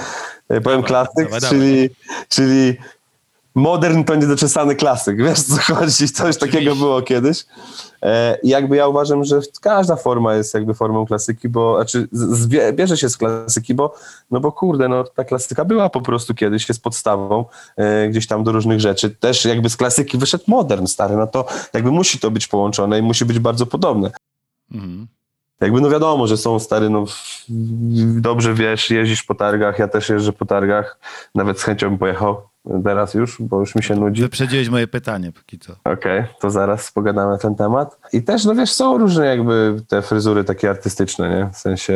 E, 0.49 0.61
powiem 0.61 0.81
Dawaj, 0.81 1.05
klasyk, 1.27 1.49
czyli, 1.49 1.89
czyli 2.29 2.75
modern 3.55 4.03
to 4.03 4.15
niedoczesany 4.15 4.75
klasyk, 4.75 5.17
wiesz 5.17 5.41
co 5.41 5.73
chodzi, 5.75 6.09
coś 6.09 6.37
takiego 6.37 6.75
było 6.75 7.01
kiedyś. 7.01 7.45
E, 8.01 8.37
jakby 8.43 8.75
ja 8.75 8.87
uważam, 8.87 9.23
że 9.23 9.39
każda 9.61 9.95
forma 9.95 10.35
jest 10.35 10.53
jakby 10.53 10.73
formą 10.73 11.05
klasyki, 11.05 11.49
bo, 11.49 11.75
znaczy 11.75 12.07
z- 12.11 12.37
z, 12.39 12.47
bierze 12.75 12.97
się 12.97 13.09
z 13.09 13.17
klasyki, 13.17 13.73
bo, 13.73 13.95
no 14.31 14.39
bo 14.39 14.51
kurde, 14.51 14.87
no 14.87 15.03
ta 15.03 15.23
klasyka 15.23 15.65
była 15.65 15.89
po 15.89 16.01
prostu 16.01 16.33
kiedyś, 16.33 16.69
jest 16.69 16.83
podstawą 16.83 17.45
e, 17.77 18.09
gdzieś 18.09 18.27
tam 18.27 18.43
do 18.43 18.51
różnych 18.51 18.79
rzeczy. 18.79 19.09
Też 19.09 19.45
jakby 19.45 19.69
z 19.69 19.77
klasyki 19.77 20.17
wyszedł 20.17 20.43
modern, 20.47 20.85
stary, 20.85 21.15
no 21.15 21.27
to 21.27 21.45
jakby 21.73 21.91
musi 21.91 22.19
to 22.19 22.31
być 22.31 22.47
połączone 22.47 22.99
i 22.99 23.01
musi 23.01 23.25
być 23.25 23.39
bardzo 23.39 23.65
podobne. 23.65 24.11
Mhm. 24.71 25.07
Jakby 25.61 25.81
no 25.81 25.89
wiadomo, 25.89 26.27
że 26.27 26.37
są 26.37 26.59
stary, 26.59 26.89
no 26.89 27.05
dobrze 28.21 28.53
wiesz, 28.53 28.89
jeździsz 28.89 29.23
po 29.23 29.35
targach, 29.35 29.79
ja 29.79 29.87
też 29.87 30.09
jeżdżę 30.09 30.33
po 30.33 30.45
targach, 30.45 30.99
nawet 31.35 31.59
z 31.59 31.63
chęcią 31.63 31.89
bym 31.89 31.97
pojechał 31.97 32.41
teraz 32.83 33.13
już, 33.13 33.41
bo 33.41 33.59
już 33.59 33.75
mi 33.75 33.83
się 33.83 33.95
nudzi. 33.95 34.21
Wyprzedziłeś 34.21 34.69
moje 34.69 34.87
pytanie 34.87 35.31
póki 35.31 35.59
co. 35.59 35.73
Okej, 35.83 36.23
to 36.39 36.49
zaraz 36.49 36.91
pogadamy 36.91 37.31
na 37.31 37.37
ten 37.37 37.55
temat. 37.55 37.97
I 38.13 38.21
też, 38.23 38.45
no 38.45 38.55
wiesz, 38.55 38.71
są 38.71 38.97
różne 38.97 39.25
jakby 39.25 39.75
te 39.87 40.01
fryzury 40.01 40.43
takie 40.43 40.69
artystyczne, 40.69 41.29
nie? 41.29 41.49
W 41.53 41.57
sensie... 41.57 41.93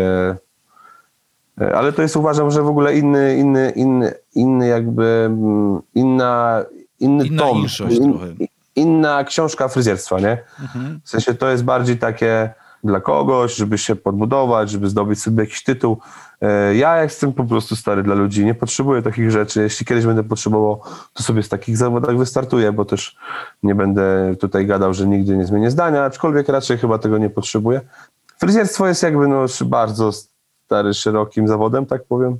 e, 1.62 1.76
Ale 1.76 1.94
to 1.94 2.02
jest 2.02 2.16
uważam, 2.16 2.52
że 2.52 2.62
w 2.62 2.68
ogóle 2.68 2.98
inny, 2.98 3.38
inny, 3.38 3.70
inny, 3.76 4.14
inny 4.36 4.68
jakby 4.68 5.06
mm, 5.26 5.82
inna, 5.96 6.64
inny 7.00 7.26
Inna 7.26 7.44
tom. 7.44 7.66
trochę. 7.78 8.28
Inna 8.76 9.24
książka 9.24 9.68
fryzjerstwa, 9.68 10.20
nie? 10.20 10.38
Mhm. 10.62 11.00
W 11.04 11.10
sensie 11.10 11.34
to 11.34 11.50
jest 11.50 11.64
bardziej 11.64 11.98
takie 11.98 12.50
dla 12.88 13.02
kogoś, 13.02 13.56
żeby 13.56 13.78
się 13.78 13.96
podbudować, 13.96 14.70
żeby 14.70 14.90
zdobyć 14.90 15.22
sobie 15.22 15.44
jakiś 15.44 15.64
tytuł. 15.64 15.98
E, 16.42 16.76
Ja 16.76 17.04
jestem 17.04 17.34
po 17.34 17.44
prostu 17.44 17.76
stary 17.76 18.04
dla 18.04 18.16
ludzi, 18.16 18.46
nie 18.46 18.56
potrzebuję 18.56 19.02
takich 19.02 19.32
rzeczy. 19.32 19.62
Jeśli 19.62 19.86
kiedyś 19.86 20.06
będę 20.06 20.24
potrzebował, 20.24 20.82
to 21.14 21.24
sobie 21.24 21.44
z 21.44 21.50
takich 21.50 21.78
zawodach 21.78 22.18
wystartuję, 22.18 22.72
bo 22.72 22.86
też 22.86 23.18
nie 23.64 23.76
będę 23.76 24.36
tutaj 24.40 24.66
gadał, 24.66 24.94
że 24.94 25.08
nigdy 25.08 25.38
nie 25.38 25.46
zmienię 25.46 25.72
zdania, 25.72 26.06
aczkolwiek 26.06 26.50
raczej 26.50 26.78
chyba 26.78 26.98
tego 26.98 27.18
nie 27.18 27.30
potrzebuję. 27.30 27.82
Fryzjerstwo 28.40 28.88
jest 28.88 29.04
jakby 29.04 29.28
no, 29.28 29.46
bardzo 29.66 30.12
stary, 30.66 30.94
szerokim 30.94 31.48
zawodem, 31.48 31.86
tak 31.86 32.06
powiem. 32.06 32.40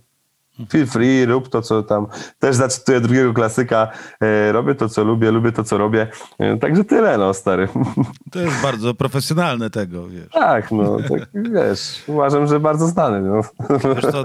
Feel 0.70 0.88
free, 0.88 1.26
rób 1.26 1.50
to, 1.50 1.62
co 1.62 1.84
tam. 1.84 2.08
Też 2.40 2.56
zacytuję 2.56 3.02
drugiego 3.02 3.34
klasyka. 3.34 3.88
E, 4.22 4.52
robię 4.52 4.76
to, 4.76 4.90
co 4.90 5.04
lubię, 5.04 5.32
lubię 5.32 5.52
to, 5.52 5.64
co 5.64 5.78
robię. 5.78 6.08
E, 6.40 6.58
także 6.58 6.84
tyle, 6.84 7.18
no, 7.18 7.34
stary. 7.34 7.68
To 8.32 8.40
jest 8.40 8.62
bardzo 8.62 8.94
profesjonalne 8.94 9.70
tego, 9.70 10.08
wiesz. 10.08 10.30
Tak, 10.32 10.72
no, 10.72 10.98
tak, 11.10 11.30
wiesz, 11.34 12.04
uważam, 12.08 12.48
że 12.48 12.60
bardzo 12.60 12.88
znany. 12.88 13.22
No. 13.22 13.42
Wiesz 13.96 14.06
co, 14.12 14.24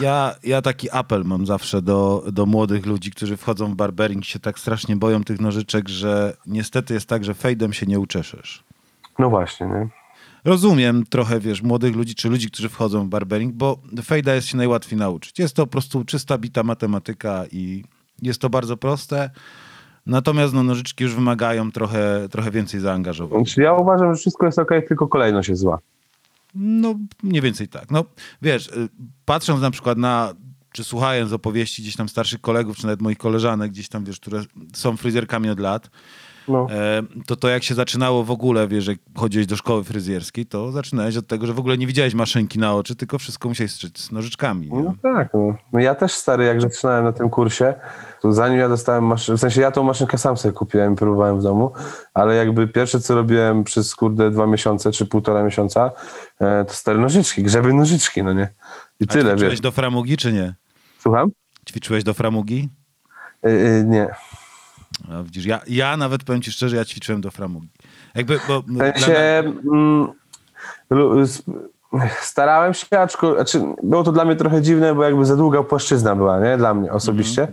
ja, 0.00 0.34
ja 0.44 0.62
taki 0.62 0.90
apel 0.90 1.22
mam 1.24 1.46
zawsze 1.46 1.82
do, 1.82 2.22
do 2.32 2.46
młodych 2.46 2.86
ludzi, 2.86 3.10
którzy 3.10 3.36
wchodzą 3.36 3.72
w 3.72 3.74
barbering, 3.74 4.24
się 4.24 4.38
tak 4.38 4.58
strasznie 4.58 4.96
boją 4.96 5.24
tych 5.24 5.40
nożyczek, 5.40 5.88
że 5.88 6.36
niestety 6.46 6.94
jest 6.94 7.08
tak, 7.08 7.24
że 7.24 7.34
fejdem 7.34 7.72
się 7.72 7.86
nie 7.86 8.00
uczeszesz. 8.00 8.64
no 9.18 9.30
właśnie, 9.30 9.66
nie? 9.66 9.88
Rozumiem 10.46 11.04
trochę, 11.06 11.40
wiesz, 11.40 11.62
młodych 11.62 11.96
ludzi, 11.96 12.14
czy 12.14 12.28
ludzi, 12.28 12.50
którzy 12.50 12.68
wchodzą 12.68 13.06
w 13.06 13.08
barbering, 13.08 13.54
bo 13.54 13.78
fejda 14.04 14.34
jest 14.34 14.48
się 14.48 14.56
najłatwiej 14.56 14.98
nauczyć. 14.98 15.38
Jest 15.38 15.56
to 15.56 15.66
po 15.66 15.72
prostu 15.72 16.04
czysta, 16.04 16.38
bita 16.38 16.62
matematyka 16.62 17.44
i, 17.52 17.84
jest 18.22 18.40
to 18.40 18.50
bardzo 18.50 18.76
proste. 18.76 19.30
Natomiast 20.06 20.54
no, 20.54 20.62
nożyczki 20.62 21.04
już 21.04 21.14
wymagają 21.14 21.72
trochę, 21.72 22.28
trochę 22.30 22.50
więcej 22.50 22.80
zaangażowania. 22.80 23.44
Znaczy, 23.44 23.62
ja 23.62 23.72
uważam, 23.72 24.14
że 24.14 24.20
wszystko 24.20 24.46
jest 24.46 24.58
ok, 24.58 24.70
tylko 24.88 25.08
kolejność 25.08 25.48
jest 25.48 25.60
zła. 25.60 25.78
No, 26.54 26.94
mniej 27.22 27.42
więcej 27.42 27.68
tak. 27.68 27.90
No, 27.90 28.04
wiesz, 28.42 28.66
y, 28.68 28.88
patrząc 29.24 29.62
na 29.62 29.70
przykład 29.70 29.98
na, 29.98 30.34
czy 30.72 30.84
słuchając 30.84 31.32
opowieści 31.32 31.82
gdzieś 31.82 31.96
tam 31.96 32.08
starszych 32.08 32.40
kolegów, 32.40 32.76
czy 32.76 32.86
nawet 32.86 33.02
moich 33.02 33.18
koleżanek 33.18 33.70
gdzieś 33.70 33.88
tam, 33.88 34.04
wiesz, 34.04 34.20
które 34.20 34.42
są 34.74 34.96
fryzjerkami 34.96 35.50
od 35.50 35.60
lat, 35.60 35.90
No. 36.48 36.66
e, 36.70 37.02
to 37.26 37.36
to 37.36 37.48
jak 37.48 37.62
się 37.62 37.74
zaczynało 37.74 38.24
w 38.24 38.30
ogóle, 38.30 38.68
wiesz, 38.68 38.86
jak 38.86 38.98
chodziłeś 39.16 39.46
do 39.46 39.56
szkoły 39.56 39.84
fryzjerskiej, 39.84 40.46
to 40.46 40.72
zaczynałeś 40.72 41.16
od 41.16 41.26
tego, 41.26 41.46
że 41.46 41.52
w 41.52 41.58
ogóle 41.58 41.78
nie 41.78 41.86
widziałeś 41.86 42.14
maszynki 42.14 42.58
na 42.58 42.74
oczy, 42.74 42.96
tylko 42.96 43.18
wszystko 43.18 43.48
musiałeś 43.48 43.72
strzec 43.72 43.98
z 43.98 44.12
nożyczkami. 44.12 44.70
No 44.72 44.94
tak, 45.02 45.28
no. 45.34 45.54
no. 45.72 45.80
Ja 45.80 45.94
też 45.94 46.12
stary, 46.12 46.44
jak 46.44 46.60
zaczynałem 46.60 47.04
na 47.04 47.12
tym 47.12 47.30
kursie, 47.30 47.74
to 48.20 48.32
zanim 48.32 48.58
ja 48.58 48.68
dostałem 48.68 49.04
maszynkę, 49.04 49.38
w 49.38 49.40
sensie 49.40 49.60
ja 49.60 49.70
tą 49.70 49.82
maszynkę 49.82 50.18
sam 50.18 50.36
sobie 50.36 50.52
kupiłem 50.52 50.92
i 50.92 50.96
próbowałem 50.96 51.38
w 51.38 51.42
domu, 51.42 51.72
ale 52.14 52.34
jakby 52.34 52.68
pierwsze 52.68 53.00
co 53.00 53.14
robiłem 53.14 53.64
przez 53.64 53.94
kurde 53.94 54.30
dwa 54.30 54.46
miesiące 54.46 54.92
czy 54.92 55.06
półtora 55.06 55.42
miesiąca, 55.42 55.90
e, 56.40 56.64
to 56.64 56.74
stare 56.74 56.98
nożyczki, 56.98 57.42
grzeby 57.42 57.72
nożyczki, 57.74 58.22
no 58.22 58.32
nie? 58.32 58.48
I 59.00 59.04
A 59.04 59.12
tyle, 59.12 59.30
ćwiczyłeś 59.30 59.52
wiesz. 59.52 59.60
do 59.60 59.70
framugi, 59.70 60.16
czy 60.16 60.32
nie? 60.32 60.54
Słucham? 60.98 61.30
Ćwiczyłeś 61.68 62.04
do 62.04 62.14
framugi? 62.14 62.68
E, 63.42 63.84
nie. 63.84 64.08
No, 65.08 65.24
widzisz, 65.24 65.46
ja, 65.46 65.60
ja 65.68 65.96
nawet 65.96 66.24
powiem 66.24 66.42
ci 66.42 66.52
szczerze, 66.52 66.76
ja 66.76 66.84
ćwiczyłem 66.84 67.20
do 67.20 67.30
framugi. 67.30 67.68
Jakby, 68.14 68.40
bo 68.48 68.62
sensie 68.78 69.42
mm, 69.72 70.08
starałem 72.20 72.74
się, 72.74 72.98
aczkolwiek 72.98 73.48
znaczy, 73.48 73.66
było 73.82 74.02
to 74.02 74.12
dla 74.12 74.24
mnie 74.24 74.36
trochę 74.36 74.62
dziwne, 74.62 74.94
bo 74.94 75.04
jakby 75.04 75.24
za 75.24 75.36
długa 75.36 75.62
płaszczyzna 75.62 76.16
była, 76.16 76.40
nie? 76.40 76.56
Dla 76.56 76.74
mnie 76.74 76.92
osobiście. 76.92 77.48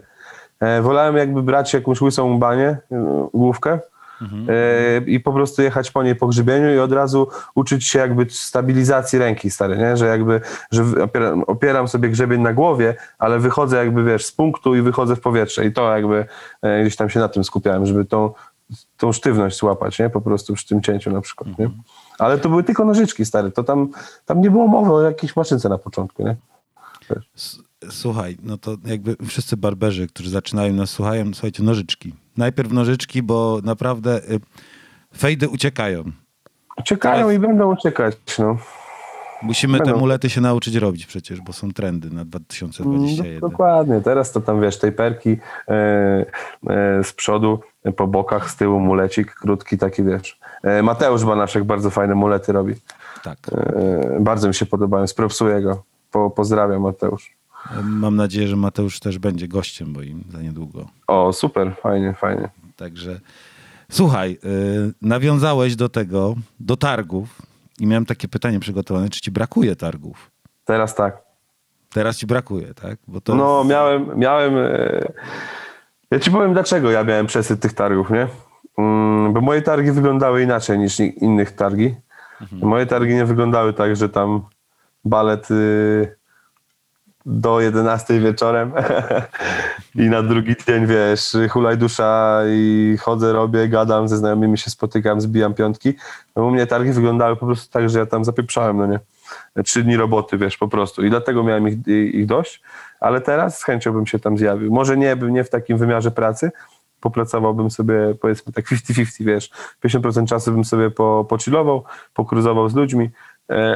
E, 0.59 0.81
wolałem 0.81 1.17
jakby 1.17 1.43
brać 1.43 1.73
jakąś 1.73 2.01
łysą 2.01 2.39
banię, 2.39 2.77
e, 2.91 3.27
główkę 3.33 3.79
e, 4.49 5.01
i 5.05 5.19
po 5.19 5.33
prostu 5.33 5.61
jechać 5.61 5.91
po 5.91 6.03
niej 6.03 6.15
po 6.15 6.27
grzybieniu 6.27 6.75
i 6.75 6.79
od 6.79 6.91
razu 6.91 7.27
uczyć 7.55 7.87
się 7.87 7.99
jakby 7.99 8.25
stabilizacji 8.29 9.19
ręki, 9.19 9.51
stary, 9.51 9.77
nie? 9.77 9.97
Że 9.97 10.05
jakby, 10.05 10.41
że 10.71 10.83
opieram, 11.03 11.43
opieram 11.43 11.87
sobie 11.87 12.09
grzebień 12.09 12.41
na 12.41 12.53
głowie, 12.53 12.95
ale 13.19 13.39
wychodzę 13.39 13.77
jakby, 13.77 14.03
wiesz, 14.03 14.25
z 14.25 14.31
punktu 14.31 14.75
i 14.75 14.81
wychodzę 14.81 15.15
w 15.15 15.21
powietrze 15.21 15.65
i 15.65 15.73
to 15.73 15.95
jakby 15.95 16.25
e, 16.61 16.81
gdzieś 16.81 16.95
tam 16.95 17.09
się 17.09 17.19
na 17.19 17.29
tym 17.29 17.43
skupiałem, 17.43 17.85
żeby 17.85 18.05
tą, 18.05 18.33
tą 18.97 19.11
sztywność 19.11 19.57
złapać, 19.57 19.99
nie? 19.99 20.09
Po 20.09 20.21
prostu 20.21 20.53
przy 20.53 20.67
tym 20.67 20.81
cięciu 20.81 21.11
na 21.11 21.21
przykład, 21.21 21.59
nie? 21.59 21.69
Ale 22.19 22.37
to 22.37 22.49
były 22.49 22.63
tylko 22.63 22.85
nożyczki, 22.85 23.25
stary, 23.25 23.51
to 23.51 23.63
tam, 23.63 23.89
tam 24.25 24.41
nie 24.41 24.51
było 24.51 24.67
mowy 24.67 24.93
o 24.93 25.01
jakiejś 25.01 25.35
maszynce 25.35 25.69
na 25.69 25.77
początku, 25.77 26.23
nie? 26.23 26.35
Słuchaj, 27.89 28.37
no 28.43 28.57
to 28.57 28.75
jakby 28.85 29.15
wszyscy 29.27 29.57
barberzy, 29.57 30.07
którzy 30.07 30.29
zaczynają 30.29 30.73
nas 30.73 30.89
słuchają, 30.89 31.33
słuchajcie, 31.33 31.63
nożyczki. 31.63 32.13
Najpierw 32.37 32.71
nożyczki, 32.71 33.23
bo 33.23 33.59
naprawdę 33.63 34.17
y, 34.31 34.39
fejdy 35.17 35.49
uciekają. 35.49 36.03
Uciekają 36.77 37.29
i 37.29 37.39
będą 37.39 37.73
uciekać, 37.73 38.15
no. 38.39 38.57
Musimy 39.43 39.79
te 39.79 39.93
mulety 39.93 40.29
się 40.29 40.41
nauczyć 40.41 40.75
robić 40.75 41.05
przecież, 41.05 41.41
bo 41.41 41.53
są 41.53 41.71
trendy 41.71 42.09
na 42.09 42.15
No, 42.15 42.25
2021. 42.25 43.39
dokładnie, 43.39 44.01
teraz 44.01 44.31
to 44.31 44.41
tam 44.41 44.61
wiesz, 44.61 44.79
tej 44.79 44.91
perki 44.91 45.37
e, 45.67 45.73
e, 46.67 47.03
z 47.03 47.13
przodu, 47.13 47.59
po 47.95 48.07
bokach, 48.07 48.51
z 48.51 48.55
tyłu 48.55 48.79
mulecik, 48.79 49.33
krótki 49.33 49.77
taki 49.77 50.03
wiesz. 50.03 50.39
E, 50.63 50.83
Mateusz 50.83 51.25
Banaszek 51.25 51.63
bardzo 51.63 51.89
fajne 51.89 52.15
mulety 52.15 52.51
robi. 52.51 52.73
Tak. 53.23 53.37
E, 53.51 54.17
bardzo 54.19 54.47
mi 54.47 54.53
się 54.55 54.65
podobają, 54.65 55.07
spropsuję 55.07 55.61
go. 55.61 55.83
Po, 56.11 56.29
pozdrawiam 56.29 56.81
Mateusz. 56.81 57.31
Mam 57.83 58.15
nadzieję, 58.15 58.47
że 58.47 58.55
Mateusz 58.55 58.99
też 58.99 59.17
będzie 59.19 59.47
gościem 59.47 59.91
moim 59.91 60.23
za 60.29 60.41
niedługo. 60.41 60.85
O, 61.07 61.33
super, 61.33 61.75
fajnie, 61.81 62.13
fajnie. 62.13 62.49
Także 62.75 63.19
słuchaj, 63.91 64.31
y, 64.45 64.93
nawiązałeś 65.01 65.75
do 65.75 65.89
tego, 65.89 66.35
do 66.59 66.77
targów 66.77 67.41
i 67.79 67.87
miałem 67.87 68.05
takie 68.05 68.27
pytanie 68.27 68.59
przygotowane, 68.59 69.09
czy 69.09 69.21
ci 69.21 69.31
brakuje 69.31 69.75
targów? 69.75 70.31
Teraz 70.65 70.95
tak. 70.95 71.17
Teraz 71.93 72.17
ci 72.17 72.27
brakuje, 72.27 72.73
tak? 72.73 72.97
Bo 73.07 73.35
No, 73.35 73.63
miałem, 73.63 74.19
miałem. 74.19 74.57
e, 74.57 75.11
Ja 76.11 76.19
ci 76.19 76.31
powiem, 76.31 76.53
dlaczego 76.53 76.91
ja 76.91 77.03
miałem 77.03 77.25
przesyt 77.27 77.59
tych 77.61 77.73
targów, 77.73 78.09
nie? 78.09 78.27
Mm, 78.77 79.33
Bo 79.33 79.41
moje 79.41 79.61
targi 79.61 79.91
wyglądały 79.91 80.43
inaczej 80.43 80.79
niż 80.79 80.99
ni- 80.99 81.23
innych 81.23 81.51
targi. 81.51 81.95
Moje 82.51 82.85
targi 82.85 83.13
nie 83.15 83.25
wyglądały 83.25 83.73
tak, 83.73 83.95
że 83.95 84.09
tam 84.09 84.41
balet 85.05 85.51
y, 85.51 86.15
do 87.25 87.61
11 87.61 88.19
wieczorem 88.19 88.71
i 89.95 90.09
na 90.09 90.23
drugi 90.23 90.55
dzień, 90.67 90.85
wiesz, 90.85 91.37
hulaj 91.49 91.77
dusza 91.77 92.41
i 92.47 92.97
chodzę, 93.01 93.33
robię, 93.33 93.67
gadam, 93.67 94.07
ze 94.07 94.17
znajomymi 94.17 94.57
się 94.57 94.69
spotykam, 94.69 95.21
zbijam 95.21 95.53
piątki. 95.53 95.93
No 96.35 96.45
u 96.45 96.51
mnie 96.51 96.67
targi 96.67 96.91
wyglądały 96.91 97.35
po 97.35 97.45
prostu 97.45 97.71
tak, 97.71 97.89
że 97.89 97.99
ja 97.99 98.05
tam 98.05 98.25
zapieprzałem, 98.25 98.77
no 98.77 98.87
nie? 98.87 98.99
Trzy 99.63 99.83
dni 99.83 99.97
roboty, 99.97 100.37
wiesz, 100.37 100.57
po 100.57 100.67
prostu. 100.67 101.05
I 101.05 101.09
dlatego 101.09 101.43
miałem 101.43 101.67
ich, 101.67 101.87
ich 101.87 102.25
dość, 102.25 102.61
ale 102.99 103.21
teraz 103.21 103.59
z 103.59 103.63
chęcią 103.63 103.93
bym 103.93 104.07
się 104.07 104.19
tam 104.19 104.37
zjawił. 104.37 104.71
Może 104.71 104.97
nie, 104.97 105.15
nie 105.29 105.43
w 105.43 105.49
takim 105.49 105.77
wymiarze 105.77 106.11
pracy, 106.11 106.51
popracowałbym 107.03 107.71
sobie, 107.71 108.15
powiedzmy 108.21 108.53
tak 108.53 108.65
50-50, 108.65 109.25
wiesz, 109.25 109.49
50% 109.85 110.27
czasu 110.27 110.51
bym 110.51 110.65
sobie 110.65 110.91
po, 110.91 111.25
pochillował, 111.29 111.83
pokruzował 112.13 112.69
z 112.69 112.75
ludźmi, 112.75 113.09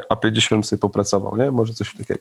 a 0.10 0.16
50% 0.16 0.64
sobie 0.64 0.80
popracował, 0.80 1.38
nie? 1.38 1.52
Może 1.52 1.74
coś 1.74 1.96
takiego. 1.96 2.20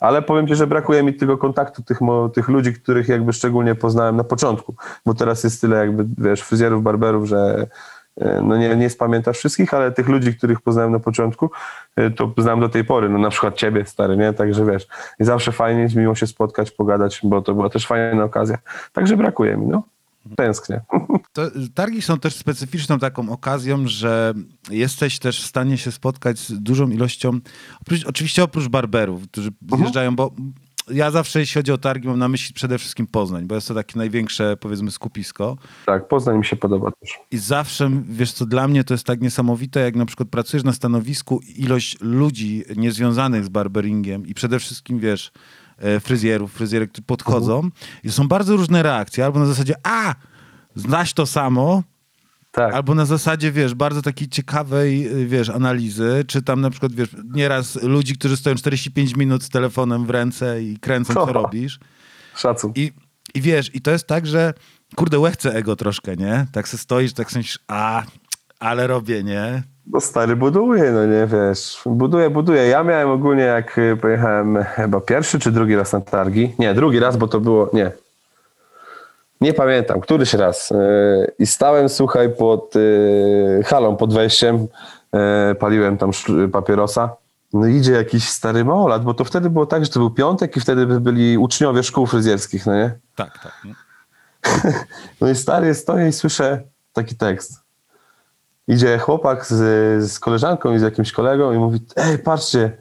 Ale 0.00 0.22
powiem 0.22 0.48
Ci, 0.48 0.54
że 0.54 0.66
brakuje 0.66 1.02
mi 1.02 1.14
tego 1.14 1.38
kontaktu 1.38 1.82
tych, 1.82 1.98
tych 2.34 2.48
ludzi, 2.48 2.72
których 2.72 3.08
jakby 3.08 3.32
szczególnie 3.32 3.74
poznałem 3.74 4.16
na 4.16 4.24
początku, 4.24 4.74
bo 5.06 5.14
teraz 5.14 5.44
jest 5.44 5.60
tyle 5.60 5.76
jakby, 5.76 6.06
wiesz, 6.18 6.42
fryzjerów, 6.42 6.82
barberów, 6.82 7.26
że 7.28 7.66
e, 8.20 8.40
no 8.42 8.56
nie, 8.56 8.76
nie 8.76 8.90
spamiętasz 8.90 9.38
wszystkich, 9.38 9.74
ale 9.74 9.92
tych 9.92 10.08
ludzi, 10.08 10.34
których 10.34 10.60
poznałem 10.60 10.92
na 10.92 11.00
początku, 11.00 11.50
e, 11.96 12.10
to 12.10 12.32
znam 12.38 12.60
do 12.60 12.68
tej 12.68 12.84
pory, 12.84 13.08
no 13.08 13.18
na 13.18 13.30
przykład 13.30 13.56
Ciebie, 13.56 13.86
stary, 13.86 14.16
nie? 14.16 14.32
Także 14.32 14.66
wiesz, 14.66 14.86
i 15.20 15.24
zawsze 15.24 15.52
fajnie 15.52 15.82
jest 15.82 15.96
miło 15.96 16.14
się 16.14 16.26
spotkać, 16.26 16.70
pogadać, 16.70 17.20
bo 17.22 17.42
to 17.42 17.54
była 17.54 17.70
też 17.70 17.86
fajna 17.86 18.24
okazja. 18.24 18.58
Także 18.92 19.16
brakuje 19.16 19.56
mi, 19.56 19.66
no. 19.66 19.82
Tęsknię. 20.36 20.80
To, 21.32 21.42
targi 21.74 22.02
są 22.02 22.18
też 22.18 22.34
specyficzną 22.34 22.98
taką 22.98 23.30
okazją, 23.30 23.88
że 23.88 24.34
jesteś 24.70 25.18
też 25.18 25.42
w 25.42 25.46
stanie 25.46 25.78
się 25.78 25.92
spotkać 25.92 26.38
z 26.38 26.62
dużą 26.62 26.90
ilością, 26.90 27.40
oprócz, 27.80 28.06
oczywiście 28.06 28.42
oprócz 28.44 28.68
barberów, 28.68 29.28
którzy 29.28 29.50
zjeżdżają, 29.76 30.16
bo 30.16 30.30
ja 30.90 31.10
zawsze, 31.10 31.40
jeśli 31.40 31.58
chodzi 31.58 31.72
o 31.72 31.78
targi, 31.78 32.08
mam 32.08 32.18
na 32.18 32.28
myśli 32.28 32.54
przede 32.54 32.78
wszystkim 32.78 33.06
Poznań, 33.06 33.46
bo 33.46 33.54
jest 33.54 33.68
to 33.68 33.74
takie 33.74 33.98
największe, 33.98 34.56
powiedzmy, 34.56 34.90
skupisko. 34.90 35.56
Tak, 35.86 36.08
Poznań 36.08 36.38
mi 36.38 36.44
się 36.44 36.56
podoba 36.56 36.90
też. 37.00 37.10
I 37.30 37.38
zawsze, 37.38 37.90
wiesz 38.08 38.32
co, 38.32 38.46
dla 38.46 38.68
mnie 38.68 38.84
to 38.84 38.94
jest 38.94 39.06
tak 39.06 39.20
niesamowite, 39.20 39.80
jak 39.80 39.96
na 39.96 40.06
przykład 40.06 40.28
pracujesz 40.28 40.64
na 40.64 40.72
stanowisku, 40.72 41.40
ilość 41.56 42.00
ludzi 42.00 42.64
niezwiązanych 42.76 43.44
z 43.44 43.48
barberingiem 43.48 44.26
i 44.26 44.34
przede 44.34 44.58
wszystkim, 44.58 44.98
wiesz, 44.98 45.32
fryzjerów, 46.00 46.52
fryzjerek, 46.52 46.90
którzy 46.90 47.02
podchodzą 47.06 47.70
i 48.04 48.10
są 48.10 48.28
bardzo 48.28 48.56
różne 48.56 48.82
reakcje, 48.82 49.24
albo 49.24 49.38
na 49.40 49.46
zasadzie, 49.46 49.74
a, 49.82 50.14
znasz 50.74 51.12
to 51.12 51.26
samo, 51.26 51.82
Tak. 52.52 52.74
Albo 52.74 52.94
na 52.94 53.04
zasadzie, 53.04 53.52
wiesz, 53.52 53.74
bardzo 53.74 54.02
takiej 54.02 54.28
ciekawej, 54.28 55.08
y, 55.22 55.26
wiesz, 55.26 55.48
analizy, 55.48 56.24
czy 56.26 56.42
tam 56.42 56.60
na 56.60 56.70
przykład, 56.70 56.92
wiesz, 56.92 57.08
nieraz 57.34 57.82
ludzi, 57.82 58.14
którzy 58.14 58.36
stoją 58.36 58.56
45 58.56 59.16
minut 59.16 59.42
z 59.44 59.48
telefonem 59.48 60.06
w 60.06 60.10
ręce 60.10 60.62
i 60.62 60.78
kręcą, 60.78 61.14
co 61.14 61.26
Co? 61.26 61.32
robisz. 61.32 61.78
Szacun. 62.36 62.72
I, 62.76 62.92
I 63.34 63.40
wiesz, 63.40 63.70
i 63.74 63.80
to 63.80 63.90
jest 63.90 64.06
tak, 64.06 64.26
że 64.26 64.54
kurde, 64.96 65.18
łechce 65.18 65.54
ego 65.54 65.76
troszkę, 65.76 66.16
nie? 66.16 66.46
Tak 66.52 66.68
se 66.68 66.78
stoisz, 66.78 67.12
tak 67.12 67.34
myślisz, 67.34 67.58
a, 67.68 68.02
ale 68.58 68.86
robię, 68.86 69.24
nie? 69.24 69.62
No 69.86 70.00
stary 70.00 70.36
buduje, 70.36 70.90
no 70.92 71.06
nie 71.06 71.26
wiesz. 71.26 71.80
Buduje, 71.86 72.30
buduje. 72.30 72.66
Ja 72.66 72.84
miałem 72.84 73.10
ogólnie, 73.10 73.42
jak 73.42 73.78
y, 73.78 73.96
pojechałem 73.96 74.64
chyba 74.64 75.00
pierwszy 75.00 75.38
czy 75.38 75.52
drugi 75.52 75.76
raz 75.76 75.92
na 75.92 76.00
targi. 76.00 76.54
Nie, 76.58 76.74
drugi 76.74 76.98
raz, 76.98 77.16
bo 77.16 77.28
to 77.28 77.40
było. 77.40 77.70
Nie. 77.72 77.92
Nie 79.40 79.52
pamiętam, 79.52 80.00
któryś 80.00 80.34
raz. 80.34 80.70
Y, 80.70 81.32
I 81.38 81.46
stałem, 81.46 81.88
słuchaj, 81.88 82.36
pod 82.36 82.76
y, 82.76 83.62
halą, 83.66 83.96
pod 83.96 84.14
wejściem. 84.14 84.66
Paliłem 85.58 85.98
tam 85.98 86.10
papierosa. 86.52 87.16
No 87.52 87.66
idzie 87.66 87.92
jakiś 87.92 88.28
stary 88.28 88.64
małolat, 88.64 89.04
bo 89.04 89.14
to 89.14 89.24
wtedy 89.24 89.50
było 89.50 89.66
tak, 89.66 89.84
że 89.84 89.90
to 89.90 90.00
był 90.00 90.10
piątek 90.10 90.56
i 90.56 90.60
wtedy 90.60 90.86
byli 90.86 91.38
uczniowie 91.38 91.82
szkół 91.82 92.06
fryzjerskich, 92.06 92.66
no 92.66 92.74
nie? 92.74 92.98
Tak, 93.14 93.38
tak. 93.38 93.64
nie? 93.64 93.74
No 95.20 95.30
i 95.30 95.34
stary 95.34 95.74
stoję 95.74 96.08
i 96.08 96.12
słyszę 96.12 96.62
taki 96.92 97.16
tekst. 97.16 97.63
Idzie 98.68 98.98
chłopak 98.98 99.46
z, 99.46 99.54
z 100.12 100.18
koleżanką 100.18 100.74
i 100.74 100.78
z 100.78 100.82
jakimś 100.82 101.12
kolegą 101.12 101.52
i 101.52 101.58
mówi, 101.58 101.80
ej, 101.96 102.18
patrzcie, 102.18 102.76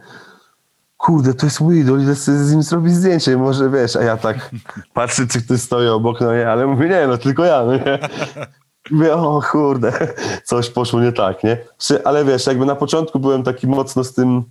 kurde, 0.97 1.33
to 1.33 1.45
jest 1.45 1.61
mój 1.61 1.79
idol, 1.79 2.01
idę 2.01 2.15
z 2.15 2.51
nim 2.51 2.63
zrobić 2.63 2.93
zdjęcie, 2.93 3.37
może 3.37 3.69
wiesz, 3.69 3.95
a 3.95 4.03
ja 4.03 4.17
tak 4.17 4.51
patrzę, 4.93 5.27
czy 5.27 5.41
ktoś 5.41 5.61
stoi 5.61 5.87
obok, 5.87 6.21
no 6.21 6.35
nie, 6.35 6.49
ale 6.49 6.67
mówię, 6.67 6.89
nie, 6.89 7.07
no 7.07 7.17
tylko 7.17 7.45
ja, 7.45 7.63
no 7.65 7.73
nie. 7.73 7.99
Mówię, 8.91 9.13
o 9.13 9.41
kurde, 9.51 10.13
coś 10.43 10.69
poszło 10.69 11.01
nie 11.01 11.11
tak, 11.11 11.43
nie? 11.43 11.57
Ale 12.03 12.25
wiesz, 12.25 12.47
jakby 12.47 12.65
na 12.65 12.75
początku 12.75 13.19
byłem 13.19 13.43
taki 13.43 13.67
mocno 13.67 14.03
z 14.03 14.13
tym 14.13 14.43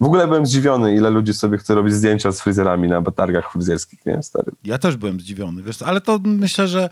W 0.00 0.04
ogóle 0.04 0.26
byłem 0.26 0.46
zdziwiony, 0.46 0.94
ile 0.94 1.10
ludzi 1.10 1.34
sobie 1.34 1.58
chce 1.58 1.74
robić 1.74 1.94
zdjęcia 1.94 2.32
z 2.32 2.40
fryzjerami 2.40 2.88
na 2.88 3.02
targach 3.02 3.52
fryzjerskich, 3.52 4.06
nie? 4.06 4.22
Stary. 4.22 4.52
Ja 4.64 4.78
też 4.78 4.96
byłem 4.96 5.20
zdziwiony, 5.20 5.62
wiesz, 5.62 5.82
ale 5.82 6.00
to 6.00 6.18
myślę, 6.24 6.68
że 6.68 6.90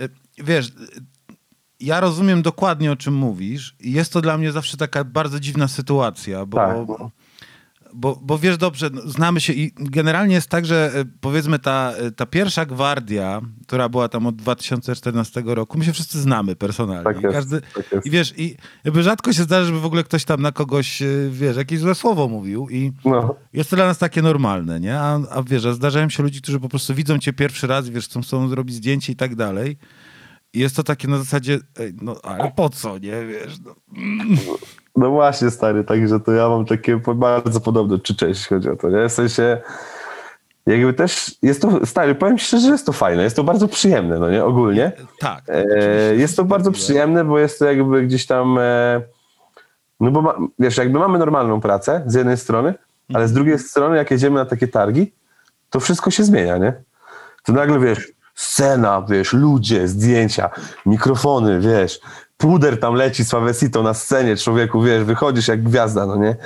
y, 0.00 0.08
wiesz, 0.38 0.72
ja 1.80 2.00
rozumiem 2.00 2.42
dokładnie 2.42 2.92
o 2.92 2.96
czym 2.96 3.14
mówisz 3.14 3.74
i 3.80 3.92
jest 3.92 4.12
to 4.12 4.20
dla 4.20 4.38
mnie 4.38 4.52
zawsze 4.52 4.76
taka 4.76 5.04
bardzo 5.04 5.40
dziwna 5.40 5.68
sytuacja, 5.68 6.46
bo, 6.46 6.56
Tak, 6.56 6.76
bo, 7.94 8.18
bo 8.22 8.38
wiesz 8.38 8.56
dobrze, 8.58 8.90
no, 8.92 9.00
znamy 9.04 9.40
się 9.40 9.52
i 9.52 9.72
generalnie 9.76 10.34
jest 10.34 10.48
tak, 10.48 10.66
że 10.66 10.92
y, 10.96 11.04
powiedzmy 11.20 11.58
ta, 11.58 11.92
y, 12.06 12.12
ta 12.12 12.26
pierwsza 12.26 12.66
gwardia, 12.66 13.40
która 13.66 13.88
była 13.88 14.08
tam 14.08 14.26
od 14.26 14.36
2014 14.36 15.42
roku, 15.46 15.78
my 15.78 15.84
się 15.84 15.92
wszyscy 15.92 16.20
znamy 16.20 16.56
personalnie. 16.56 17.04
Tak 17.04 17.20
I 17.20 17.22
jest, 17.22 17.34
Każdy, 17.34 17.60
tak 17.74 17.92
jest. 17.92 18.06
I 18.06 18.10
wiesz, 18.10 18.34
i 18.36 18.56
jakby 18.84 19.02
rzadko 19.02 19.32
się 19.32 19.42
zdarza, 19.42 19.64
żeby 19.66 19.80
w 19.80 19.84
ogóle 19.84 20.04
ktoś 20.04 20.24
tam 20.24 20.42
na 20.42 20.52
kogoś, 20.52 21.02
y, 21.02 21.30
wiesz, 21.32 21.56
jakieś 21.56 21.80
złe 21.80 21.94
słowo 21.94 22.28
mówił 22.28 22.68
i 22.70 22.92
No. 23.04 23.34
jest 23.52 23.70
to 23.70 23.76
dla 23.76 23.86
nas 23.86 23.98
takie 23.98 24.22
normalne, 24.22 24.80
nie? 24.80 25.00
A, 25.00 25.20
a 25.30 25.42
wiesz, 25.42 25.64
a 25.64 25.72
zdarzają 25.72 26.08
się 26.08 26.22
ludzie, 26.22 26.40
którzy 26.40 26.60
po 26.60 26.68
prostu 26.68 26.94
widzą 26.94 27.18
cię 27.18 27.32
pierwszy 27.32 27.66
raz, 27.66 27.88
wiesz, 27.88 28.04
chcą, 28.04 28.22
chcą 28.22 28.48
zrobić 28.48 28.76
zdjęcie 28.76 29.12
i 29.12 29.16
tak 29.16 29.34
dalej. 29.34 29.76
Jest 30.54 30.76
to 30.76 30.82
takie 30.82 31.08
na 31.08 31.18
zasadzie, 31.18 31.58
ej, 31.78 31.92
no 32.02 32.16
ale 32.22 32.52
po 32.56 32.68
co, 32.68 32.98
nie? 32.98 33.26
Wiesz, 33.26 33.58
no. 33.64 33.74
No 34.96 35.10
właśnie, 35.10 35.50
stary, 35.50 35.84
także 35.84 36.20
to 36.20 36.32
ja 36.32 36.48
mam 36.48 36.64
takie 36.66 37.00
bardzo 37.14 37.60
podobne 37.60 37.94
odczucia, 37.94 38.26
jeśli 38.26 38.46
chodzi 38.56 38.68
o 38.68 38.76
to, 38.76 38.90
nie? 38.90 39.08
W 39.08 39.12
sensie, 39.12 39.58
jakby 40.66 40.94
też, 40.94 41.34
jest 41.42 41.62
to, 41.62 41.86
stary, 41.86 42.14
powiem 42.14 42.38
ci 42.38 42.44
szczerze, 42.44 42.66
że 42.66 42.72
jest 42.72 42.86
to 42.86 42.92
fajne, 42.92 43.22
jest 43.22 43.36
to 43.36 43.44
bardzo 43.44 43.68
przyjemne, 43.68 44.18
no 44.18 44.30
nie, 44.30 44.44
ogólnie. 44.44 44.92
Tak. 45.18 45.42
E, 45.48 45.58
oczywiście, 45.58 46.14
jest 46.16 46.36
to 46.36 46.44
bardzo 46.44 46.72
przyjemne, 46.72 47.24
bo 47.24 47.38
jest 47.38 47.58
to 47.58 47.64
jakby 47.64 48.02
gdzieś 48.02 48.26
tam, 48.26 48.58
e, 48.58 49.02
no 50.00 50.10
bo 50.10 50.22
ma, 50.22 50.34
wiesz, 50.58 50.76
jakby 50.76 50.98
mamy 50.98 51.18
normalną 51.18 51.60
pracę 51.60 52.02
z 52.06 52.14
jednej 52.14 52.36
strony, 52.36 52.74
ale 53.14 53.28
z 53.28 53.32
drugiej 53.32 53.58
strony, 53.58 53.96
jak 53.96 54.10
jedziemy 54.10 54.36
na 54.36 54.44
takie 54.44 54.68
targi, 54.68 55.12
to 55.70 55.80
wszystko 55.80 56.10
się 56.10 56.24
zmienia, 56.24 56.58
nie? 56.58 56.82
To 57.44 57.52
nagle, 57.52 57.80
wiesz, 57.80 58.12
scena, 58.34 59.02
wiesz, 59.08 59.32
ludzie, 59.32 59.88
zdjęcia, 59.88 60.50
mikrofony, 60.86 61.60
wiesz, 61.60 62.00
puder 62.36 62.80
tam 62.80 62.94
leci 62.94 63.24
z 63.24 63.30
Favesito 63.30 63.82
na 63.82 63.94
scenie, 63.94 64.36
człowieku, 64.36 64.82
wiesz, 64.82 65.04
wychodzisz 65.04 65.48
jak 65.48 65.62
gwiazda, 65.62 66.06
no 66.06 66.16
nie? 66.16 66.36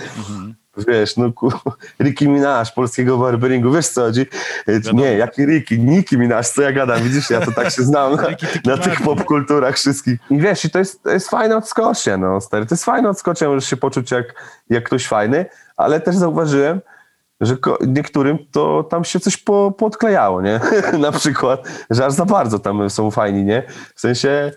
Wiesz, 0.89 1.17
no 1.17 1.33
ku, 1.33 1.53
Ricky 2.03 2.29
Minaj, 2.29 2.65
polskiego 2.75 3.19
barberingu, 3.19 3.73
wiesz 3.73 3.89
co 3.89 4.01
chodzi? 4.01 4.27
E, 4.69 4.93
Nie, 4.93 5.17
jaki 5.17 5.47
Ricky, 5.47 5.79
Nicki 5.79 6.19
Minaj, 6.19 6.45
co 6.45 6.63
ja 6.63 6.73
gadam, 6.73 7.03
widzisz, 7.03 7.31
ja 7.31 7.41
to 7.41 7.53
tak 7.53 7.71
się 7.71 7.83
znam 7.83 8.15
na, 8.17 8.27
na 8.65 8.79
tych 8.79 9.01
popkulturach 9.01 9.75
wszystkich. 9.75 10.21
I 10.31 10.39
wiesz, 10.39 10.65
i 10.65 10.71
to 10.71 10.79
jest, 10.79 11.03
to 11.03 11.11
jest 11.11 11.31
fajne 11.31 11.57
odskocznie, 11.57 12.17
no 12.17 12.41
stary, 12.41 12.67
to 12.67 12.75
jest 12.75 12.85
fajne 12.85 13.09
odskocznie, 13.09 13.49
możesz 13.49 13.71
się 13.71 13.77
poczuć 13.77 14.11
jak, 14.11 14.35
jak 14.71 14.85
ktoś 14.85 15.07
fajny, 15.07 15.47
ale 15.77 16.01
też 16.01 16.17
zauważyłem, 16.17 16.81
że 17.45 17.57
niektórym 17.87 18.39
to 18.53 18.83
tam 18.91 19.05
się 19.05 19.21
coś 19.21 19.37
po, 19.37 19.73
podklejało, 19.73 20.43
nie? 20.43 20.61
na 20.99 21.13
przykład, 21.13 21.69
że 21.91 22.07
aż 22.07 22.13
za 22.13 22.25
bardzo 22.25 22.59
tam 22.59 22.91
są 22.91 23.11
fajni, 23.11 23.45
nie? 23.45 23.63
W 23.95 24.01
sensie, 24.01 24.53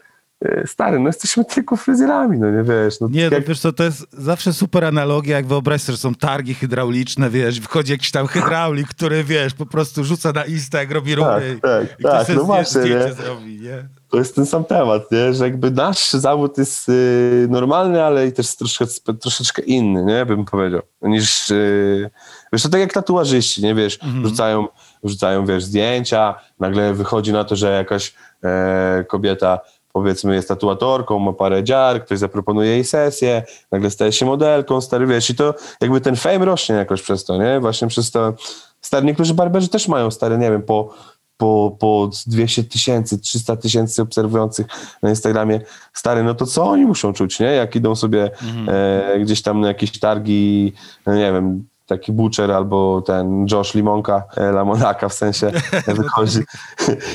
e, 0.46 0.68
stary, 0.68 1.00
no 1.00 1.08
jesteśmy 1.08 1.46
tylko 1.46 1.76
fryzjerami, 1.76 2.40
no 2.40 2.52
nie 2.52 2.64
wiesz. 2.64 3.00
No, 3.00 3.08
Nie, 3.12 3.30
no 3.30 3.36
jak, 3.36 3.48
wiesz 3.48 3.60
co, 3.60 3.74
to 3.74 3.84
jest 3.84 4.08
zawsze 4.12 4.54
super 4.54 4.86
analogia, 4.86 5.36
jak 5.36 5.48
wyobraź 5.48 5.82
sobie, 5.82 5.96
że 5.96 6.02
są 6.02 6.16
targi 6.16 6.54
hydrauliczne, 6.54 7.30
wiesz, 7.30 7.60
wchodzi 7.60 7.92
jakiś 7.92 8.12
tam 8.12 8.28
hydraulik, 8.28 8.88
który, 8.88 9.24
wiesz, 9.24 9.54
po 9.54 9.66
prostu 9.66 10.04
rzuca 10.04 10.32
na 10.32 10.46
Insta, 10.46 10.80
jak 10.80 10.92
robi 10.92 11.16
rury 11.16 11.60
tak, 11.62 11.84
i 11.84 12.04
ktoś 12.04 12.12
tak, 12.12 12.28
sobie 12.28 12.40
no 12.40 12.46
właśnie, 12.46 12.82
nie? 12.82 13.14
zrobi, 13.14 13.62
nie? 13.62 13.88
To 14.10 14.18
jest 14.18 14.36
ten 14.36 14.46
sam 14.46 14.66
temat, 14.66 15.12
nie? 15.12 15.34
że 15.34 15.44
jakby 15.44 15.72
nasz 15.72 16.12
zawód 16.12 16.58
jest 16.58 16.90
y, 16.90 17.48
normalny, 17.50 18.04
ale 18.04 18.28
i 18.28 18.32
też 18.32 18.56
troszeczkę, 18.56 19.14
troszeczkę 19.14 19.62
inny, 19.62 20.04
nie? 20.04 20.26
bym 20.26 20.46
powiedział, 20.46 20.82
niż, 21.02 21.52
y, 21.52 22.10
wiesz, 22.54 22.64
to 22.64 22.70
tak 22.70 22.82
jak 22.82 22.94
tatuażyści, 22.94 23.64
nie, 23.64 23.76
wiesz, 23.76 24.00
rzucają, 24.24 24.68
rzucają, 25.04 25.46
wiesz, 25.46 25.64
zdjęcia, 25.64 26.36
nagle 26.60 26.94
wychodzi 26.94 27.34
na 27.34 27.44
to, 27.44 27.56
że 27.56 27.72
jakaś 27.72 28.14
e, 28.44 29.06
kobieta 29.08 29.60
powiedzmy 29.94 30.36
jest 30.36 30.48
tatuatorką, 30.48 31.20
ma 31.20 31.34
parę 31.34 31.64
dziar, 31.64 32.06
ktoś 32.06 32.20
zaproponuje 32.20 32.70
jej 32.70 32.84
sesję, 32.84 33.44
nagle 33.72 33.90
staje 33.90 34.12
się 34.12 34.26
modelką, 34.26 34.82
stary, 34.82 35.08
wiesz, 35.08 35.30
i 35.30 35.36
to 35.36 35.54
jakby 35.82 36.02
ten 36.02 36.16
fame 36.16 36.46
rośnie 36.46 36.76
jakoś 36.76 37.02
przez 37.02 37.26
to, 37.26 37.38
nie? 37.38 37.60
Właśnie 37.60 37.88
przez 37.88 38.12
to, 38.12 38.34
stary, 38.82 39.06
niektórzy 39.06 39.34
barberzy 39.34 39.70
też 39.70 39.88
mają, 39.88 40.12
stary, 40.12 40.38
nie 40.38 40.52
wiem, 40.52 40.62
po 40.62 40.94
po, 41.38 41.78
po 41.80 42.10
200 42.28 42.64
tysięcy, 42.64 43.20
300 43.20 43.56
tysięcy 43.56 44.02
obserwujących 44.02 44.68
na 45.02 45.10
Instagramie, 45.10 45.62
stary, 45.94 46.24
no 46.24 46.36
to 46.36 46.46
co 46.46 46.64
oni 46.64 46.86
muszą 46.86 47.14
czuć, 47.14 47.40
nie? 47.40 47.48
Jak 47.48 47.76
idą 47.76 47.96
sobie 47.96 48.32
e, 48.68 49.20
gdzieś 49.20 49.42
tam 49.42 49.62
na 49.62 49.68
jakieś 49.68 50.00
targi, 50.00 50.74
no 51.06 51.16
nie 51.16 51.32
wiem, 51.32 51.66
taki 51.88 52.12
Butcher 52.12 52.52
albo 52.52 53.02
ten 53.02 53.46
Josh 53.52 53.74
Limonka, 53.74 54.24
e, 54.38 54.52
Lamonaka 54.52 55.10
w 55.10 55.14
sensie, 55.14 55.52
wychodzi, 55.88 56.40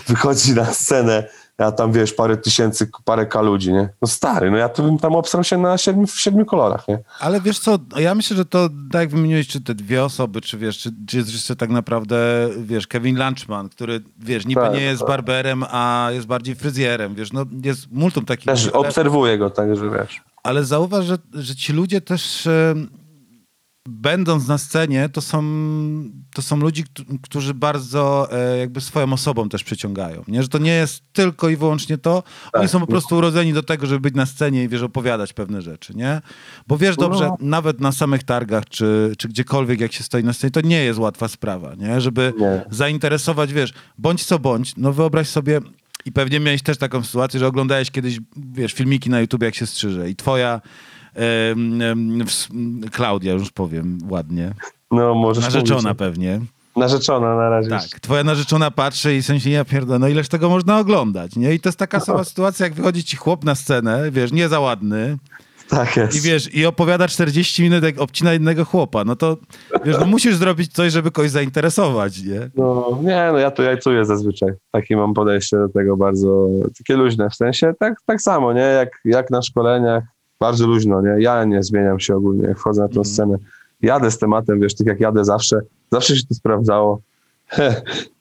wychodzi 0.08 0.54
na 0.54 0.64
scenę, 0.64 1.28
a 1.58 1.72
tam 1.72 1.92
wiesz, 1.92 2.12
parę 2.12 2.36
tysięcy, 2.36 2.90
parę 3.04 3.26
k 3.26 3.40
ludzi, 3.42 3.72
nie? 3.72 3.88
No 4.02 4.08
stary, 4.08 4.50
no 4.50 4.56
ja 4.56 4.68
to 4.68 4.82
bym 4.82 4.98
tam 4.98 5.14
obstrał 5.14 5.44
się 5.44 5.58
na 5.58 5.78
siedmiu, 5.78 6.06
w 6.06 6.20
siedmiu 6.20 6.44
kolorach, 6.44 6.88
nie? 6.88 6.98
Ale 7.20 7.40
wiesz 7.40 7.58
co, 7.58 7.78
ja 7.96 8.14
myślę, 8.14 8.36
że 8.36 8.44
to, 8.44 8.68
tak 8.92 9.00
jak 9.00 9.10
wymieniłeś, 9.10 9.48
czy 9.48 9.60
te 9.60 9.74
dwie 9.74 10.04
osoby, 10.04 10.40
czy 10.40 10.58
wiesz, 10.58 10.78
czy, 10.78 10.90
czy 11.08 11.16
jest 11.16 11.32
jeszcze 11.32 11.56
tak 11.56 11.70
naprawdę, 11.70 12.48
wiesz, 12.58 12.86
Kevin 12.86 13.24
Lunchman, 13.26 13.68
który, 13.68 14.00
wiesz, 14.18 14.46
niby 14.46 14.60
Tak, 14.60 14.72
nie 14.74 14.80
jest 14.80 15.00
tak. 15.00 15.08
barberem, 15.08 15.64
a 15.70 16.08
jest 16.12 16.26
bardziej 16.26 16.54
fryzjerem, 16.54 17.14
wiesz, 17.14 17.32
no 17.32 17.44
jest 17.64 17.90
multum 17.90 18.24
takich 18.24 18.46
Też 18.46 18.66
obserwuję 18.68 19.38
go, 19.38 19.50
także 19.50 19.90
wiesz. 19.90 20.20
ale 20.42 20.64
zauważ, 20.64 21.04
że, 21.04 21.18
że 21.34 21.54
ci 21.56 21.72
ludzie 21.72 22.00
też 22.00 22.46
e, 22.46 22.74
będąc 23.88 24.48
na 24.48 24.58
scenie, 24.58 25.08
to 25.08 25.20
są, 25.20 25.42
to 26.34 26.42
są 26.42 26.56
ludzie, 26.56 26.82
któ- 26.82 27.04
którzy 27.22 27.54
bardzo 27.54 28.28
e, 28.32 28.58
jakby 28.58 28.80
swoją 28.80 29.12
osobą 29.12 29.48
też 29.48 29.64
przyciągają, 29.64 30.24
nie? 30.28 30.42
Że 30.42 30.48
to 30.48 30.58
nie 30.58 30.72
jest 30.72 31.02
tylko 31.12 31.48
i 31.48 31.56
wyłącznie 31.56 31.98
to, 31.98 32.14
oni 32.52 32.62
Tak. 32.62 32.70
są 32.70 32.80
po 32.80 32.86
prostu 32.86 33.16
urodzeni 33.16 33.52
do 33.52 33.62
tego, 33.62 33.86
żeby 33.86 34.00
być 34.00 34.14
na 34.14 34.26
scenie 34.26 34.64
i 34.64 34.68
wiesz, 34.68 34.82
opowiadać 34.82 35.32
pewne 35.32 35.62
rzeczy, 35.62 35.94
nie? 35.96 36.20
Bo 36.66 36.78
wiesz 36.78 36.96
dobrze, 36.96 37.26
No. 37.28 37.36
nawet 37.40 37.80
na 37.80 37.92
samych 37.92 38.22
targach, 38.22 38.64
czy, 38.68 39.12
czy 39.18 39.28
gdziekolwiek 39.28 39.80
jak 39.80 39.92
się 39.92 40.02
stoi 40.04 40.24
na 40.24 40.32
scenie, 40.32 40.50
to 40.50 40.60
nie 40.60 40.84
jest 40.84 40.98
łatwa 40.98 41.28
sprawa, 41.28 41.74
nie? 41.74 42.00
Żeby 42.00 42.32
Nie. 42.38 42.64
zainteresować, 42.70 43.52
wiesz, 43.52 43.72
bądź 43.98 44.24
co 44.24 44.38
bądź, 44.38 44.76
no 44.76 44.92
wyobraź 44.92 45.28
sobie, 45.28 45.60
i 46.04 46.12
pewnie 46.12 46.40
miałeś 46.40 46.62
też 46.62 46.78
taką 46.78 47.02
sytuację, 47.04 47.40
że 47.40 47.46
oglądałeś 47.46 47.90
kiedyś, 47.90 48.20
wiesz, 48.36 48.72
filmiki 48.72 49.10
na 49.10 49.20
YouTube, 49.20 49.42
jak 49.42 49.54
się 49.54 49.66
strzyże 49.66 50.10
i 50.10 50.16
twoja 50.16 50.60
Klaudia, 52.92 53.32
już 53.32 53.50
powiem 53.50 53.98
ładnie, 54.10 54.54
No 54.90 55.14
możesz 55.14 55.44
narzeczona 55.44 55.82
mówić. 55.82 55.98
pewnie, 55.98 56.40
Narzeczona 56.76 57.36
na 57.36 57.48
razie. 57.50 57.70
tak, 57.70 57.82
twoja 58.00 58.24
narzeczona 58.24 58.70
patrzy 58.70 59.14
i 59.16 59.22
w 59.22 59.26
sensie, 59.26 59.50
ja 59.50 59.64
pierdolę, 59.64 59.98
no 59.98 60.08
ileż 60.08 60.28
tego 60.28 60.48
można 60.48 60.78
oglądać, 60.78 61.36
nie? 61.36 61.54
I 61.54 61.60
to 61.60 61.68
jest 61.68 61.78
taka 61.78 62.00
sama 62.00 62.24
sytuacja, 62.24 62.66
jak 62.66 62.74
wychodzi 62.74 63.04
ci 63.04 63.16
chłop 63.16 63.44
na 63.44 63.54
scenę, 63.54 64.10
wiesz, 64.10 64.32
nie 64.32 64.48
za 64.48 64.60
ładny, 64.60 65.18
Tak 65.68 65.96
jest. 65.96 66.16
i 66.16 66.20
wiesz, 66.20 66.54
i 66.54 66.66
opowiada 66.66 67.08
40 67.08 67.62
minut, 67.62 67.84
jak 67.84 68.00
obcina 68.00 68.34
innego 68.34 68.64
chłopa, 68.64 69.04
no 69.04 69.16
to, 69.16 69.36
wiesz, 69.84 69.96
no 70.00 70.06
musisz 70.06 70.36
zrobić 70.36 70.72
coś, 70.72 70.92
żeby 70.92 71.10
kogoś 71.10 71.30
zainteresować, 71.30 72.22
nie? 72.22 72.50
No, 72.56 72.98
nie, 73.02 73.28
no 73.32 73.38
ja 73.38 73.50
to 73.50 73.62
jajcuję 73.62 74.04
zazwyczaj. 74.04 74.48
Takie 74.70 74.96
mam 74.96 75.14
podejście 75.14 75.56
do 75.56 75.68
tego 75.68 75.96
bardzo, 75.96 76.46
takie 76.78 76.96
luźne 76.96 77.30
w 77.30 77.34
sensie, 77.34 77.72
tak, 77.80 77.94
tak 78.06 78.20
samo, 78.22 78.52
nie, 78.52 78.60
jak, 78.60 78.88
jak 79.04 79.30
na 79.30 79.42
szkoleniach, 79.42 80.04
bardzo 80.42 80.66
luźno, 80.66 81.02
nie, 81.02 81.14
ja 81.18 81.44
nie 81.44 81.62
zmieniam 81.62 82.00
się 82.00 82.16
ogólnie, 82.16 82.44
jak 82.48 82.58
wchodzę 82.58 82.82
na 82.82 82.88
tą 82.88 83.04
scenę. 83.04 83.36
Jadę 83.82 84.10
z 84.10 84.18
tematem, 84.18 84.60
wiesz, 84.60 84.74
tak 84.74 84.86
jak 84.86 85.00
jadę 85.00 85.24
zawsze, 85.24 85.60
zawsze 85.92 86.16
się 86.16 86.22
to 86.28 86.34
sprawdzało. 86.34 87.00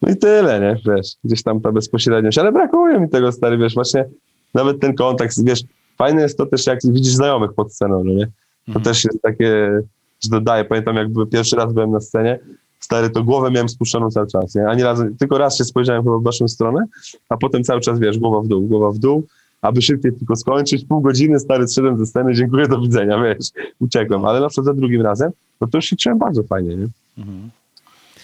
No 0.02 0.10
i 0.12 0.16
tyle, 0.16 0.60
nie, 0.60 0.94
wiesz, 0.96 1.08
gdzieś 1.24 1.44
tam 1.44 1.62
ta 1.62 1.72
bezpośredniość, 1.72 2.38
ale 2.38 2.52
brakuje 2.52 3.00
mi 3.00 3.10
tego, 3.10 3.32
stary, 3.32 3.58
wiesz, 3.58 3.74
właśnie 3.74 4.06
nawet 4.54 4.80
ten 4.80 4.96
kontakt, 4.96 5.44
wiesz, 5.44 5.64
fajne 5.98 6.22
jest 6.22 6.38
to 6.38 6.46
też, 6.46 6.68
jak 6.68 6.80
widzisz 6.84 7.14
znajomych 7.14 7.54
pod 7.54 7.74
sceną, 7.74 8.04
no 8.04 8.14
nie, 8.14 8.26
to 8.26 8.32
Mhm. 8.68 8.84
też 8.86 9.04
jest 9.06 9.22
takie, 9.22 9.82
że 10.24 10.30
dodaje, 10.30 10.66
pamiętam 10.66 10.96
jak 10.96 11.08
pierwszy 11.32 11.56
raz 11.56 11.74
byłem 11.74 11.92
na 11.92 12.00
scenie, 12.00 12.40
stary, 12.80 13.10
to 13.10 13.24
głowę 13.24 13.52
miałem 13.52 13.70
spuszczoną 13.70 14.10
cały 14.12 14.28
czas, 14.28 14.56
nie? 14.56 14.68
Ani 14.68 14.84
razu, 14.84 15.04
tylko 15.20 15.38
raz 15.38 15.58
się 15.58 15.64
spojrzałem 15.64 16.04
chyba 16.04 16.18
w 16.18 16.24
waszą 16.24 16.48
stronę, 16.48 16.86
a 17.30 17.38
potem 17.38 17.64
cały 17.64 17.82
czas, 17.82 18.00
wiesz, 18.00 18.20
głowa 18.20 18.42
w 18.42 18.48
dół, 18.48 18.62
głowa 18.68 18.92
w 18.92 18.98
dół, 18.98 19.24
aby 19.62 19.82
szybciej 19.82 20.14
tylko 20.14 20.36
skończyć, 20.36 20.86
pół 20.86 21.02
godziny, 21.02 21.40
stary, 21.40 21.68
zszedłem 21.68 21.98
ze 21.98 22.06
sceny, 22.06 22.34
dziękuję, 22.34 22.68
do 22.68 22.82
widzenia, 22.82 23.24
wiesz, 23.24 23.48
uciekłem, 23.80 24.26
ale 24.26 24.40
na 24.40 24.50
przykład 24.50 24.66
za 24.66 24.74
drugim 24.74 25.02
razem, 25.02 25.32
no 25.62 25.68
to 25.68 25.78
już 25.78 25.86
się 25.86 25.96
czułem 25.96 26.20
bardzo 26.20 26.44
fajnie, 26.44 26.76
nie? 26.76 26.88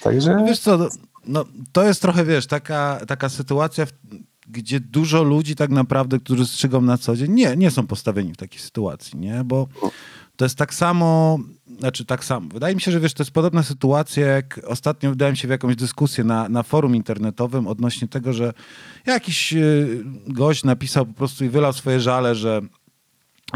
Także, 0.04 0.44
Wiesz 0.48 0.60
co, 0.60 0.78
no, 0.78 0.88
no, 1.28 1.46
to 1.72 1.84
jest 1.84 2.02
trochę, 2.02 2.26
wiesz, 2.26 2.48
taka, 2.48 3.00
taka 3.08 3.30
sytuacja, 3.30 3.86
gdzie 4.48 4.80
dużo 4.80 5.24
ludzi 5.24 5.56
tak 5.56 5.70
naprawdę, 5.70 6.20
którzy 6.20 6.46
strzygą 6.46 6.82
na 6.82 6.98
co 6.98 7.16
dzień, 7.16 7.32
nie, 7.32 7.56
nie 7.58 7.72
są 7.72 7.88
postawieni 7.88 8.34
w 8.34 8.38
takiej 8.38 8.60
sytuacji, 8.60 9.20
nie? 9.20 9.44
Bo 9.46 9.68
to 10.36 10.46
jest 10.46 10.58
tak 10.58 10.74
samo, 10.74 11.40
znaczy 11.80 12.06
tak 12.06 12.26
samo. 12.26 12.50
Wydaje 12.54 12.76
mi 12.76 12.82
się, 12.82 12.92
że 12.92 13.00
wiesz, 13.00 13.14
to 13.14 13.24
jest 13.24 13.32
podobna 13.32 13.64
sytuacja, 13.64 14.28
jak 14.28 14.60
ostatnio 14.68 15.12
wdałem 15.12 15.36
się 15.36 15.48
w 15.48 15.52
jakąś 15.52 15.76
dyskusję 15.76 16.24
na, 16.24 16.50
na 16.50 16.64
forum 16.64 16.96
internetowym 16.96 17.68
odnośnie 17.68 18.08
tego, 18.08 18.34
że 18.34 18.54
jakiś 19.06 19.54
y, 19.54 20.04
gość 20.28 20.64
napisał 20.64 21.06
po 21.06 21.14
prostu 21.14 21.46
i 21.46 21.50
wylał 21.50 21.74
swoje 21.74 22.00
żale, 22.00 22.36
że 22.36 22.62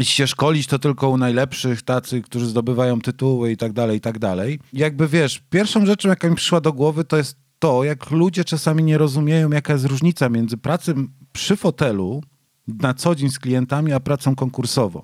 się 0.00 0.26
szkolić 0.26 0.66
to 0.66 0.78
tylko 0.78 1.08
u 1.08 1.16
najlepszych, 1.16 1.82
tacy, 1.82 2.22
którzy 2.22 2.46
zdobywają 2.46 3.00
tytuły 3.00 3.52
i 3.52 3.56
tak 3.56 3.72
dalej, 3.72 3.98
i 3.98 4.00
tak 4.00 4.18
dalej. 4.18 4.58
Jakby 4.72 5.08
wiesz, 5.08 5.42
pierwszą 5.50 5.86
rzeczą, 5.86 6.08
jaka 6.08 6.28
mi 6.28 6.36
przyszła 6.36 6.60
do 6.60 6.72
głowy, 6.72 7.04
to 7.04 7.16
jest 7.16 7.36
to, 7.58 7.84
jak 7.84 8.10
ludzie 8.10 8.44
czasami 8.44 8.84
nie 8.84 8.98
rozumieją, 8.98 9.50
jaka 9.50 9.72
jest 9.72 9.84
różnica 9.84 10.28
między 10.28 10.56
pracą 10.56 10.92
przy 11.32 11.56
fotelu 11.56 12.22
na 12.68 12.94
co 12.94 13.14
dzień 13.14 13.30
z 13.30 13.38
klientami, 13.38 13.92
a 13.92 14.00
pracą 14.00 14.36
konkursową. 14.36 15.02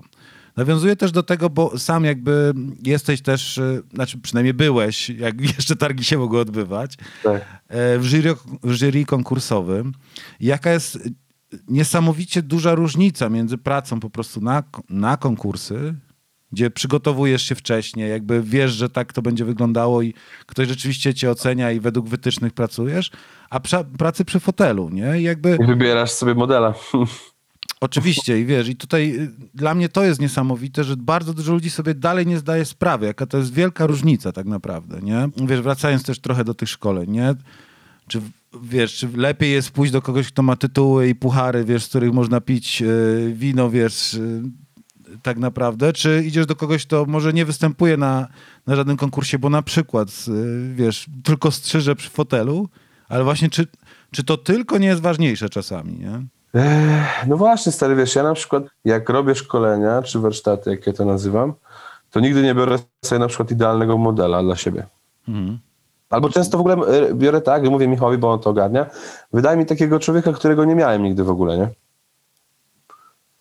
Nawiązuję 0.58 0.96
też 0.96 1.12
do 1.12 1.22
tego, 1.22 1.50
bo 1.50 1.78
sam 1.78 2.04
jakby 2.04 2.52
jesteś 2.82 3.22
też, 3.22 3.58
y, 3.58 3.82
znaczy 3.94 4.18
przynajmniej 4.18 4.54
byłeś, 4.54 5.10
jak 5.10 5.40
jeszcze 5.56 5.76
targi 5.76 6.04
się 6.04 6.18
mogły 6.18 6.40
odbywać, 6.40 6.96
Tak. 7.22 7.62
e, 7.68 7.98
w 7.98 8.04
jury, 8.04 8.34
w 8.62 8.72
jury 8.74 9.04
konkursowym. 9.04 9.92
Jaka 10.40 10.70
jest 10.70 10.98
niesamowicie 11.68 12.42
duża 12.42 12.74
różnica 12.74 13.28
między 13.28 13.58
pracą 13.58 14.00
po 14.00 14.10
prostu 14.10 14.40
na, 14.40 14.62
na 14.90 15.16
konkursy, 15.16 15.94
gdzie 16.52 16.70
przygotowujesz 16.70 17.42
się 17.42 17.54
wcześniej, 17.54 18.10
jakby 18.10 18.42
wiesz, 18.42 18.72
że 18.72 18.88
tak 18.88 19.12
to 19.12 19.22
będzie 19.22 19.44
wyglądało 19.44 20.02
i 20.02 20.14
ktoś 20.46 20.68
rzeczywiście 20.68 21.14
cię 21.14 21.30
ocenia 21.30 21.72
i 21.72 21.80
według 21.80 22.08
wytycznych 22.08 22.52
pracujesz, 22.52 23.10
a 23.50 23.60
pra, 23.60 23.84
pracy 23.84 24.24
przy 24.24 24.40
fotelu, 24.40 24.88
nie? 24.88 25.20
Jakby 25.22 25.58
I 25.62 25.66
wybierasz 25.66 26.10
sobie 26.10 26.34
modela. 26.34 26.74
Oczywiście 27.80 28.40
i 28.40 28.44
wiesz, 28.44 28.68
i 28.68 28.76
tutaj 28.76 29.16
y, 29.20 29.30
dla 29.54 29.74
mnie 29.74 29.88
to 29.88 30.04
jest 30.04 30.20
niesamowite, 30.20 30.84
że 30.84 30.96
bardzo 30.96 31.34
dużo 31.34 31.52
ludzi 31.52 31.70
sobie 31.70 31.94
dalej 31.94 32.26
nie 32.26 32.38
zdaje 32.38 32.64
sprawy, 32.64 33.06
jaka 33.06 33.26
to 33.26 33.38
jest 33.38 33.54
wielka 33.54 33.86
różnica 33.86 34.32
tak 34.32 34.46
naprawdę, 34.46 35.00
nie? 35.02 35.28
Wiesz, 35.46 35.60
wracając 35.60 36.02
też 36.02 36.18
trochę 36.18 36.44
do 36.44 36.54
tych 36.54 36.68
szkoleń, 36.68 37.10
nie? 37.10 37.34
Czy 38.08 38.20
wiesz, 38.62 38.94
czy 38.94 39.08
lepiej 39.16 39.52
jest 39.52 39.70
pójść 39.70 39.92
do 39.92 40.02
kogoś, 40.02 40.28
kto 40.28 40.42
ma 40.42 40.56
tytuły 40.56 41.08
i 41.08 41.14
puchary, 41.14 41.64
wiesz, 41.64 41.84
z 41.84 41.88
których 41.88 42.12
można 42.12 42.40
pić 42.40 42.82
y, 42.82 43.32
wino, 43.36 43.70
wiesz, 43.70 44.14
y, 44.14 44.42
tak 45.22 45.38
naprawdę, 45.38 45.92
czy 45.92 46.24
idziesz 46.26 46.46
do 46.46 46.56
kogoś, 46.56 46.86
kto 46.86 47.04
może 47.04 47.32
nie 47.32 47.44
występuje 47.44 47.96
na, 47.96 48.28
na 48.66 48.76
żadnym 48.76 48.96
konkursie, 48.96 49.38
bo 49.38 49.50
na 49.50 49.62
przykład, 49.62 50.08
y, 50.28 50.74
wiesz, 50.74 51.06
tylko 51.24 51.50
strzyże 51.50 51.96
przy 51.96 52.10
fotelu, 52.10 52.68
ale 53.08 53.24
właśnie 53.24 53.50
czy, 53.50 53.66
czy 54.10 54.24
to 54.24 54.36
tylko 54.36 54.78
nie 54.78 54.86
jest 54.86 55.02
ważniejsze 55.02 55.48
czasami, 55.48 55.92
nie? 55.92 56.22
No 57.26 57.36
właśnie, 57.36 57.72
stary, 57.72 57.96
wiesz, 57.96 58.14
ja 58.14 58.22
na 58.22 58.34
przykład 58.34 58.62
jak 58.84 59.08
robię 59.08 59.34
szkolenia 59.34 60.02
czy 60.02 60.18
warsztaty, 60.18 60.70
jak 60.70 60.86
ja 60.86 60.92
to 60.92 61.04
nazywam, 61.04 61.54
to 62.10 62.20
nigdy 62.20 62.42
nie 62.42 62.54
biorę 62.54 62.78
sobie 63.04 63.18
na 63.18 63.28
przykład 63.28 63.50
idealnego 63.50 63.98
modela 63.98 64.42
dla 64.42 64.56
siebie. 64.56 64.86
Mhm. 65.28 65.58
Albo 66.10 66.30
często 66.30 66.58
w 66.58 66.60
ogóle 66.60 66.76
e, 66.76 67.14
biorę 67.14 67.40
tak, 67.40 67.64
i 67.64 67.70
mówię 67.70 67.88
Michałowi, 67.88 68.18
bo 68.18 68.32
on 68.32 68.40
to 68.40 68.50
ogarnia, 68.50 68.86
wydaje 69.32 69.56
mi 69.56 69.66
takiego 69.66 70.00
człowieka, 70.00 70.32
którego 70.32 70.64
nie 70.64 70.74
miałem 70.74 71.02
nigdy 71.02 71.24
w 71.24 71.30
ogóle, 71.30 71.58
nie? 71.58 71.68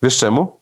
Wiesz 0.04 0.18
czemu? 0.18 0.60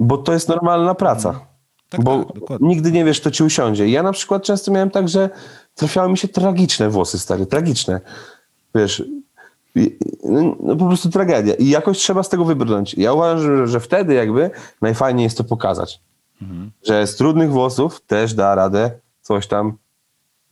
Bo 0.00 0.18
to 0.18 0.32
jest 0.32 0.48
normalna 0.48 0.94
praca. 0.94 1.40
Tak, 1.88 2.02
bo 2.02 2.24
tak, 2.24 2.60
nigdy 2.60 2.92
nie 2.92 3.04
wiesz, 3.04 3.20
kto 3.20 3.30
ci 3.30 3.44
usiądzie. 3.44 3.88
Ja 3.88 4.02
na 4.02 4.12
przykład 4.12 4.42
często 4.42 4.70
miałem 4.72 4.90
tak, 4.90 5.08
że 5.08 5.30
trafiały 5.74 6.10
mi 6.10 6.18
się 6.18 6.28
tragiczne 6.28 6.90
włosy, 6.90 7.18
stary, 7.18 7.46
tragiczne. 7.46 8.00
Wiesz, 8.74 9.02
no, 10.24 10.56
no 10.60 10.76
po 10.76 10.86
prostu 10.86 11.10
tragedia. 11.10 11.54
I 11.54 11.68
jakoś 11.68 11.98
trzeba 11.98 12.22
z 12.22 12.28
tego 12.28 12.44
wybrnąć. 12.44 12.94
Ja 12.94 13.12
uważam, 13.12 13.66
że, 13.66 13.80
wtedy 13.80 14.14
jakby 14.14 14.50
najfajniej 14.80 15.24
jest 15.24 15.38
to 15.38 15.44
pokazać. 15.44 16.00
Mhm. 16.42 16.70
Że 16.86 17.06
z 17.06 17.16
trudnych 17.16 17.50
włosów 17.50 18.00
też 18.00 18.34
da 18.34 18.54
radę 18.54 18.90
coś 19.20 19.46
tam 19.46 19.72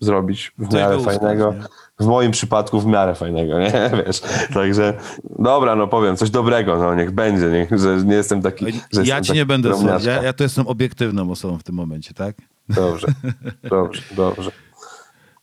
zrobić 0.01 0.53
w 0.59 0.75
miarę 0.75 1.01
fajnego. 1.01 1.55
W 2.01 2.07
moim 2.07 2.33
przypadku 2.33 2.81
w 2.81 2.87
miarę 2.87 3.14
fajnego, 3.14 3.59
nie? 3.59 3.73
Wiesz, 4.07 4.21
także 4.55 4.95
dobra, 5.39 5.77
no 5.77 5.89
powiem, 5.89 6.16
coś 6.16 6.31
dobrego, 6.31 6.79
no 6.79 6.95
niech 6.95 7.11
będzie, 7.11 7.51
niech, 7.51 7.81
że 7.81 7.97
nie 8.05 8.14
jestem 8.14 8.43
taki, 8.43 8.66
że 8.93 9.05
Ja 9.05 9.21
ci 9.21 9.33
nie 9.33 9.47
będę 9.47 9.77
słuchać. 9.77 10.05
Ja, 10.05 10.23
ja 10.23 10.33
to 10.33 10.43
jestem 10.43 10.66
obiektywną 10.66 11.31
osobą 11.31 11.59
w 11.59 11.62
tym 11.62 11.75
momencie, 11.75 12.14
tak? 12.14 12.37
Dobrze, 12.69 13.07
dobrze, 13.71 14.03
dobrze. 14.16 14.51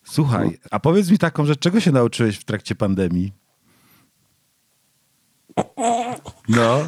Słuchaj, 0.03 0.59
a 0.71 0.79
powiedz 0.79 1.11
mi 1.11 1.17
taką 1.17 1.45
rzecz, 1.45 1.59
czego 1.59 1.79
się 1.79 1.91
nauczyłeś 1.91 2.37
w 2.37 2.43
trakcie 2.43 2.75
pandemii? 2.75 3.44
No, 6.49 6.79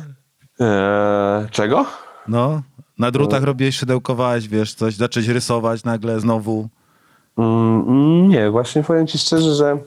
Eee, 0.60 1.50
czego? 1.52 1.86
no. 2.28 2.62
Na 3.00 3.12
drutach 3.12 3.44
robiłeś, 3.44 3.76
szydełkowałeś, 3.76 4.48
wiesz, 4.48 4.74
coś, 4.74 4.96
zacząć 4.96 5.28
rysować 5.28 5.84
nagle 5.84 6.20
znowu. 6.20 6.70
Mm, 7.38 8.30
nie, 8.30 8.52
właśnie 8.52 8.84
powiem 8.84 9.08
ci 9.08 9.18
szczerze, 9.18 9.56
że 9.56 9.78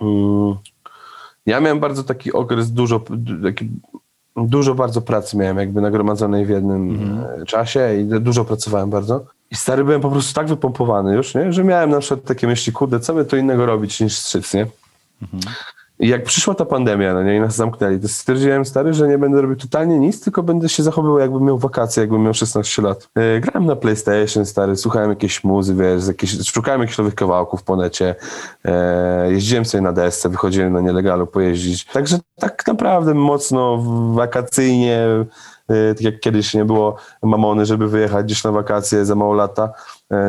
mm, 0.00 0.54
ja 1.46 1.60
miałem 1.60 1.80
bardzo 1.80 2.04
taki 2.04 2.32
okres, 2.32 2.72
dużo, 2.72 3.00
taki, 3.42 3.68
dużo 4.36 4.74
bardzo 4.74 5.02
pracy 5.02 5.36
miałem 5.36 5.58
jakby 5.58 5.80
nagromadzonej 5.80 6.46
w 6.46 6.48
jednym 6.48 7.10
e, 7.40 7.44
czasie 7.46 7.94
i 8.00 8.04
dużo 8.20 8.44
pracowałem 8.44 8.90
bardzo. 8.90 9.24
I 9.50 9.56
stary 9.56 9.84
byłem 9.84 10.00
po 10.00 10.10
prostu 10.10 10.34
tak 10.34 10.46
wypompowany 10.48 11.14
już, 11.14 11.34
nie? 11.34 11.52
że 11.52 11.64
miałem 11.64 11.90
na 11.90 12.00
przykład 12.00 12.24
takie 12.24 12.46
myśli, 12.46 12.72
kurde, 12.72 13.00
co 13.00 13.14
by 13.14 13.24
to 13.24 13.36
innego 13.36 13.66
robić 13.66 14.00
niż 14.00 14.16
strzyc, 14.18 14.54
nie? 14.54 14.66
Jak 16.04 16.24
przyszła 16.24 16.54
ta 16.54 16.64
pandemia, 16.64 17.14
no 17.14 17.22
nie, 17.22 17.36
i 17.36 17.40
nas 17.40 17.56
zamknęli, 17.56 18.00
to 18.00 18.08
stwierdziłem, 18.08 18.64
stary, 18.64 18.94
że 18.94 19.08
nie 19.08 19.18
będę 19.18 19.42
robił 19.42 19.56
totalnie 19.56 19.98
nic, 19.98 20.20
tylko 20.20 20.42
będę 20.42 20.68
się 20.68 20.82
zachowywał, 20.82 21.18
jakbym 21.18 21.44
miał 21.44 21.58
wakacje, 21.58 22.00
jakbym 22.00 22.22
miał 22.22 22.34
16 22.34 22.82
lat. 22.82 23.08
E, 23.14 23.40
grałem 23.40 23.66
na 23.66 23.76
PlayStation, 23.76 24.46
stary, 24.46 24.76
słuchałem 24.76 25.10
jakiejś 25.10 25.44
muzy, 25.44 25.74
wiesz, 25.74 26.06
jakieś, 26.06 26.50
szukałem 26.50 26.80
jakichś 26.80 26.98
nowych 26.98 27.14
kawałków 27.14 27.62
po 27.62 27.76
necie, 27.76 28.14
e, 28.64 29.32
jeździłem 29.32 29.64
sobie 29.64 29.82
na 29.82 29.92
desce, 29.92 30.28
wychodziłem 30.28 30.72
na 30.72 30.80
nielegalu 30.80 31.26
pojeździć. 31.26 31.84
Także 31.84 32.18
tak 32.36 32.66
naprawdę 32.66 33.14
mocno 33.14 33.78
wakacyjnie, 34.14 34.98
e, 35.68 35.94
tak 35.94 36.00
jak 36.00 36.20
kiedyś 36.20 36.54
nie 36.54 36.64
było 36.64 36.96
mamony, 37.22 37.66
żeby 37.66 37.88
wyjechać 37.88 38.26
gdzieś 38.26 38.44
na 38.44 38.52
wakacje 38.52 39.04
za 39.04 39.14
mało 39.14 39.34
lata, 39.34 39.72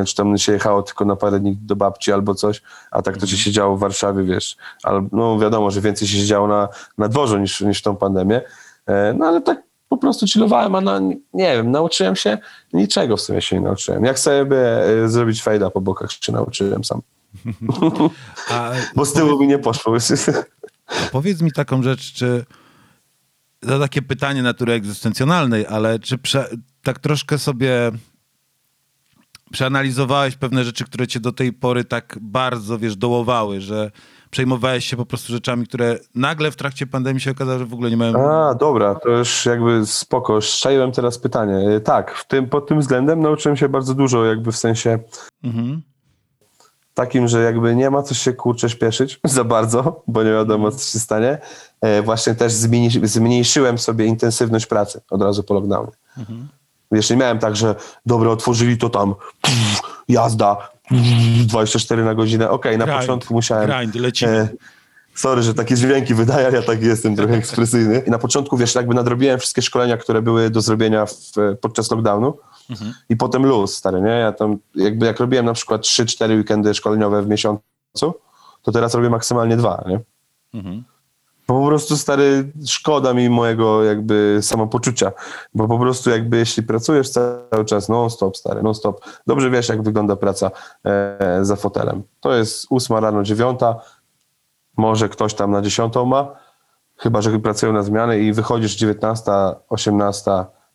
czy 0.06 0.16
tam 0.16 0.38
się 0.38 0.52
jechało 0.52 0.84
tylko 0.84 1.06
na 1.06 1.16
parę 1.16 1.40
dni 1.40 1.58
do 1.62 1.76
babci 1.76 2.12
albo 2.12 2.36
coś, 2.36 2.62
a 2.92 3.02
tak 3.02 3.18
to 3.18 3.28
się 3.28 3.38
siedziało 3.38 3.78
w 3.78 3.80
Warszawie, 3.80 4.24
wiesz, 4.24 4.58
ale 4.84 5.08
no 5.12 5.40
wiadomo, 5.40 5.72
że 5.72 5.82
więcej 5.82 6.08
się 6.08 6.18
siedziało 6.18 6.48
na, 6.48 6.70
na 6.98 7.08
dworzu 7.08 7.38
niż, 7.38 7.62
niż 7.62 7.82
tą 7.82 7.96
pandemię, 7.96 8.42
E, 8.86 9.14
no 9.18 9.26
ale 9.26 9.42
tak 9.42 9.64
po 9.90 9.98
prostu 9.98 10.28
chillowałem, 10.28 10.76
a 10.76 10.82
na, 10.82 11.00
nie 11.34 11.56
wiem, 11.56 11.72
nauczyłem 11.72 12.16
się 12.16 12.38
niczego 12.74 13.18
w 13.18 13.22
sumie 13.22 13.42
się 13.42 13.56
nie 13.56 13.62
nauczyłem. 13.62 14.06
Jak 14.06 14.20
sobie 14.20 14.58
e, 15.04 15.10
zrobić 15.10 15.44
fejda 15.44 15.70
po 15.70 15.82
bokach 15.82 16.12
się 16.12 16.32
nauczyłem 16.32 16.84
sam, 16.84 17.02
A 18.52 18.72
bo 18.96 19.06
z 19.06 19.14
tyłu 19.14 19.40
mi 19.40 19.48
nie 19.48 19.60
poszło. 19.60 19.98
powiedz 21.12 21.42
mi 21.42 21.52
taką 21.52 21.84
rzecz, 21.84 22.14
czy 22.14 22.46
to 23.60 23.80
takie 23.80 24.02
pytanie 24.02 24.44
natury 24.44 24.74
egzystencjonalnej, 24.74 25.66
ale 25.68 26.00
czy 26.00 26.18
prze, 26.18 26.50
tak 26.84 27.00
troszkę 27.00 27.38
sobie 27.38 27.92
przeanalizowałeś 29.52 30.36
pewne 30.36 30.64
rzeczy, 30.64 30.86
które 30.86 31.08
cię 31.08 31.20
do 31.20 31.32
tej 31.32 31.54
pory 31.54 31.84
tak 31.84 32.18
bardzo, 32.22 32.80
wiesz, 32.80 32.96
dołowały, 32.96 33.62
że 33.62 33.92
przejmowałeś 34.30 34.86
się 34.86 34.98
po 34.98 35.06
prostu 35.06 35.34
rzeczami, 35.34 35.68
które 35.68 35.98
nagle 36.16 36.52
w 36.52 36.56
trakcie 36.56 36.88
pandemii 36.88 37.22
się 37.22 37.32
okazało, 37.32 37.60
że 37.60 37.66
w 37.66 37.74
ogóle 37.74 37.90
nie 37.90 37.98
mają... 37.98 38.30
A, 38.32 38.56
dobra, 38.56 38.96
to 38.96 39.10
już 39.10 39.46
jakby 39.46 39.86
spoko. 39.86 40.42
Strzeliłem 40.42 40.92
teraz 40.92 41.20
pytanie. 41.20 41.76
E, 41.76 41.80
Tak, 41.80 42.12
w 42.16 42.28
tym, 42.28 42.50
pod 42.50 42.68
tym 42.68 42.80
względem 42.80 43.22
nauczyłem 43.22 43.58
się 43.58 43.70
bardzo 43.70 43.94
dużo, 43.94 44.26
jakby 44.26 44.52
w 44.52 44.58
sensie 44.58 45.00
Mhm. 45.44 45.82
takim, 46.94 47.28
że 47.28 47.42
jakby 47.44 47.76
nie 47.76 47.90
ma 47.90 48.04
co 48.04 48.14
się 48.14 48.34
kurczę 48.34 48.70
śpieszyć 48.70 49.20
za 49.24 49.44
bardzo, 49.44 50.04
bo 50.08 50.24
nie 50.24 50.32
wiadomo, 50.32 50.72
co 50.72 50.92
się 50.92 51.00
stanie. 51.00 51.38
E, 51.82 52.02
właśnie 52.02 52.36
też 52.36 52.54
zmniejszyłem 53.04 53.78
sobie 53.78 54.06
intensywność 54.06 54.66
pracy 54.66 55.02
od 55.10 55.22
razu 55.22 55.44
po 55.44 55.54
lockdownie. 55.54 55.92
Wiesz, 56.92 57.10
nie 57.10 57.18
miałem 57.18 57.40
tak, 57.40 57.56
że 57.56 57.76
dobra, 58.06 58.30
otworzyli 58.30 58.78
to 58.78 58.90
tam, 58.90 59.16
pff, 59.42 59.82
jazda, 60.08 60.56
pff, 60.90 61.46
24 61.46 62.04
na 62.04 62.16
godzinę. 62.16 62.50
Okej, 62.50 62.78
na 62.78 62.86
Grind, 62.86 63.02
początku 63.02 63.34
musiałem... 63.34 63.70
grind, 63.70 63.96
lecimy. 63.96 64.32
E, 64.32 64.50
Sorry, 65.16 65.44
że 65.44 65.54
takie 65.54 65.76
dźwięki 65.76 66.14
wydaję, 66.14 66.50
ja 66.54 66.62
tak 66.62 66.84
jestem 66.84 67.16
trochę 67.16 67.34
ekspresyjny. 67.44 68.04
I 68.08 68.12
na 68.12 68.18
początku, 68.18 68.58
wiesz, 68.58 68.76
jakby 68.76 68.94
nadrobiłem 68.94 69.40
wszystkie 69.40 69.62
szkolenia, 69.62 69.98
które 69.98 70.22
były 70.22 70.50
do 70.50 70.62
zrobienia 70.62 71.06
w, 71.06 71.14
podczas 71.62 71.92
lockdownu 71.92 72.38
i 73.10 73.16
potem 73.18 73.46
luz, 73.46 73.76
stary, 73.76 74.02
nie? 74.02 74.10
Ja 74.10 74.32
tam, 74.32 74.58
jakby 74.76 75.06
jak 75.06 75.20
robiłem 75.20 75.46
na 75.46 75.54
przykład 75.54 75.82
3-4 75.82 76.38
weekendy 76.38 76.74
szkoleniowe 76.74 77.22
w 77.22 77.28
miesiącu, 77.28 78.14
to 78.62 78.72
teraz 78.72 78.94
robię 78.96 79.10
maksymalnie 79.10 79.58
dwa, 79.58 79.84
nie? 79.88 80.00
Mhm. 80.54 80.84
Po 81.46 81.68
prostu, 81.68 81.98
stary, 81.98 82.52
szkoda 82.68 83.14
mi 83.14 83.30
mojego 83.30 83.84
jakby 83.84 84.40
samopoczucia, 84.42 85.12
bo 85.54 85.68
po 85.68 85.80
prostu 85.80 86.10
jakby 86.10 86.38
jeśli 86.38 86.64
pracujesz 86.64 87.10
cały 87.10 87.66
czas 87.66 87.90
non-stop, 87.90 88.38
stary, 88.38 88.64
non-stop, 88.64 89.06
dobrze 89.28 89.50
wiesz, 89.50 89.70
jak 89.70 89.84
wygląda 89.84 90.16
praca 90.16 90.52
e, 90.86 91.40
za 91.42 91.56
fotelem. 91.56 92.04
To 92.20 92.36
jest 92.36 92.68
ósma 92.70 93.00
rano, 93.00 93.24
dziewiąta, 93.24 93.76
może 94.78 95.10
ktoś 95.10 95.34
tam 95.34 95.52
na 95.52 95.62
dziesiątą 95.62 96.06
ma, 96.06 96.36
chyba, 96.98 97.22
że 97.22 97.40
pracują 97.40 97.74
na 97.74 97.84
zmiany 97.84 98.20
i 98.20 98.34
wychodzisz 98.34 98.76
19, 98.76 99.32
18, 99.70 100.32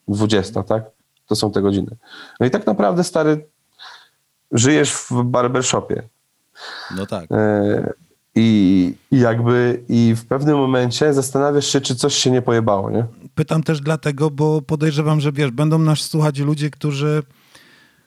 20, 0.09 0.63
tak? 0.63 0.85
To 1.27 1.37
są 1.37 1.53
te 1.53 1.63
godziny. 1.63 1.97
No 2.41 2.47
i 2.47 2.51
tak 2.51 2.67
naprawdę, 2.67 3.05
stary, 3.05 3.49
żyjesz 4.53 4.93
w 4.93 5.23
barbershopie. 5.25 6.09
No 6.97 7.07
tak. 7.07 7.33
E, 7.33 7.93
I, 8.35 8.95
I 9.11 9.19
jakby 9.19 9.85
i 9.89 10.15
w 10.15 10.27
pewnym 10.27 10.57
momencie 10.57 11.15
zastanawiasz 11.15 11.67
się, 11.67 11.81
czy 11.81 11.95
coś 11.95 12.15
się 12.15 12.31
nie 12.31 12.43
pojebało, 12.43 12.91
nie? 12.91 13.05
Pytam 13.35 13.63
też 13.63 13.81
dlatego, 13.81 14.31
bo 14.31 14.63
podejrzewam, 14.63 15.21
że 15.21 15.33
wiesz, 15.33 15.51
będą 15.51 15.79
nas 15.79 15.99
słuchać 15.99 16.39
ludzie, 16.39 16.71
którzy, 16.71 17.23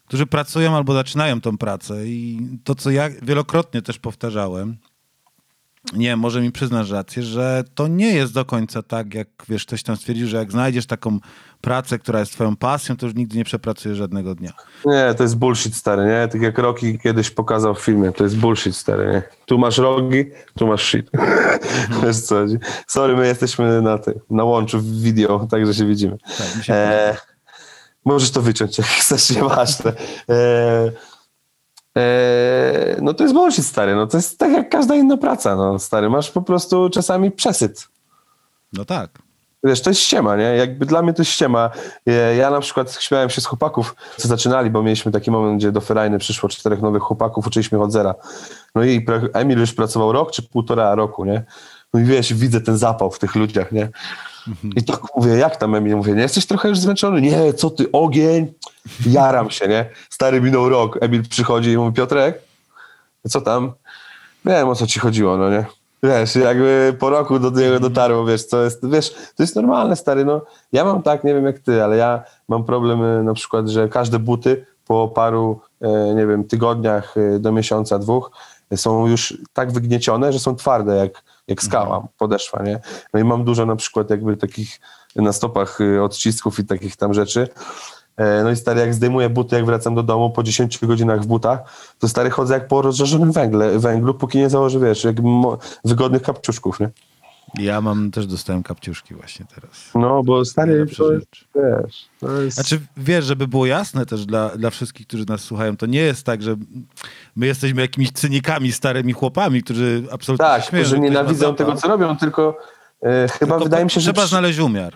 którzy 0.07 0.26
pracują 0.26 0.76
albo 0.76 0.93
zaczynają 0.93 1.41
tą 1.41 1.57
pracę 1.57 2.07
i 2.07 2.47
to, 2.63 2.76
co 2.76 2.91
ja 2.91 3.09
wielokrotnie 3.21 3.82
też 3.82 3.99
powtarzałem, 3.99 4.78
nie, 5.93 6.15
może 6.15 6.41
mi 6.41 6.51
przyznasz 6.51 6.91
rację, 6.91 7.23
że 7.23 7.63
to 7.75 7.88
nie 7.88 8.13
jest 8.13 8.34
do 8.34 8.45
końca 8.45 8.84
tak, 8.84 9.13
jak 9.13 9.27
wiesz, 9.49 9.65
ktoś 9.65 9.84
tam 9.84 9.95
stwierdził, 9.95 10.27
że 10.27 10.38
jak 10.38 10.51
znajdziesz 10.51 10.86
taką 10.86 11.19
pracę, 11.61 11.99
która 11.99 12.19
jest 12.19 12.31
twoją 12.31 12.55
pasją, 12.55 12.97
to 12.97 13.05
już 13.05 13.15
nigdy 13.15 13.38
nie 13.38 13.43
przepracujesz 13.43 13.97
żadnego 13.97 14.36
dnia. 14.36 14.51
Nie, 14.86 15.13
to 15.17 15.23
jest 15.23 15.38
bullshit 15.38 15.75
stary, 15.75 16.05
nie? 16.05 16.27
Tak 16.27 16.41
jak 16.41 16.57
Rocky 16.57 16.97
kiedyś 16.97 17.29
pokazał 17.29 17.75
w 17.75 17.79
filmie, 17.79 18.11
to 18.11 18.23
jest 18.23 18.38
bullshit 18.38 18.75
stary, 18.75 19.11
nie? 19.13 19.21
Tu 19.45 19.57
masz 19.57 19.77
rogi, 19.77 20.25
tu 20.57 20.67
masz 20.67 20.84
shit. 20.84 21.11
Wiesz 22.03 22.19
co 22.19 22.36
chodzi? 22.36 22.57
Sorry, 22.88 23.15
my 23.15 23.27
jesteśmy 23.27 23.81
na 23.81 23.97
tym, 23.97 24.13
na 24.29 24.43
łączu 24.43 24.79
w 24.79 25.01
video, 25.01 25.47
także 25.51 25.73
się 25.73 25.86
widzimy. 25.86 26.17
Tak, 26.38 26.63
się 26.65 26.73
E, 26.73 27.17
możesz 28.05 28.31
to 28.31 28.41
wyciąć, 28.41 28.77
jak 28.77 28.88
chcesz, 28.88 29.29
nieważne. 29.29 29.93
E, 30.29 30.91
no 33.01 33.13
to 33.13 33.23
jest 33.23 33.33
bullshit 33.33 33.65
stary, 33.65 33.95
no 33.95 34.07
to 34.07 34.17
jest 34.17 34.39
tak 34.39 34.51
jak 34.51 34.69
każda 34.69 34.95
inna 34.95 35.17
praca, 35.17 35.55
no 35.55 35.79
stary, 35.79 36.09
masz 36.09 36.31
po 36.31 36.41
prostu 36.41 36.89
czasami 36.89 37.31
przesyt. 37.31 37.87
No 38.73 38.85
tak. 38.85 39.09
Wiesz, 39.63 39.81
to 39.81 39.89
jest 39.89 40.01
ściema, 40.01 40.35
nie? 40.35 40.43
Jakby 40.43 40.85
dla 40.85 41.01
mnie 41.01 41.13
to 41.13 41.21
jest 41.21 41.31
ściema. 41.31 41.69
Ja, 42.05 42.13
ja 42.13 42.49
na 42.49 42.59
przykład 42.59 42.93
śmiałem 43.01 43.29
się 43.29 43.41
z 43.41 43.45
chłopaków, 43.45 43.95
co 44.17 44.27
zaczynali, 44.27 44.69
bo 44.69 44.83
mieliśmy 44.83 45.11
taki 45.11 45.31
moment, 45.31 45.57
gdzie 45.57 45.71
do 45.71 45.81
Ferajny 45.81 46.19
przyszło 46.19 46.49
czterech 46.49 46.81
nowych 46.81 47.03
chłopaków, 47.03 47.47
uczyliśmy 47.47 47.81
od 47.81 47.91
zera. 47.91 48.15
No 48.75 48.83
i 48.83 49.05
Emil 49.33 49.59
już 49.59 49.73
pracował 49.73 50.11
rok 50.11 50.31
czy 50.31 50.43
półtora 50.43 50.95
roku, 50.95 51.25
nie? 51.25 51.43
No 51.93 51.99
i 51.99 52.03
wiesz, 52.03 52.33
widzę 52.33 52.61
ten 52.61 52.77
zapał 52.77 53.11
w 53.11 53.19
tych 53.19 53.35
ludziach, 53.35 53.71
nie? 53.71 53.89
I 54.75 54.83
tak 54.83 54.99
mówię, 55.15 55.31
jak 55.31 55.57
tam 55.57 55.75
Emil? 55.75 55.95
Mówię, 55.95 56.13
nie 56.13 56.21
jesteś 56.21 56.45
trochę 56.45 56.69
już 56.69 56.79
zmęczony? 56.79 57.21
Nie, 57.21 57.53
co 57.53 57.69
ty, 57.69 57.91
ogień? 57.91 58.53
Jaram 59.05 59.49
się, 59.49 59.67
nie? 59.67 59.89
Stary 60.09 60.41
minął 60.41 60.69
rok, 60.69 60.97
Emil 61.01 61.23
przychodzi 61.29 61.71
i 61.71 61.77
mówi, 61.77 61.93
Piotrek, 61.93 62.41
co 63.29 63.41
tam? 63.41 63.71
Wiem, 64.45 64.69
o 64.69 64.75
co 64.75 64.87
ci 64.87 64.99
chodziło, 64.99 65.37
no 65.37 65.49
nie? 65.49 65.65
Wiesz, 66.03 66.35
jakby 66.35 66.95
po 66.99 67.09
roku 67.09 67.39
do 67.39 67.49
niego 67.49 67.79
dotarło, 67.79 68.25
wiesz, 68.25 68.43
co 68.43 68.63
jest, 68.63 68.89
wiesz, 68.89 69.13
to 69.35 69.43
jest 69.43 69.55
normalne, 69.55 69.95
stary, 69.95 70.25
no. 70.25 70.41
Ja 70.71 70.85
mam 70.85 71.01
tak, 71.01 71.23
nie 71.23 71.33
wiem 71.33 71.45
jak 71.45 71.59
ty, 71.59 71.83
ale 71.83 71.97
ja 71.97 72.23
mam 72.47 72.63
problem 72.63 73.03
y, 73.03 73.23
na 73.23 73.33
przykład, 73.33 73.67
że 73.67 73.89
każde 73.89 74.19
buty 74.19 74.65
po 74.87 75.07
paru, 75.07 75.59
e, 75.81 76.15
nie 76.15 76.27
wiem, 76.27 76.43
tygodniach 76.43 77.15
e, 77.17 77.39
do 77.39 77.51
miesiąca, 77.51 77.99
dwóch 77.99 78.31
są 78.75 79.07
już 79.07 79.37
tak 79.53 79.71
wygniecione, 79.71 80.33
że 80.33 80.39
są 80.39 80.55
twarde 80.55 80.95
jak, 80.95 81.23
jak 81.47 81.63
skała, 81.63 82.07
podeszwa, 82.17 82.63
nie? 82.63 82.79
No 83.13 83.19
i 83.19 83.23
mam 83.23 83.43
dużo 83.43 83.65
na 83.65 83.75
przykład 83.75 84.09
jakby 84.09 84.37
takich 84.37 84.79
na 85.15 85.33
stopach 85.33 85.81
y, 85.81 86.03
odcisków 86.03 86.59
i 86.59 86.65
takich 86.65 86.95
tam 86.95 87.13
rzeczy. 87.13 87.47
E, 88.17 88.43
No 88.43 88.51
i 88.51 88.55
stary, 88.55 88.79
jak 88.79 88.93
zdejmuję 88.93 89.29
buty, 89.29 89.55
jak 89.55 89.65
wracam 89.65 89.95
do 89.95 90.03
domu 90.03 90.29
po 90.29 90.43
10 90.43 90.85
godzinach 90.85 91.21
w 91.21 91.27
butach, 91.27 91.59
to 91.99 92.07
stary 92.07 92.29
chodzę 92.29 92.53
jak 92.53 92.67
po 92.67 92.81
rozżarzonym 92.81 93.31
węgle, 93.31 93.79
węglu, 93.79 94.13
póki 94.13 94.37
nie 94.37 94.49
założę, 94.49 94.79
wiesz, 94.79 95.03
jak 95.03 95.15
wygodnych 95.85 96.21
kapciuszków, 96.21 96.79
nie? 96.79 96.89
Ja 97.59 97.81
mam, 97.81 98.11
też 98.11 98.27
dostałem 98.27 98.63
kapciuszki 98.63 99.13
właśnie 99.13 99.45
teraz. 99.55 99.89
No, 99.95 100.23
bo 100.23 100.45
stary, 100.45 100.85
to 100.97 101.13
jest, 101.13 101.25
wiesz, 101.55 102.09
to 102.19 102.41
jest... 102.41 102.55
Znaczy, 102.55 102.79
wiesz, 102.97 103.25
żeby 103.25 103.47
było 103.47 103.65
jasne 103.65 104.05
też 104.05 104.25
dla, 104.25 104.49
dla 104.49 104.69
wszystkich, 104.69 105.07
którzy 105.07 105.25
nas 105.25 105.41
słuchają, 105.41 105.77
to 105.77 105.85
nie 105.85 105.99
jest 105.99 106.25
tak, 106.25 106.41
że 106.41 106.55
my 107.35 107.45
jesteśmy 107.45 107.81
jakimiś 107.81 108.11
cynikami, 108.11 108.71
starymi 108.71 109.13
chłopami, 109.13 109.63
którzy 109.63 110.03
absolutnie 110.11 110.45
tak, 110.45 110.63
się 110.63 110.69
śmieją, 110.69 110.85
którzy 110.85 110.99
nienawidzą 110.99 111.55
tego, 111.55 111.75
co 111.75 111.87
robią, 111.87 112.17
tylko 112.17 112.57
e, 113.01 113.27
chyba 113.27 113.55
Tylko 113.55 113.63
wydaje 113.63 113.83
mi 113.83 113.91
się, 113.91 114.01
że... 114.01 114.13
Trzeba 114.13 114.27
znaleźć 114.27 114.59
umiar. 114.59 114.93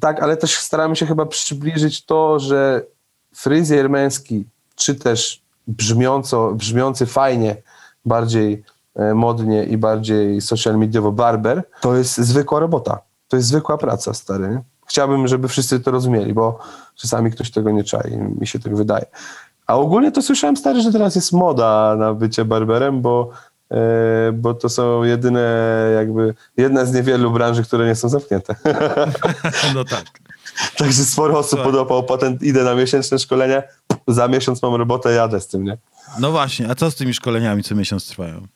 Tak, 0.00 0.22
ale 0.22 0.36
też 0.36 0.58
staramy 0.58 0.96
się 0.96 1.06
chyba 1.06 1.26
przybliżyć 1.26 2.04
to, 2.04 2.40
że 2.40 2.82
fryzjer 3.34 3.90
męski, 3.90 4.44
czy 4.76 4.94
też 4.94 5.42
brzmiąco, 5.68 6.52
brzmiący 6.54 7.06
fajnie, 7.06 7.56
bardziej 8.04 8.62
modnie 9.14 9.64
i 9.64 9.76
bardziej 9.76 10.40
social 10.40 10.78
mediowo 10.78 11.12
barber, 11.12 11.62
to 11.80 11.96
jest 11.96 12.16
zwykła 12.16 12.60
robota. 12.60 12.98
To 13.28 13.36
jest 13.36 13.48
zwykła 13.48 13.78
praca, 13.78 14.14
stary. 14.14 14.48
nie? 14.48 14.62
Chciałbym, 14.86 15.28
żeby 15.28 15.48
wszyscy 15.48 15.80
to 15.80 15.90
rozumieli, 15.90 16.34
bo 16.34 16.58
czasami 16.96 17.30
ktoś 17.30 17.50
tego 17.50 17.70
nie 17.70 17.84
czai, 17.84 18.18
mi 18.40 18.46
się 18.46 18.58
tak 18.58 18.76
wydaje. 18.76 19.06
A 19.66 19.76
ogólnie 19.76 20.12
to 20.12 20.22
słyszałem, 20.22 20.56
stary, 20.56 20.80
że 20.80 20.92
teraz 20.92 21.14
jest 21.14 21.32
moda 21.32 21.96
na 21.98 22.14
bycie 22.14 22.44
barberem, 22.44 23.02
bo, 23.02 23.30
e, 23.70 24.32
bo 24.32 24.54
to 24.54 24.68
są 24.68 25.02
jedyne 25.04 25.66
jakby, 25.94 26.34
jedna 26.56 26.84
z 26.84 26.92
niewielu 26.92 27.30
branży, 27.30 27.62
które 27.62 27.86
nie 27.86 27.94
są 27.94 28.08
zamknięte. 28.08 28.54
No 29.74 29.84
tak. 29.84 30.04
Także 30.76 31.04
sporo 31.04 31.38
osób 31.38 31.50
Słuchaj. 31.50 31.66
podopał 31.66 32.02
patent, 32.02 32.42
idę 32.42 32.64
na 32.64 32.74
miesięczne 32.74 33.18
szkolenie, 33.18 33.62
za 34.08 34.28
miesiąc 34.28 34.62
mam 34.62 34.74
robotę, 34.74 35.12
jadę 35.12 35.40
z 35.40 35.46
tym, 35.46 35.64
nie? 35.64 35.78
No 36.18 36.30
właśnie, 36.30 36.70
a 36.70 36.74
co 36.74 36.90
z 36.90 36.94
tymi 36.94 37.14
szkoleniami 37.14 37.62
co 37.62 37.74
miesiąc 37.74 38.08
trwają? 38.08 38.46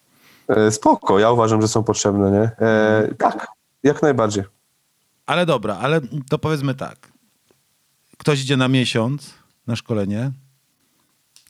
E, 0.56 0.70
spoko, 0.70 1.18
ja 1.18 1.30
uważam, 1.30 1.62
że 1.62 1.68
są 1.68 1.82
potrzebne, 1.84 2.30
nie? 2.30 2.66
E, 2.66 3.14
tak, 3.18 3.46
jak 3.82 4.02
najbardziej. 4.02 4.44
Ale 5.26 5.46
dobra, 5.46 5.76
ale 5.76 6.00
to 6.30 6.38
powiedzmy 6.38 6.74
tak. 6.74 7.12
Ktoś 8.18 8.42
idzie 8.42 8.56
na 8.56 8.68
miesiąc 8.68 9.34
na 9.66 9.76
szkolenie 9.76 10.32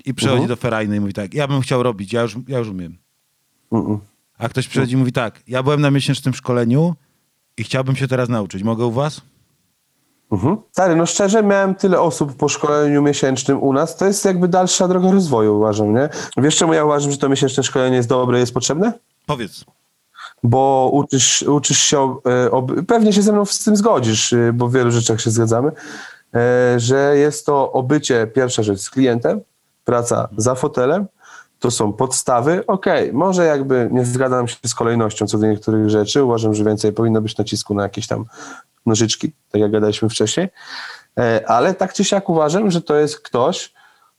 i 0.04 0.14
przychodzi 0.14 0.42
Mhm. 0.42 0.48
do 0.48 0.56
ferajny 0.56 0.96
i 0.96 1.00
mówi 1.00 1.12
tak, 1.12 1.34
ja 1.34 1.48
bym 1.48 1.60
chciał 1.60 1.82
robić, 1.82 2.12
ja 2.12 2.22
już, 2.22 2.36
ja 2.48 2.58
już 2.58 2.68
umiem. 2.68 2.98
Mm-mm. 3.72 3.98
A 4.38 4.48
ktoś 4.48 4.68
przychodzi 4.68 4.94
i 4.94 4.96
mówi 4.96 5.12
tak, 5.12 5.42
ja 5.48 5.62
byłem 5.62 5.80
na 5.80 5.90
miesięcznym 5.90 6.34
szkoleniu 6.34 6.94
i 7.56 7.64
chciałbym 7.64 7.96
się 7.96 8.08
teraz 8.08 8.28
nauczyć. 8.28 8.62
Mogę 8.62 8.84
u 8.86 8.92
was? 8.92 9.20
Mhm. 10.32 10.56
Stary, 10.72 10.96
no 10.96 11.06
szczerze, 11.06 11.42
miałem 11.42 11.74
tyle 11.74 12.00
osób 12.00 12.36
po 12.36 12.48
szkoleniu 12.48 13.02
miesięcznym 13.02 13.62
u 13.62 13.72
nas, 13.72 13.96
to 13.96 14.06
jest 14.06 14.24
jakby 14.24 14.48
dalsza 14.48 14.88
droga 14.88 15.10
rozwoju, 15.12 15.56
uważam, 15.56 15.94
nie? 15.94 16.08
Wiesz 16.36 16.56
czemu 16.56 16.74
ja 16.74 16.84
uważam, 16.84 17.10
że 17.10 17.18
to 17.18 17.28
miesięczne 17.28 17.62
szkolenie 17.62 17.96
jest 17.96 18.08
dobre, 18.08 18.38
jest 18.38 18.54
potrzebne? 18.54 18.92
Powiedz. 19.26 19.64
bo 20.42 20.90
uczysz, 20.92 21.42
uczysz 21.42 21.78
się, 21.78 22.16
e, 22.26 22.84
pewnie 22.86 23.12
się 23.12 23.22
ze 23.22 23.32
mną 23.32 23.44
z 23.44 23.64
tym 23.64 23.76
zgodzisz, 23.76 24.32
e, 24.32 24.52
bo 24.52 24.68
w 24.68 24.72
wielu 24.72 24.90
rzeczach 24.90 25.20
się 25.20 25.30
zgadzamy, 25.30 25.72
e, 26.34 26.74
że 26.80 27.16
jest 27.16 27.46
to 27.46 27.72
obycie, 27.72 28.26
pierwsza 28.26 28.62
rzecz, 28.62 28.80
z 28.80 28.90
klientem, 28.90 29.40
praca 29.84 30.28
za 30.36 30.54
fotelem, 30.54 31.06
to 31.58 31.70
są 31.70 31.92
podstawy. 31.92 32.66
Okej, 32.66 33.12
może 33.12 33.46
jakby 33.46 33.88
nie 33.92 34.04
zgadzam 34.04 34.48
się 34.48 34.56
z 34.66 34.74
kolejnością 34.74 35.26
co 35.26 35.38
do 35.38 35.46
niektórych 35.46 35.90
rzeczy, 35.90 36.24
uważam, 36.24 36.54
że 36.54 36.64
więcej 36.64 36.92
powinno 36.92 37.20
być 37.20 37.36
nacisku 37.38 37.74
na 37.74 37.82
jakieś 37.82 38.06
tam 38.06 38.24
nożyczki, 38.86 39.32
tak 39.50 39.60
jak 39.60 39.70
gadaliśmy 39.70 40.08
wcześniej, 40.08 40.48
E, 41.18 41.48
ale 41.48 41.74
tak 41.74 41.92
czy 41.92 42.04
siak 42.04 42.28
uważam, 42.28 42.70
że 42.70 42.82
to 42.82 42.96
jest 42.96 43.20
ktoś, 43.20 43.72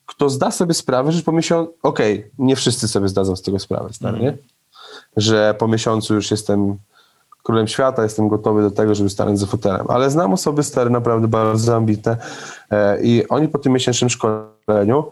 kto 0.05 0.29
zda 0.29 0.51
sobie 0.51 0.73
sprawę, 0.73 1.11
że 1.11 1.21
po 1.21 1.31
miesiącu, 1.31 1.73
okej, 1.83 2.31
nie 2.37 2.55
wszyscy 2.55 2.87
sobie 2.87 3.07
zdadzą 3.07 3.35
z 3.35 3.41
tego 3.41 3.59
sprawę, 3.59 3.93
stary, 3.93 4.19
nie? 4.19 4.37
że 5.17 5.55
po 5.59 5.67
miesiącu 5.67 6.15
już 6.15 6.31
jestem 6.31 6.77
królem 7.43 7.67
świata, 7.67 8.03
jestem 8.03 8.27
gotowy 8.27 8.61
do 8.61 8.71
tego, 8.71 8.95
żeby 8.95 9.09
stanąć 9.09 9.39
za 9.39 9.45
fotelem. 9.45 9.85
Ale 9.89 10.09
znam 10.09 10.33
osoby 10.33 10.63
stare, 10.63 10.89
naprawdę 10.89 11.27
bardzo 11.27 11.75
ambitne 11.75 12.17
e, 12.71 13.01
i 13.03 13.27
oni 13.27 13.47
po 13.47 13.59
tym 13.59 13.73
miesięcznym 13.73 14.09
szkoleniu, 14.09 15.11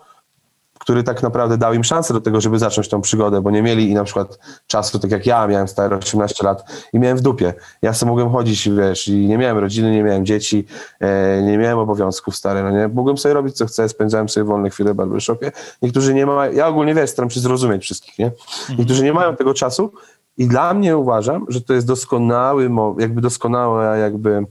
który 0.89 1.03
tak 1.03 1.23
naprawdę 1.23 1.57
dał 1.57 1.73
im 1.73 1.83
szansę 1.83 2.13
do 2.13 2.21
tego, 2.21 2.41
żeby 2.41 2.59
zacząć 2.59 2.89
tą 2.89 3.01
przygodę, 3.01 3.41
bo 3.41 3.51
nie 3.51 3.61
mieli 3.61 3.89
i 3.89 3.93
na 3.93 4.03
przykład 4.03 4.39
czasu, 4.67 4.99
tak 4.99 5.11
jak 5.11 5.25
ja 5.25 5.47
miałem 5.47 5.67
stary 5.67 5.95
18 5.95 6.45
lat 6.45 6.63
i 6.93 6.99
miałem 6.99 7.17
w 7.17 7.21
dupie. 7.21 7.53
Ja 7.81 7.93
sobie 7.93 8.09
mogłem 8.09 8.29
chodzić, 8.29 8.69
wiesz, 8.69 9.07
i 9.07 9.27
nie 9.27 9.37
miałem 9.37 9.57
rodziny, 9.57 9.91
nie 9.91 10.03
miałem 10.03 10.25
dzieci, 10.25 10.65
e, 10.99 11.41
nie 11.41 11.57
miałem 11.57 11.79
obowiązków 11.79 12.35
stary, 12.35 12.63
no 12.63 12.71
nie? 12.71 12.87
Mogłem 12.87 13.17
sobie 13.17 13.33
robić 13.33 13.55
co 13.57 13.65
chcę, 13.65 13.89
spędzałem 13.89 14.29
sobie 14.29 14.43
wolne 14.43 14.69
chwile 14.69 14.93
w 14.93 14.95
barbershopie. 14.95 15.51
Niektórzy 15.81 16.13
nie 16.13 16.25
mają, 16.25 16.53
ja 16.53 16.67
ogólnie 16.67 16.95
wiesz, 16.95 17.09
staram 17.09 17.29
się 17.29 17.39
zrozumieć 17.39 17.83
wszystkich, 17.83 18.19
nie? 18.19 18.31
Niektórzy 18.77 19.03
nie 19.03 19.13
mają 19.13 19.35
tego 19.35 19.53
czasu 19.53 19.93
i 20.37 20.47
dla 20.47 20.73
mnie 20.73 20.97
uważam, 20.97 21.45
że 21.47 21.61
to 21.61 21.73
jest 21.73 21.87
doskonały, 21.87 22.69
jakby 22.99 23.21
doskonała 23.21 23.97
jakby 23.97 24.45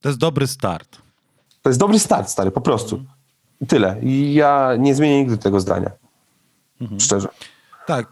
To 0.00 0.08
jest 0.08 0.18
dobry 0.18 0.46
start. 0.46 0.98
to 1.62 1.70
jest 1.70 1.80
dobry 1.80 1.98
start, 1.98 2.28
stary, 2.30 2.50
po 2.50 2.60
prostu. 2.60 3.00
Tyle. 3.68 3.96
Ja 4.32 4.70
nie 4.78 4.94
zmienię 4.94 5.18
nigdy 5.20 5.38
tego 5.38 5.60
zdania. 5.60 5.90
Szczerze. 6.98 7.28
Tak, 7.86 8.06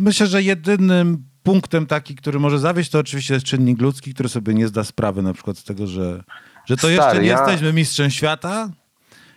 myślę, 0.00 0.26
że 0.26 0.42
jedynym 0.42 1.24
punktem 1.42 1.86
taki, 1.86 2.14
który 2.14 2.38
może 2.40 2.58
zawieść, 2.58 2.90
to 2.90 2.98
oczywiście 2.98 3.34
jest 3.34 3.46
czynnik 3.46 3.80
ludzki, 3.80 4.14
który 4.14 4.28
sobie 4.28 4.54
nie 4.54 4.68
zda 4.68 4.84
sprawy 4.84 5.22
na 5.22 5.32
przykład 5.32 5.58
z 5.58 5.64
tego, 5.64 5.86
że, 5.86 6.22
że 6.66 6.76
to 6.76 6.88
jeszcze 6.88 7.02
Stary, 7.10 7.20
nie 7.22 7.28
ja- 7.28 7.38
jesteśmy 7.38 7.72
mistrzem 7.72 8.10
świata. 8.10 8.68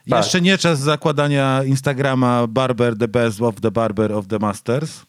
Tak. 0.09 0.17
Jeszcze 0.17 0.41
nie 0.41 0.57
czas 0.57 0.79
zakładania 0.79 1.63
Instagrama 1.63 2.47
Barber 2.47 2.97
the 2.97 3.07
best 3.07 3.41
of 3.41 3.61
the 3.61 3.71
barber 3.71 4.11
of 4.11 4.27
the 4.27 4.39
masters. 4.39 5.01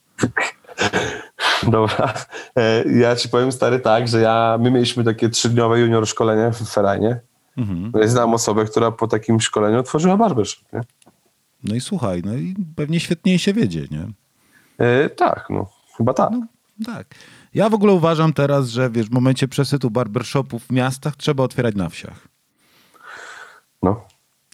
Dobra. 1.72 2.14
E, 2.58 2.84
Ja 2.98 3.16
ci 3.16 3.28
powiem, 3.28 3.52
stary, 3.52 3.80
tak, 3.80 4.08
że 4.08 4.20
ja, 4.20 4.58
my 4.60 4.70
mieliśmy 4.70 5.04
takie 5.04 5.28
trzydniowe 5.28 5.80
junior 5.80 6.06
szkolenie 6.08 6.52
w 6.52 6.68
Ferajnie. 6.68 7.20
Mhm. 7.56 7.92
Ja 8.00 8.08
Znam 8.08 8.34
osobę, 8.34 8.64
która 8.64 8.90
po 8.90 9.08
takim 9.08 9.40
szkoleniu 9.40 9.78
otworzyła 9.78 10.16
barbershop, 10.16 10.72
nie? 10.72 10.80
No 11.64 11.74
i 11.74 11.80
słuchaj, 11.80 12.22
no 12.24 12.34
i 12.34 12.54
pewnie 12.76 13.00
świetniej 13.00 13.38
się 13.38 13.52
wiedzie, 13.52 13.86
nie? 13.90 14.06
E, 14.78 15.10
tak, 15.10 15.46
no. 15.50 15.70
Chyba 15.96 16.14
tak. 16.14 16.32
Tak. 16.84 17.06
Ja 17.54 17.68
w 17.68 17.74
ogóle 17.74 17.92
uważam 17.92 18.32
teraz, 18.32 18.68
że 18.68 18.90
wiesz, 18.90 19.06
w 19.06 19.12
momencie 19.12 19.48
przesytu 19.48 19.90
barbershopów 19.90 20.62
w 20.64 20.72
miastach 20.72 21.16
trzeba 21.16 21.44
otwierać 21.44 21.74
na 21.74 21.88
wsiach. 21.88 22.28
No. 23.82 24.04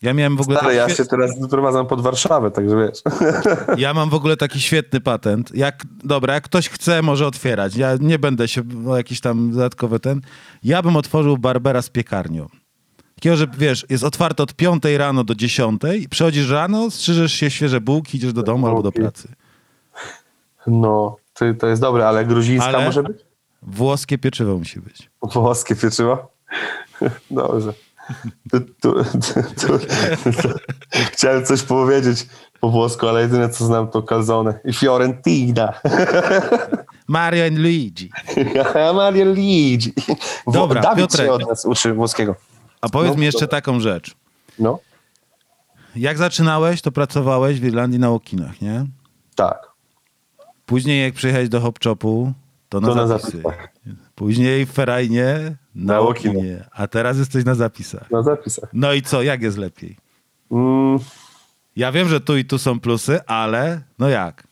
Ja 0.03 0.15
miałem 0.15 0.37
w 0.37 0.41
ogóle 0.41 0.61
Ale 0.61 0.75
ja 0.75 0.89
się 0.89 1.05
teraz 1.05 1.41
wyprowadzam 1.41 1.87
pod 1.87 2.01
Warszawę, 2.01 2.51
także 2.51 2.77
wiesz. 2.77 3.03
Ja 3.85 3.95
mam 3.95 4.11
w 4.11 4.15
ogóle 4.15 4.37
taki 4.37 4.61
świetny 4.61 5.01
patent. 5.01 5.55
Jak, 5.55 5.83
dobra, 6.05 6.35
jak 6.35 6.45
ktoś 6.45 6.69
chce, 6.69 7.03
może 7.03 7.27
otwierać. 7.27 7.77
Ja 7.77 7.97
nie 8.01 8.19
będę 8.19 8.49
się 8.49 8.63
o 8.89 8.97
jakiś 8.97 9.21
tam 9.21 9.51
dodatkowy 9.51 10.01
ten. 10.01 10.21
Ja 10.63 10.83
bym 10.83 10.97
otworzył 10.97 11.39
Barbera 11.39 11.83
z 11.83 11.91
piekarnią. 11.91 12.47
Takiego, 13.23 13.37
że 13.37 13.47
wiesz, 13.59 13.87
jest 13.89 14.05
otwarte 14.05 14.43
od 14.43 14.55
5 14.55 14.83
rano 14.97 15.25
do 15.25 15.35
10, 15.35 15.83
przychodzisz 16.11 16.51
rano, 16.51 16.91
strzyżesz 16.91 17.33
się 17.33 17.51
świeże 17.51 17.81
bułki, 17.81 18.17
idziesz 18.17 18.33
do 18.33 18.43
domu 18.43 18.67
albo 18.67 18.83
do 18.83 18.91
Bułki. 18.91 19.01
pracy. 19.01 19.29
No, 20.67 21.17
to, 21.35 21.45
to 21.61 21.67
jest 21.67 21.83
dobre, 21.83 22.09
ale 22.09 22.25
gruzińska 22.25 22.69
Ale- 22.69 22.85
może 22.85 23.03
być? 23.03 23.17
Włoskie 23.63 24.19
pieczywo 24.19 24.59
musi 24.59 24.81
być. 24.81 25.11
Włoskie 25.23 25.77
pieczywo? 25.77 26.33
Dobrze. 27.31 27.73
Tu, 28.51 28.61
tu, 28.61 28.95
tu, 29.61 29.79
Chciałem 31.13 31.45
coś 31.47 31.63
powiedzieć 31.63 32.27
po 32.61 32.69
włosku, 32.69 33.09
ale 33.09 33.21
jedyne 33.23 33.49
co 33.49 33.65
znam 33.67 33.89
to 33.89 34.03
calzone 34.03 34.61
i 34.65 34.73
Fiorentina. 34.73 35.73
Mario 37.09 37.47
and 37.47 37.59
Luigi. 37.59 38.11
Mario 38.95 39.25
Luigi. 39.25 39.93
Dobra, 40.47 40.81
Dawid 40.83 40.99
Piotrek. 41.11 41.27
się 41.27 41.33
od 41.33 41.49
nas 41.49 41.65
uczy 41.65 41.95
włoskiego. 41.95 42.35
A 42.83 42.89
powiedz 42.89 43.13
No, 43.13 43.19
mi 43.19 43.25
jeszcze 43.25 43.41
dobra. 43.41 43.57
taką 43.61 43.81
rzecz. 43.81 44.15
No, 44.59 44.79
Jak 45.97 46.19
zaczynałeś, 46.19 46.83
to 46.83 46.93
pracowałeś 46.93 47.61
w 47.61 47.65
Irlandii 47.65 47.99
na 47.99 48.11
Łokinach, 48.11 48.61
nie? 48.61 48.87
tak. 49.35 49.73
Później 50.67 51.03
jak 51.03 51.15
przyjechałeś 51.15 51.49
do 51.49 51.61
Hop 51.61 51.79
Chopu, 51.85 52.33
to 52.69 52.81
na 52.81 52.89
To 52.89 52.95
na 52.95 53.07
zapisy. 53.07 53.31
zapisach. 53.31 53.69
Później 54.15 54.67
w 54.67 54.73
Ferajnie, 54.73 55.57
na 55.75 55.95
Na 55.95 56.01
Łokinie. 56.01 56.65
A 56.73 56.87
teraz 56.87 57.19
jesteś 57.19 57.45
na 57.45 57.55
zapisach. 57.55 58.11
Na 58.11 58.23
zapisach. 58.23 58.71
No 58.73 58.93
i 58.93 59.03
co, 59.03 59.23
jak 59.23 59.43
jest 59.43 59.59
lepiej? 59.59 59.97
Mm, 60.51 60.99
Ja 61.77 61.93
wiem, 61.93 62.09
że 62.09 62.21
tu 62.21 62.37
i 62.37 62.45
tu 62.45 62.59
są 62.59 62.81
plusy, 62.81 63.21
ale 63.27 63.81
no 63.99 64.09
jak? 64.09 64.47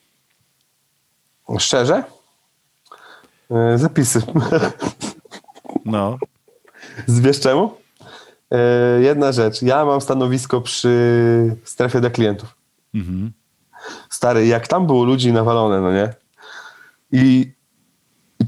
szczerze? 1.59 2.05
E, 3.51 3.79
Zapisy. 3.79 4.23
No, 5.85 6.19
Wiesz 7.09 7.41
czemu? 7.41 7.77
E, 8.51 9.01
Jedna 9.03 9.33
rzecz. 9.33 9.63
Ja 9.63 9.85
mam 9.85 10.01
stanowisko 10.01 10.61
przy 10.61 11.57
strefie 11.65 12.01
dla 12.01 12.11
klientów. 12.11 12.55
mhm. 12.95 13.33
Stary, 14.11 14.47
jak 14.47 14.69
tam 14.69 14.87
było 14.87 15.05
ludzi 15.05 15.33
nawalone, 15.33 15.81
no 15.81 15.93
nie? 15.93 16.15
I, 17.13 17.53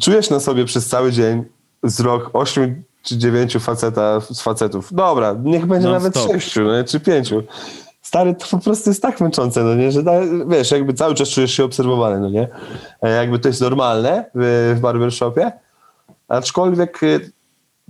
czujesz 0.01 0.31
na 0.31 0.41
sobie 0.41 0.65
przez 0.65 0.89
cały 0.89 1.13
dzień 1.13 1.45
wzrok 1.83 2.31
ośmiu 2.33 2.75
czy 3.03 3.19
dziewięciu 3.19 3.61
faceta, 3.61 4.21
z 4.21 4.41
facetów. 4.41 4.95
Dobra, 4.95 5.37
niech 5.45 5.67
będzie 5.67 5.89
Non 5.89 5.97
nawet 5.97 6.17
stop. 6.17 6.33
sześciu, 6.33 6.61
no 6.65 6.77
nie? 6.77 6.85
czy 6.85 7.01
pięciu. 7.01 7.43
Stary, 8.03 8.35
to 8.35 8.47
po 8.51 8.59
prostu 8.59 8.91
jest 8.91 9.03
tak 9.03 9.21
męczące, 9.21 9.65
no 9.65 9.75
nie? 9.75 9.93
Że 9.93 10.03
da, 10.03 10.13
wiesz, 10.49 10.71
jakby 10.71 10.95
cały 10.95 11.15
czas 11.15 11.29
czujesz 11.29 11.53
się 11.53 11.65
obserwowany, 11.65 12.21
no 12.21 12.29
nie? 12.31 12.49
E, 13.03 13.11
Jakby 13.11 13.39
to 13.39 13.49
jest 13.49 13.61
normalne 13.61 14.25
w, 14.35 14.75
w 14.77 14.81
barbershopie, 14.81 15.53
aczkolwiek 16.29 17.03
y, 17.03 17.33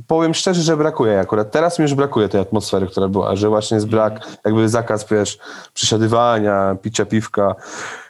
powiem 0.07 0.34
szczerze, 0.34 0.62
że 0.62 0.76
brakuje 0.76 1.20
akurat. 1.20 1.51
Teraz 1.51 1.78
mi 1.78 1.82
już 1.82 1.95
brakuje 1.95 2.28
tej 2.28 2.40
atmosfery, 2.40 2.86
która 2.86 3.09
była, 3.09 3.36
że 3.36 3.49
właśnie 3.49 3.74
jest 3.74 3.88
brak, 3.88 4.38
jakby 4.45 4.68
zakaz, 4.68 5.07
wiesz, 5.11 5.38
przysiadywania, 5.74 6.76
picia 6.82 7.07
piwka, 7.07 7.55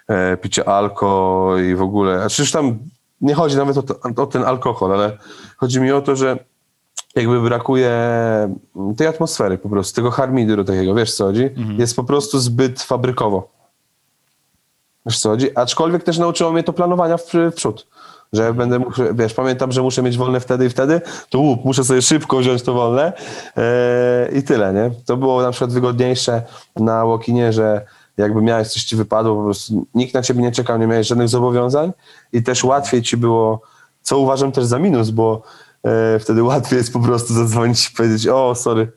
e, 0.09 0.37
picia 0.37 0.65
alko 0.65 1.55
i 1.71 1.75
w 1.75 1.83
ogóle. 1.83 2.23
A 2.25 2.29
przecież 2.29 2.53
tam 2.53 2.79
nie 3.21 3.35
chodzi 3.35 3.57
nawet 3.57 3.77
o, 3.77 3.83
to, 3.83 3.97
o 4.17 4.27
ten 4.27 4.45
alkohol, 4.45 4.93
ale 4.93 5.19
chodzi 5.57 5.81
mi 5.81 5.93
o 5.93 6.03
to, 6.03 6.17
że 6.17 6.39
jakby 7.15 7.41
brakuje 7.41 7.91
tej 8.97 9.07
atmosfery 9.07 9.59
po 9.59 9.69
prostu, 9.69 9.97
tego 9.97 10.11
harmidu 10.11 10.65
takiego, 10.65 10.95
wiesz 10.95 11.15
co 11.15 11.25
chodzi? 11.25 11.51
Jest 11.79 11.97
po 11.97 12.05
prostu 12.05 12.39
zbyt 12.39 12.83
fabrykowo. 12.83 13.49
Wiesz 15.07 15.19
co 15.19 15.29
chodzi? 15.29 15.59
Aczkolwiek 15.59 16.03
też 16.03 16.19
nauczyło 16.19 16.53
mnie 16.53 16.63
to 16.63 16.73
planowania 16.73 17.17
w, 17.17 17.33
w 17.33 17.55
przód. 17.55 17.87
Że 18.33 18.55
będę, 18.55 18.79
muszę, 18.79 19.15
wiesz, 19.15 19.35
pamiętam, 19.35 19.73
że 19.73 19.83
muszę 19.83 20.03
mieć 20.03 20.19
wolne 20.19 20.41
wtedy 20.41 20.67
i 20.67 20.69
wtedy, 20.69 21.01
to 21.31 21.39
łup, 21.39 21.65
muszę 21.65 21.85
sobie 21.85 22.03
szybko 22.03 22.39
wziąć 22.39 22.63
to 22.63 22.75
wolne 22.75 23.13
e, 23.57 24.29
i 24.33 24.43
tyle, 24.43 24.73
nie? 24.73 24.91
To 25.07 25.17
było 25.17 25.43
na 25.43 25.51
przykład 25.51 25.73
wygodniejsze 25.73 26.43
na 26.77 27.05
Łokinie, 27.05 27.53
że 27.53 27.87
jakby 28.17 28.43
miałeś 28.43 28.69
coś 28.69 28.85
ci 28.85 28.97
wypadło, 28.97 29.37
po 29.37 29.45
prostu 29.45 29.87
nikt 29.95 30.15
na 30.15 30.23
ciebie 30.23 30.43
nie 30.43 30.53
czekał, 30.53 30.79
nie 30.79 30.87
miałeś 30.87 31.07
żadnych 31.07 31.29
zobowiązań 31.29 31.93
i 32.33 32.43
też 32.43 32.65
łatwiej 32.65 33.03
ci 33.03 33.17
było, 33.17 33.61
co 34.03 34.19
uważam 34.19 34.53
też 34.53 34.65
za 34.65 34.79
minus, 34.79 35.11
bo 35.11 35.43
wtedy 36.21 36.43
łatwiej 36.43 36.77
jest 36.77 36.93
po 36.93 37.01
prostu 37.01 37.35
zadzwonić 37.35 37.89
i 37.89 37.97
powiedzieć, 37.97 38.29
o 38.29 38.55
sorry, 38.55 38.93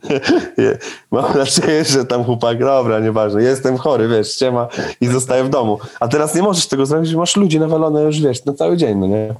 mam 1.11 1.37
nadzieję, 1.37 1.85
że 1.85 2.05
tam 2.05 2.23
chłopak, 2.23 2.59
dobra, 2.59 2.99
nieważne, 2.99 3.43
jestem 3.43 3.77
chory, 3.77 4.07
wiesz, 4.07 4.31
ściema 4.31 4.67
i 5.01 5.07
zostaję 5.07 5.43
w 5.43 5.49
domu. 5.49 5.79
A 5.99 6.07
teraz 6.07 6.35
nie 6.35 6.41
możesz 6.41 6.67
tego 6.67 6.85
zrobić, 6.85 7.09
że 7.09 7.17
masz 7.17 7.35
ludzi 7.35 7.59
nawalone 7.59 8.03
już, 8.03 8.21
wiesz, 8.21 8.45
na 8.45 8.53
cały 8.53 8.77
dzień, 8.77 8.97
no 8.97 9.07
nie? 9.07 9.35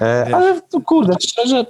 E, 0.00 0.28
ale 0.34 0.60
to, 0.60 0.80
kurde, 0.80 1.16
szczerze, 1.20 1.66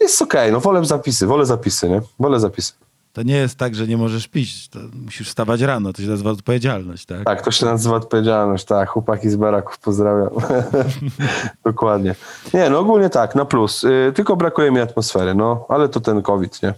jest 0.00 0.22
okej, 0.22 0.52
no 0.52 0.60
wolę 0.60 0.84
zapisy, 0.84 1.26
wolę 1.26 1.46
zapisy, 1.46 1.88
nie? 1.88 2.00
Wolę 2.18 2.40
zapisy. 2.40 2.72
To 3.14 3.22
nie 3.22 3.36
jest 3.36 3.58
tak, 3.58 3.74
że 3.74 3.86
nie 3.86 3.96
możesz 3.96 4.28
pić. 4.28 4.68
To 4.68 4.78
musisz 5.04 5.28
wstawać 5.28 5.60
rano, 5.60 5.92
to 5.92 6.02
się 6.02 6.08
nazywa 6.08 6.30
odpowiedzialność, 6.30 7.06
tak? 7.06 7.24
Tak, 7.24 7.42
to 7.42 7.50
się 7.50 7.66
nazywa 7.66 7.96
odpowiedzialność, 7.96 8.64
tak, 8.64 8.88
chłopaki 8.88 9.30
z 9.30 9.36
baraków 9.36 9.78
pozdrawiam. 9.78 10.30
Dokładnie. 11.64 12.14
Nie, 12.54 12.70
no 12.70 12.78
ogólnie 12.78 13.10
tak, 13.10 13.34
na 13.34 13.44
plus. 13.44 13.84
Y, 13.84 14.12
tylko 14.14 14.36
brakuje 14.36 14.70
mi 14.70 14.80
atmosfery, 14.80 15.34
no, 15.34 15.66
ale 15.68 15.88
to 15.88 16.00
ten 16.00 16.22
COVID, 16.22 16.62
nie? 16.62 16.74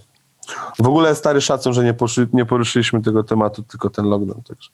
W 0.79 0.87
ogóle 0.87 1.15
stary 1.15 1.41
szacun, 1.41 1.73
że 1.73 1.83
nie, 1.83 1.93
poszli, 1.93 2.27
nie 2.33 2.45
poruszyliśmy 2.45 3.01
tego 3.01 3.23
tematu, 3.23 3.63
tylko 3.63 3.89
ten 3.89 4.05
lockdown, 4.05 4.43
także 4.43 4.69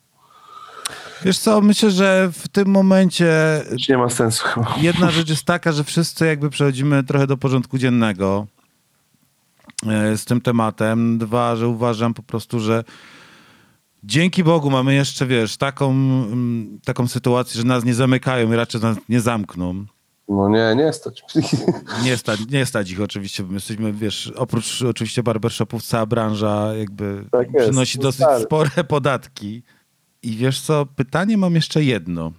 Wiesz 1.26 1.40
co, 1.40 1.62
myślę, 1.62 1.92
że 1.92 2.30
w 2.34 2.48
tym 2.48 2.68
momencie 2.68 3.62
nie 3.90 3.98
ma 3.98 4.10
sensu 4.10 4.46
jedna 4.78 5.12
rzecz 5.12 5.30
jest 5.30 5.46
taka, 5.46 5.72
że 5.72 5.84
wszyscy 5.84 6.26
jakby 6.26 6.50
przechodzimy 6.50 7.04
trochę 7.04 7.28
do 7.28 7.38
porządku 7.38 7.78
dziennego 7.78 8.48
z 10.18 10.26
tym 10.26 10.42
tematem. 10.42 11.18
Dwa, 11.18 11.56
że 11.56 11.68
uważam 11.68 12.14
po 12.14 12.24
prostu, 12.24 12.60
że 12.60 12.84
dzięki 14.04 14.44
Bogu 14.44 14.70
mamy 14.70 14.94
jeszcze, 14.94 15.26
wiesz, 15.28 15.58
taką, 15.58 15.94
taką 16.86 17.08
sytuację, 17.08 17.62
że 17.62 17.68
nas 17.68 17.84
nie 17.86 17.94
zamykają 17.94 18.54
i 18.54 18.56
raczej 18.56 18.82
nas 18.82 18.98
nie 19.10 19.22
zamkną. 19.22 19.86
No 20.30 20.50
nie, 20.50 20.74
nie 20.76 20.94
stać. 20.94 21.24
Nie 22.06 22.18
stać, 22.18 22.40
nie 22.52 22.66
stać 22.66 22.92
ich 22.92 23.02
oczywiście, 23.02 23.44
bo 23.44 23.50
my 23.50 23.56
jesteśmy, 23.56 23.94
wiesz, 23.94 24.34
oprócz 24.36 24.82
oczywiście 24.82 25.24
barbershopów, 25.24 25.84
cała 25.84 26.06
branża 26.06 26.74
jakby 26.76 27.26
Tak 27.32 27.54
jest. 27.54 27.66
przynosi 27.70 27.98
No 27.98 28.04
dosyć 28.04 28.22
stary. 28.22 28.44
spore 28.44 28.84
podatki. 28.88 29.64
I 30.24 30.32
wiesz 30.36 30.62
co, 30.62 30.86
pytanie 30.96 31.38
mam 31.38 31.56
jeszcze 31.56 31.84
jedno. 31.84 32.32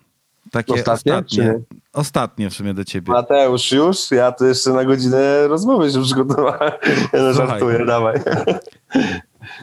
Takie 0.50 0.74
Ostatnie, 0.74 1.12
ostatnie. 1.14 1.60
Ostatnie 1.94 2.50
w 2.50 2.54
sumie 2.54 2.74
do 2.74 2.84
ciebie. 2.84 3.12
Mateusz, 3.12 3.72
już? 3.72 4.10
Ja 4.10 4.32
tu 4.32 4.46
jeszcze 4.46 4.70
na 4.70 4.84
godzinę 4.84 5.48
rozmowy 5.48 5.90
się 5.90 6.02
przygotowałem. 6.02 6.72
Ja 7.12 7.22
no, 7.22 7.32
żartuję, 7.32 7.86
dawaj. 7.86 8.20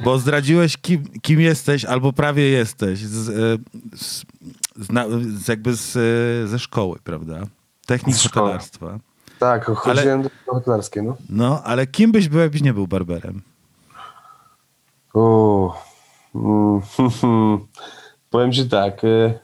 Bo 0.03 0.19
zdradziłeś, 0.19 0.77
kim, 0.77 1.03
kim 1.21 1.41
jesteś, 1.41 1.86
albo 1.86 2.13
prawie 2.13 2.49
jesteś, 2.49 2.99
z, 2.99 3.29
e, 3.29 3.34
z, 3.97 4.23
z, 5.43 5.47
jakby 5.47 5.75
z, 5.75 5.95
e, 5.95 6.47
ze 6.47 6.59
szkoły, 6.59 6.99
prawda? 7.03 7.39
Technik 7.86 8.17
hotelarstwa. 8.17 8.99
Tak, 9.39 9.65
chodziłem 9.65 10.23
do 10.23 10.29
hotelarskiej, 10.47 11.03
no. 11.03 11.15
No, 11.29 11.61
ale 11.63 11.88
kim 11.88 12.11
byś 12.11 12.29
był, 12.29 12.39
jakbyś 12.39 12.61
nie 12.61 12.73
był 12.73 12.88
barberem? 12.88 13.41
O, 15.13 15.82
mm, 16.36 16.82
powiem 18.29 18.51
ci 18.51 18.69
tak. 18.69 19.03
y, 19.03 19.39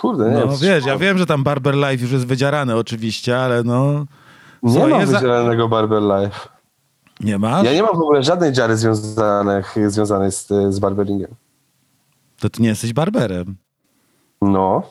Kurde, 0.00 0.30
nie 0.30 0.38
No 0.46 0.56
wiesz, 0.56 0.86
ja 0.86 0.98
wiem, 0.98 1.18
że 1.18 1.26
tam 1.26 1.44
Barber 1.44 1.74
Life 1.74 2.02
już 2.02 2.12
jest 2.12 2.26
wydzierane 2.26 2.76
oczywiście, 2.76 3.38
ale 3.38 3.62
no... 3.64 4.06
Nie 4.62 4.72
Słuchaj, 4.72 4.90
mam 4.90 5.06
za- 5.06 5.12
wydzielonego 5.12 5.68
Barber 5.68 6.02
Life. 6.02 6.48
Nie 7.20 7.38
masz? 7.38 7.64
Ja 7.64 7.72
nie 7.72 7.82
mam 7.82 7.96
w 7.96 8.00
ogóle 8.00 8.22
żadnej 8.22 8.52
dziary 8.52 8.76
związanych, 8.76 9.74
związanej 9.88 10.32
z, 10.32 10.48
z 10.68 10.78
barberingiem. 10.78 11.34
To 12.40 12.50
ty 12.50 12.62
nie 12.62 12.68
jesteś 12.68 12.92
barberem. 12.92 13.56
No. 14.42 14.82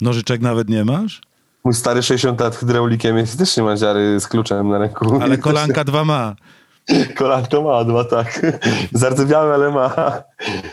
Nożyczek 0.00 0.40
nawet 0.40 0.68
nie 0.68 0.84
masz? 0.84 1.20
Mój 1.64 1.74
stary 1.74 2.02
60 2.02 2.40
lat 2.40 2.56
hydraulikiem 2.56 3.16
jest 3.16 3.38
też 3.38 3.56
nie 3.56 3.62
ma 3.62 3.76
dziary 3.76 4.20
z 4.20 4.28
kluczem 4.28 4.68
na 4.68 4.78
ręku. 4.78 5.18
Ale 5.22 5.38
kolanka 5.38 5.84
dwa 5.84 6.04
ma. 6.04 6.34
Kolanko 7.16 7.62
ma 7.62 7.84
dwa, 7.84 8.04
tak. 8.04 8.46
Zardzewiały, 8.92 9.54
ale 9.54 9.70
ma. 9.70 9.94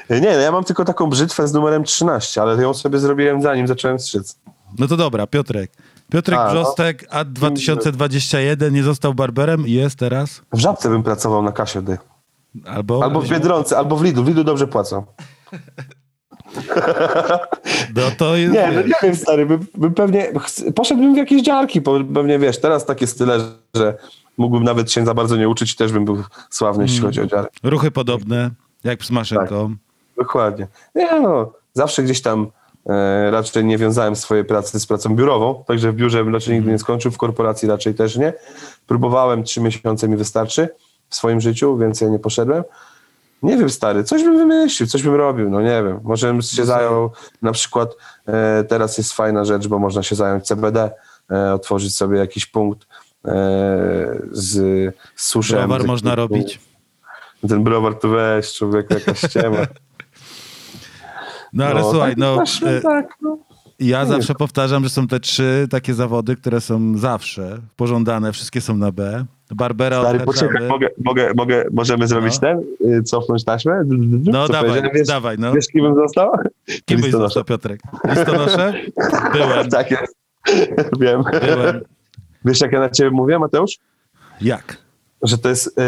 Nie, 0.10 0.22
no 0.22 0.40
ja 0.40 0.52
mam 0.52 0.64
tylko 0.64 0.86
taką 0.86 1.10
brzytwę 1.10 1.48
z 1.48 1.54
numerem 1.54 1.84
13, 1.84 2.42
ale 2.42 2.64
ją 2.64 2.74
sobie 2.74 3.00
zrobiłem 3.00 3.42
zanim 3.42 3.68
zacząłem 3.68 4.00
strzyc. 4.00 4.40
No 4.80 4.88
to 4.88 4.98
dobra, 4.98 5.28
Piotrek. 5.28 5.72
Piotrek 6.12 6.40
A, 6.40 6.46
no. 6.46 6.52
Brzostek, 6.52 7.06
a 7.10 7.24
2021 7.24 8.74
nie 8.74 8.84
został 8.84 9.14
barberem 9.14 9.68
i 9.68 9.72
jest 9.72 9.96
teraz? 9.96 10.42
W 10.54 10.60
Żabce 10.60 10.90
bym 10.90 11.04
pracował 11.04 11.44
na 11.44 11.52
kasie, 11.52 11.86
ty. 11.86 11.98
Albo, 12.66 13.04
Albo 13.04 13.22
w 13.22 13.30
Biedronce, 13.30 13.78
albo 13.78 13.98
w 13.98 14.04
Lidu. 14.04 14.24
W 14.24 14.28
Lidu 14.28 14.44
dobrze 14.44 14.68
płacą. 14.68 15.04
No 17.96 18.02
to 18.18 18.36
jest... 18.36 18.54
Nie, 18.54 18.72
no 18.72 18.82
nie 18.82 18.94
wiem, 19.04 19.16
stary, 19.16 19.46
bym, 19.46 19.66
bym 19.78 19.94
pewnie 19.94 20.32
poszedłbym 20.76 21.14
w 21.14 21.18
jakieś 21.18 21.42
działki, 21.42 21.82
bo 21.82 22.00
pewnie 22.14 22.40
wiesz, 22.40 22.60
teraz 22.60 22.86
takie 22.86 23.08
style, 23.08 23.40
że 23.76 23.98
mógłbym 24.38 24.64
nawet 24.64 24.92
się 24.92 25.06
za 25.06 25.14
bardzo 25.14 25.38
nie 25.38 25.50
uczyć 25.50 25.74
i 25.74 25.76
też 25.76 25.92
bym 25.92 26.06
był 26.06 26.24
sławny, 26.50 26.84
jeśli 26.84 27.00
chodzi 27.00 27.22
o 27.22 27.26
działki. 27.26 27.60
Ruchy 27.64 27.92
podobne, 27.92 28.52
jak 28.84 29.04
z 29.04 29.12
maszynką. 29.12 29.76
Dokładnie. 30.18 30.68
Nie 30.96 31.20
no, 31.20 31.54
zawsze 31.74 32.04
gdzieś 32.04 32.22
tam 32.22 32.52
e, 32.90 33.32
raczej 33.32 33.66
nie 33.66 33.78
wiązałem 33.78 34.16
swojej 34.16 34.46
pracy 34.46 34.80
z 34.80 34.86
pracą 34.86 35.16
biurową, 35.16 35.64
także 35.68 35.92
w 35.92 35.96
biurze 35.96 36.24
bym 36.24 36.34
raczej 36.34 36.56
nigdy 36.56 36.72
nie 36.72 36.80
skończył, 36.80 37.12
w 37.12 37.18
korporacji 37.18 37.68
raczej 37.68 37.94
też 37.94 38.18
nie. 38.18 38.34
Próbowałem, 38.88 39.44
trzy 39.44 39.62
miesiące 39.62 40.08
mi 40.08 40.18
wystarczy 40.18 40.70
w 41.10 41.16
swoim 41.16 41.42
życiu, 41.42 41.78
więcej 41.78 42.12
nie 42.12 42.20
poszedłem. 42.20 42.64
Nie 43.44 43.58
wiem, 43.58 43.70
stary, 43.70 44.04
coś 44.04 44.24
bym 44.24 44.38
wymyślił, 44.38 44.88
coś 44.88 45.04
bym 45.04 45.16
robił, 45.16 45.50
no 45.50 45.62
nie 45.62 45.84
wiem. 45.84 46.00
Może 46.04 46.28
bym 46.28 46.42
się 46.42 46.66
zajął, 46.66 47.10
na 47.42 47.52
przykład 47.52 47.96
e, 48.28 48.64
teraz 48.64 48.98
jest 48.98 49.14
fajna 49.14 49.46
rzecz, 49.46 49.68
bo 49.68 49.80
można 49.80 50.04
się 50.04 50.16
zająć 50.16 50.46
CBD, 50.46 50.92
e, 51.32 51.54
otworzyć 51.54 51.96
sobie 51.96 52.18
jakiś 52.18 52.46
punkt 52.46 52.88
z, 54.32 54.52
z 55.16 55.28
suszem. 55.28 55.60
Browar 55.60 55.86
można 55.86 56.16
robić. 56.16 56.60
Ten 57.50 57.64
browar 57.64 57.96
to 57.96 58.10
weź, 58.10 58.54
człowiek, 58.54 58.90
jakaś 58.92 59.20
ściema. 59.20 59.58
No 61.54 61.66
ale 61.66 61.82
słuchaj, 61.82 62.12
tak, 62.12 62.18
no... 62.18 62.38
też, 62.38 62.64
e, 62.64 62.82
tak, 62.82 63.16
no. 63.22 63.38
Ja 63.80 64.06
zawsze 64.06 64.36
powtarzam, 64.36 64.84
że 64.84 64.90
są 64.90 65.08
te 65.08 65.20
trzy 65.20 65.68
takie 65.70 65.94
zawody, 65.94 66.36
które 66.36 66.62
są 66.62 66.98
zawsze 66.98 67.58
pożądane, 67.76 68.32
wszystkie 68.32 68.62
są 68.62 68.78
na 68.78 68.92
B. 68.92 69.26
Barbera 69.52 70.02
Stary, 70.02 70.20
poczekaj, 70.20 70.68
mogę, 70.68 70.88
mogę, 71.06 71.32
mogę, 71.36 71.66
możemy 71.72 72.08
zrobić 72.08 72.34
No. 72.34 72.40
ten? 72.40 72.64
Y, 72.94 73.04
Cofnąć 73.04 73.44
taśmę? 73.44 73.84
No 74.24 74.48
Co 74.48 74.54
dawaj, 74.54 74.82
wiesz, 74.94 75.08
dawaj, 75.08 75.38
no. 75.40 75.54
Wiesz, 75.54 75.68
kim 75.68 75.82
bym 75.82 75.96
został? 75.96 76.32
Kim 76.86 77.02
byś 77.02 77.12
został, 77.12 77.44
Piotrek? 77.44 77.82
Listonosze? 78.10 78.74
Byłem, 79.34 79.70
Tak 79.70 79.92
jest. 79.92 80.16
Wiem. 81.00 81.24
byłem. 81.42 81.82
Wiesz, 82.46 82.62
jak 82.62 82.72
ja 82.72 82.80
na 82.80 82.90
ciebie 82.90 83.10
mówię, 83.12 83.40
Mateusz? 83.40 83.72
Jak? 84.42 84.78
Że 85.24 85.38
to 85.38 85.50
jest 85.50 85.78
yy, 85.78 85.84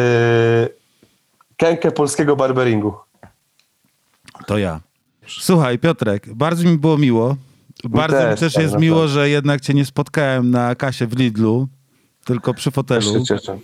kękę 1.57 1.91
polskiego 1.91 2.35
barberingu. 2.35 2.93
To 4.47 4.57
ja. 4.57 4.81
Słuchaj, 5.27 5.79
Piotrek, 5.79 6.33
bardzo 6.33 6.63
mi 6.69 6.77
było 6.77 6.97
miło. 6.97 7.35
Bardzo 7.83 8.17
mi 8.17 8.23
też, 8.23 8.39
też 8.39 8.53
tak 8.53 8.63
jest 8.63 8.77
miło, 8.77 9.07
że 9.07 9.29
jednak 9.29 9.61
cię 9.61 9.73
nie 9.73 9.85
spotkałem 9.85 10.51
na 10.51 10.75
kasie 10.75 11.07
w 11.07 11.17
Lidlu, 11.19 11.67
tylko 12.25 12.53
przy 12.53 12.63
Też 12.71 12.73
fotelu. 12.75 13.01
się 13.13 13.23
cieszę. 13.23 13.59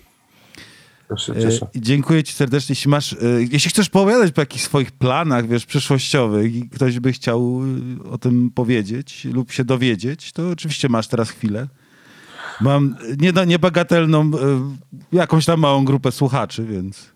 Też 1.09 1.25
się 1.25 1.33
E, 1.33 1.41
cieszę. 1.41 1.67
i 1.73 1.81
Dziękuję 1.81 2.23
ci 2.23 2.33
serdecznie. 2.33 2.73
Jeśli 2.73 2.89
masz, 2.91 3.13
e, 3.13 3.17
jeśli 3.51 3.69
chcesz 3.69 3.89
poowiadać 3.89 4.31
po 4.31 4.41
jakichś 4.41 4.63
swoich 4.63 4.91
planach, 4.91 5.47
wiesz, 5.47 5.65
przyszłościowych 5.65 6.55
i 6.55 6.69
ktoś 6.69 6.99
by 6.99 7.11
chciał 7.11 7.61
e, 8.05 8.09
o 8.09 8.17
tym 8.17 8.51
powiedzieć 8.55 9.25
lub 9.25 9.51
się 9.51 9.63
dowiedzieć, 9.65 10.31
to 10.31 10.49
oczywiście 10.49 10.89
masz 10.89 11.07
teraz 11.07 11.29
chwilę. 11.29 11.67
Mam 12.61 12.95
nie, 13.19 13.31
niebagatelną, 13.45 14.21
e, 14.21 14.27
jakąś 15.11 15.45
tam 15.45 15.59
małą 15.59 15.85
grupę 15.85 16.11
słuchaczy, 16.11 16.63
więc 16.63 17.11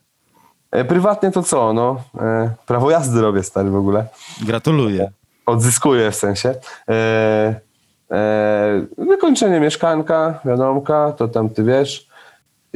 E, 0.71 0.85
Prywatnie 0.85 1.31
to 1.31 1.43
co? 1.43 1.73
No, 1.73 2.01
e, 2.19 2.49
prawo 2.65 2.91
jazdy 2.91 3.21
robię, 3.21 3.43
stary, 3.43 3.69
w 3.69 3.75
ogóle. 3.75 4.05
gratuluję. 4.41 5.11
Odzyskuję 5.45 6.11
w 6.11 6.15
sensie. 6.15 6.55
E, 6.89 7.55
e, 8.11 8.85
wykończenie 8.97 9.59
mieszkanka, 9.59 10.39
wiadomka, 10.45 11.11
to 11.17 11.27
tam 11.27 11.49
ty 11.49 11.63
wiesz. 11.63 12.07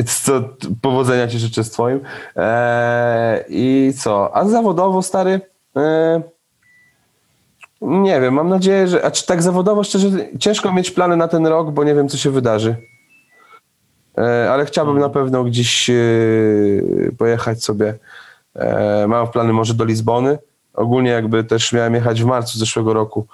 Co, 0.05 0.41
powodzenia 0.81 1.27
ci 1.27 1.39
życzę 1.39 1.63
z 1.63 1.71
twoim. 1.71 1.99
E, 2.35 3.43
I 3.49 3.93
co? 3.99 4.35
A 4.35 4.45
zawodowo, 4.47 5.01
stary? 5.01 5.41
E, 5.77 6.21
nie 7.81 8.21
wiem, 8.21 8.33
mam 8.33 8.49
nadzieję, 8.49 8.87
że... 8.87 9.05
A 9.05 9.11
czy 9.11 9.25
tak 9.25 9.41
zawodowo, 9.41 9.83
szczerze, 9.83 10.09
ciężko 10.39 10.71
mieć 10.73 10.91
plany 10.91 11.17
na 11.17 11.27
ten 11.27 11.47
rok, 11.47 11.71
bo 11.71 11.83
nie 11.83 11.95
wiem, 11.95 12.09
co 12.09 12.17
się 12.17 12.31
wydarzy. 12.31 12.75
E, 14.17 14.51
ale 14.51 14.65
chciałbym 14.65 14.99
na 14.99 15.09
pewno 15.09 15.43
gdzieś 15.43 15.89
e, 15.89 15.93
pojechać 17.17 17.63
sobie. 17.63 17.93
E, 18.55 19.05
mam 19.07 19.27
plany 19.27 19.53
może 19.53 19.73
do 19.73 19.85
Lizbony. 19.85 20.37
Ogólnie 20.73 21.09
jakby 21.09 21.43
też 21.43 21.73
miałem 21.73 21.93
jechać 21.93 22.23
w 22.23 22.25
marcu 22.25 22.59
zeszłego 22.59 22.93
roku. 22.93 23.27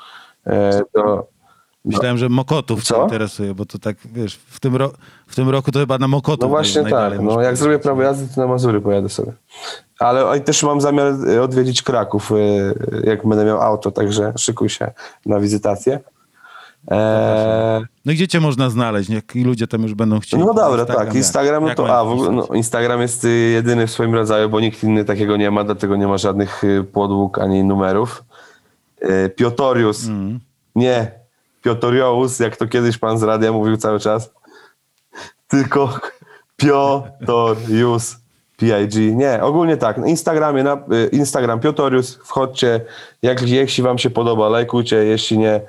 Myślałem, 1.85 2.17
że 2.17 2.29
Mokotów 2.29 2.83
cię 2.83 2.93
Co? 2.93 3.03
interesuje, 3.03 3.53
bo 3.55 3.65
to 3.65 3.79
tak, 3.79 3.97
wiesz, 4.05 4.35
w 4.35 4.59
tym, 4.59 4.75
ro- 4.75 4.91
w 5.27 5.35
tym 5.35 5.49
roku 5.49 5.71
to 5.71 5.79
chyba 5.79 5.97
na 5.97 6.07
Mokotów 6.07 6.41
no 6.41 6.47
właśnie 6.47 6.83
tak. 6.83 7.21
No, 7.21 7.41
jak 7.41 7.57
zrobię 7.57 7.79
prawo 7.79 8.01
jazdy, 8.01 8.35
to 8.35 8.41
na 8.41 8.47
Mazury 8.47 8.81
pojadę 8.81 9.09
sobie. 9.09 9.31
Ale 10.03 10.39
też 10.39 10.63
mam 10.63 10.81
zamiar 10.81 11.13
e, 11.29 11.41
odwiedzić 11.41 11.81
Kraków, 11.81 12.31
e, 12.31 12.35
jak 13.03 13.27
będę 13.27 13.45
miał 13.45 13.61
auto, 13.61 13.91
także 13.91 14.33
szykuj 14.37 14.69
się 14.69 14.91
na 15.25 15.39
wizytację. 15.39 15.99
E, 16.91 17.81
No 18.05 18.11
i 18.11 18.15
gdzie 18.15 18.27
cię 18.27 18.39
można 18.39 18.69
znaleźć? 18.69 19.09
Jak 19.09 19.35
ludzie 19.35 19.67
tam 19.67 19.81
już 19.81 19.93
będą 19.93 20.19
chcieli. 20.19 20.43
No 20.43 20.53
dobra, 20.53 20.81
Instagram 20.81 21.05
tak. 21.07 21.15
Instagram, 21.15 21.63
no 21.63 21.67
Jak 21.69 21.77
to 21.77 21.95
a, 21.97 22.01
ogóle, 22.01 22.31
no? 22.31 22.47
Instagram 22.53 23.01
jest 23.01 23.25
y, 23.25 23.29
jedyny 23.29 23.87
w 23.87 23.91
swoim 23.91 24.15
rodzaju, 24.15 24.49
bo 24.49 24.59
nikt 24.59 24.83
inny 24.83 25.05
takiego 25.05 25.37
nie 25.37 25.51
ma, 25.51 25.63
dlatego 25.63 25.95
nie 25.95 26.07
ma 26.07 26.17
żadnych 26.17 26.63
y, 26.63 26.83
podłóg 26.83 27.39
ani 27.39 27.63
numerów. 27.63 28.23
Y, 29.03 29.29
Piotorius, 29.35 30.07
Mm. 30.07 30.39
nie, 30.75 31.11
Piotorious, 31.61 32.39
jak 32.39 32.57
to 32.57 32.67
kiedyś 32.67 32.97
pan 32.97 33.17
z 33.19 33.23
radia 33.23 33.51
mówił 33.51 33.77
cały 33.77 33.99
czas. 33.99 34.31
Tylko 35.47 35.99
Piotorius, 36.57 38.15
PIG. 38.57 39.15
Nie, 39.15 39.43
ogólnie 39.43 39.77
tak. 39.77 39.97
Na 39.97 40.07
Instagramie, 40.07 40.63
na 40.63 40.73
y, 40.73 41.09
Instagram 41.11 41.59
Piotorius, 41.59 42.15
wchodźcie. 42.23 42.81
Jak, 43.21 43.41
jeśli 43.41 43.83
wam 43.83 43.97
się 43.97 44.09
podoba, 44.09 44.49
lajkujcie. 44.49 44.95
Jeśli 44.95 45.37
nie, 45.37 45.61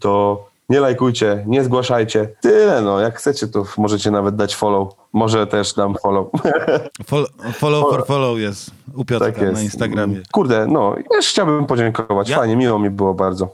to 0.00 0.44
nie 0.68 0.80
lajkujcie, 0.80 1.44
nie 1.46 1.64
zgłaszajcie. 1.64 2.28
Tyle, 2.40 2.82
no. 2.82 3.00
Jak 3.00 3.16
chcecie, 3.18 3.48
to 3.48 3.64
możecie 3.78 4.10
nawet 4.10 4.36
dać 4.36 4.56
follow. 4.56 4.88
Może 5.12 5.46
też 5.46 5.74
dam 5.74 5.94
follow. 6.02 6.26
Follow, 7.06 7.28
follow 7.52 7.90
for 7.90 8.06
follow 8.06 8.38
jest 8.38 8.70
u 8.94 9.04
Piotrka 9.04 9.32
tak 9.32 9.42
jest. 9.42 9.54
na 9.54 9.62
Instagramie. 9.62 10.20
Kurde, 10.32 10.66
no. 10.66 10.96
Jeszcze 11.14 11.30
chciałbym 11.30 11.66
podziękować. 11.66 12.28
Ja- 12.28 12.36
Fajnie, 12.36 12.56
miło 12.56 12.78
mi 12.78 12.90
było 12.90 13.14
bardzo. 13.14 13.48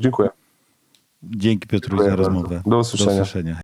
Dziękuję. 0.00 0.28
Dzięki 1.22 1.68
Piotruś 1.68 1.90
Dziękuję 1.90 2.10
za 2.10 2.16
bardzo. 2.16 2.30
rozmowę. 2.30 2.62
Do 2.66 2.78
usłyszenia. 2.78 3.10
Do 3.16 3.22
usłyszenia. 3.22 3.56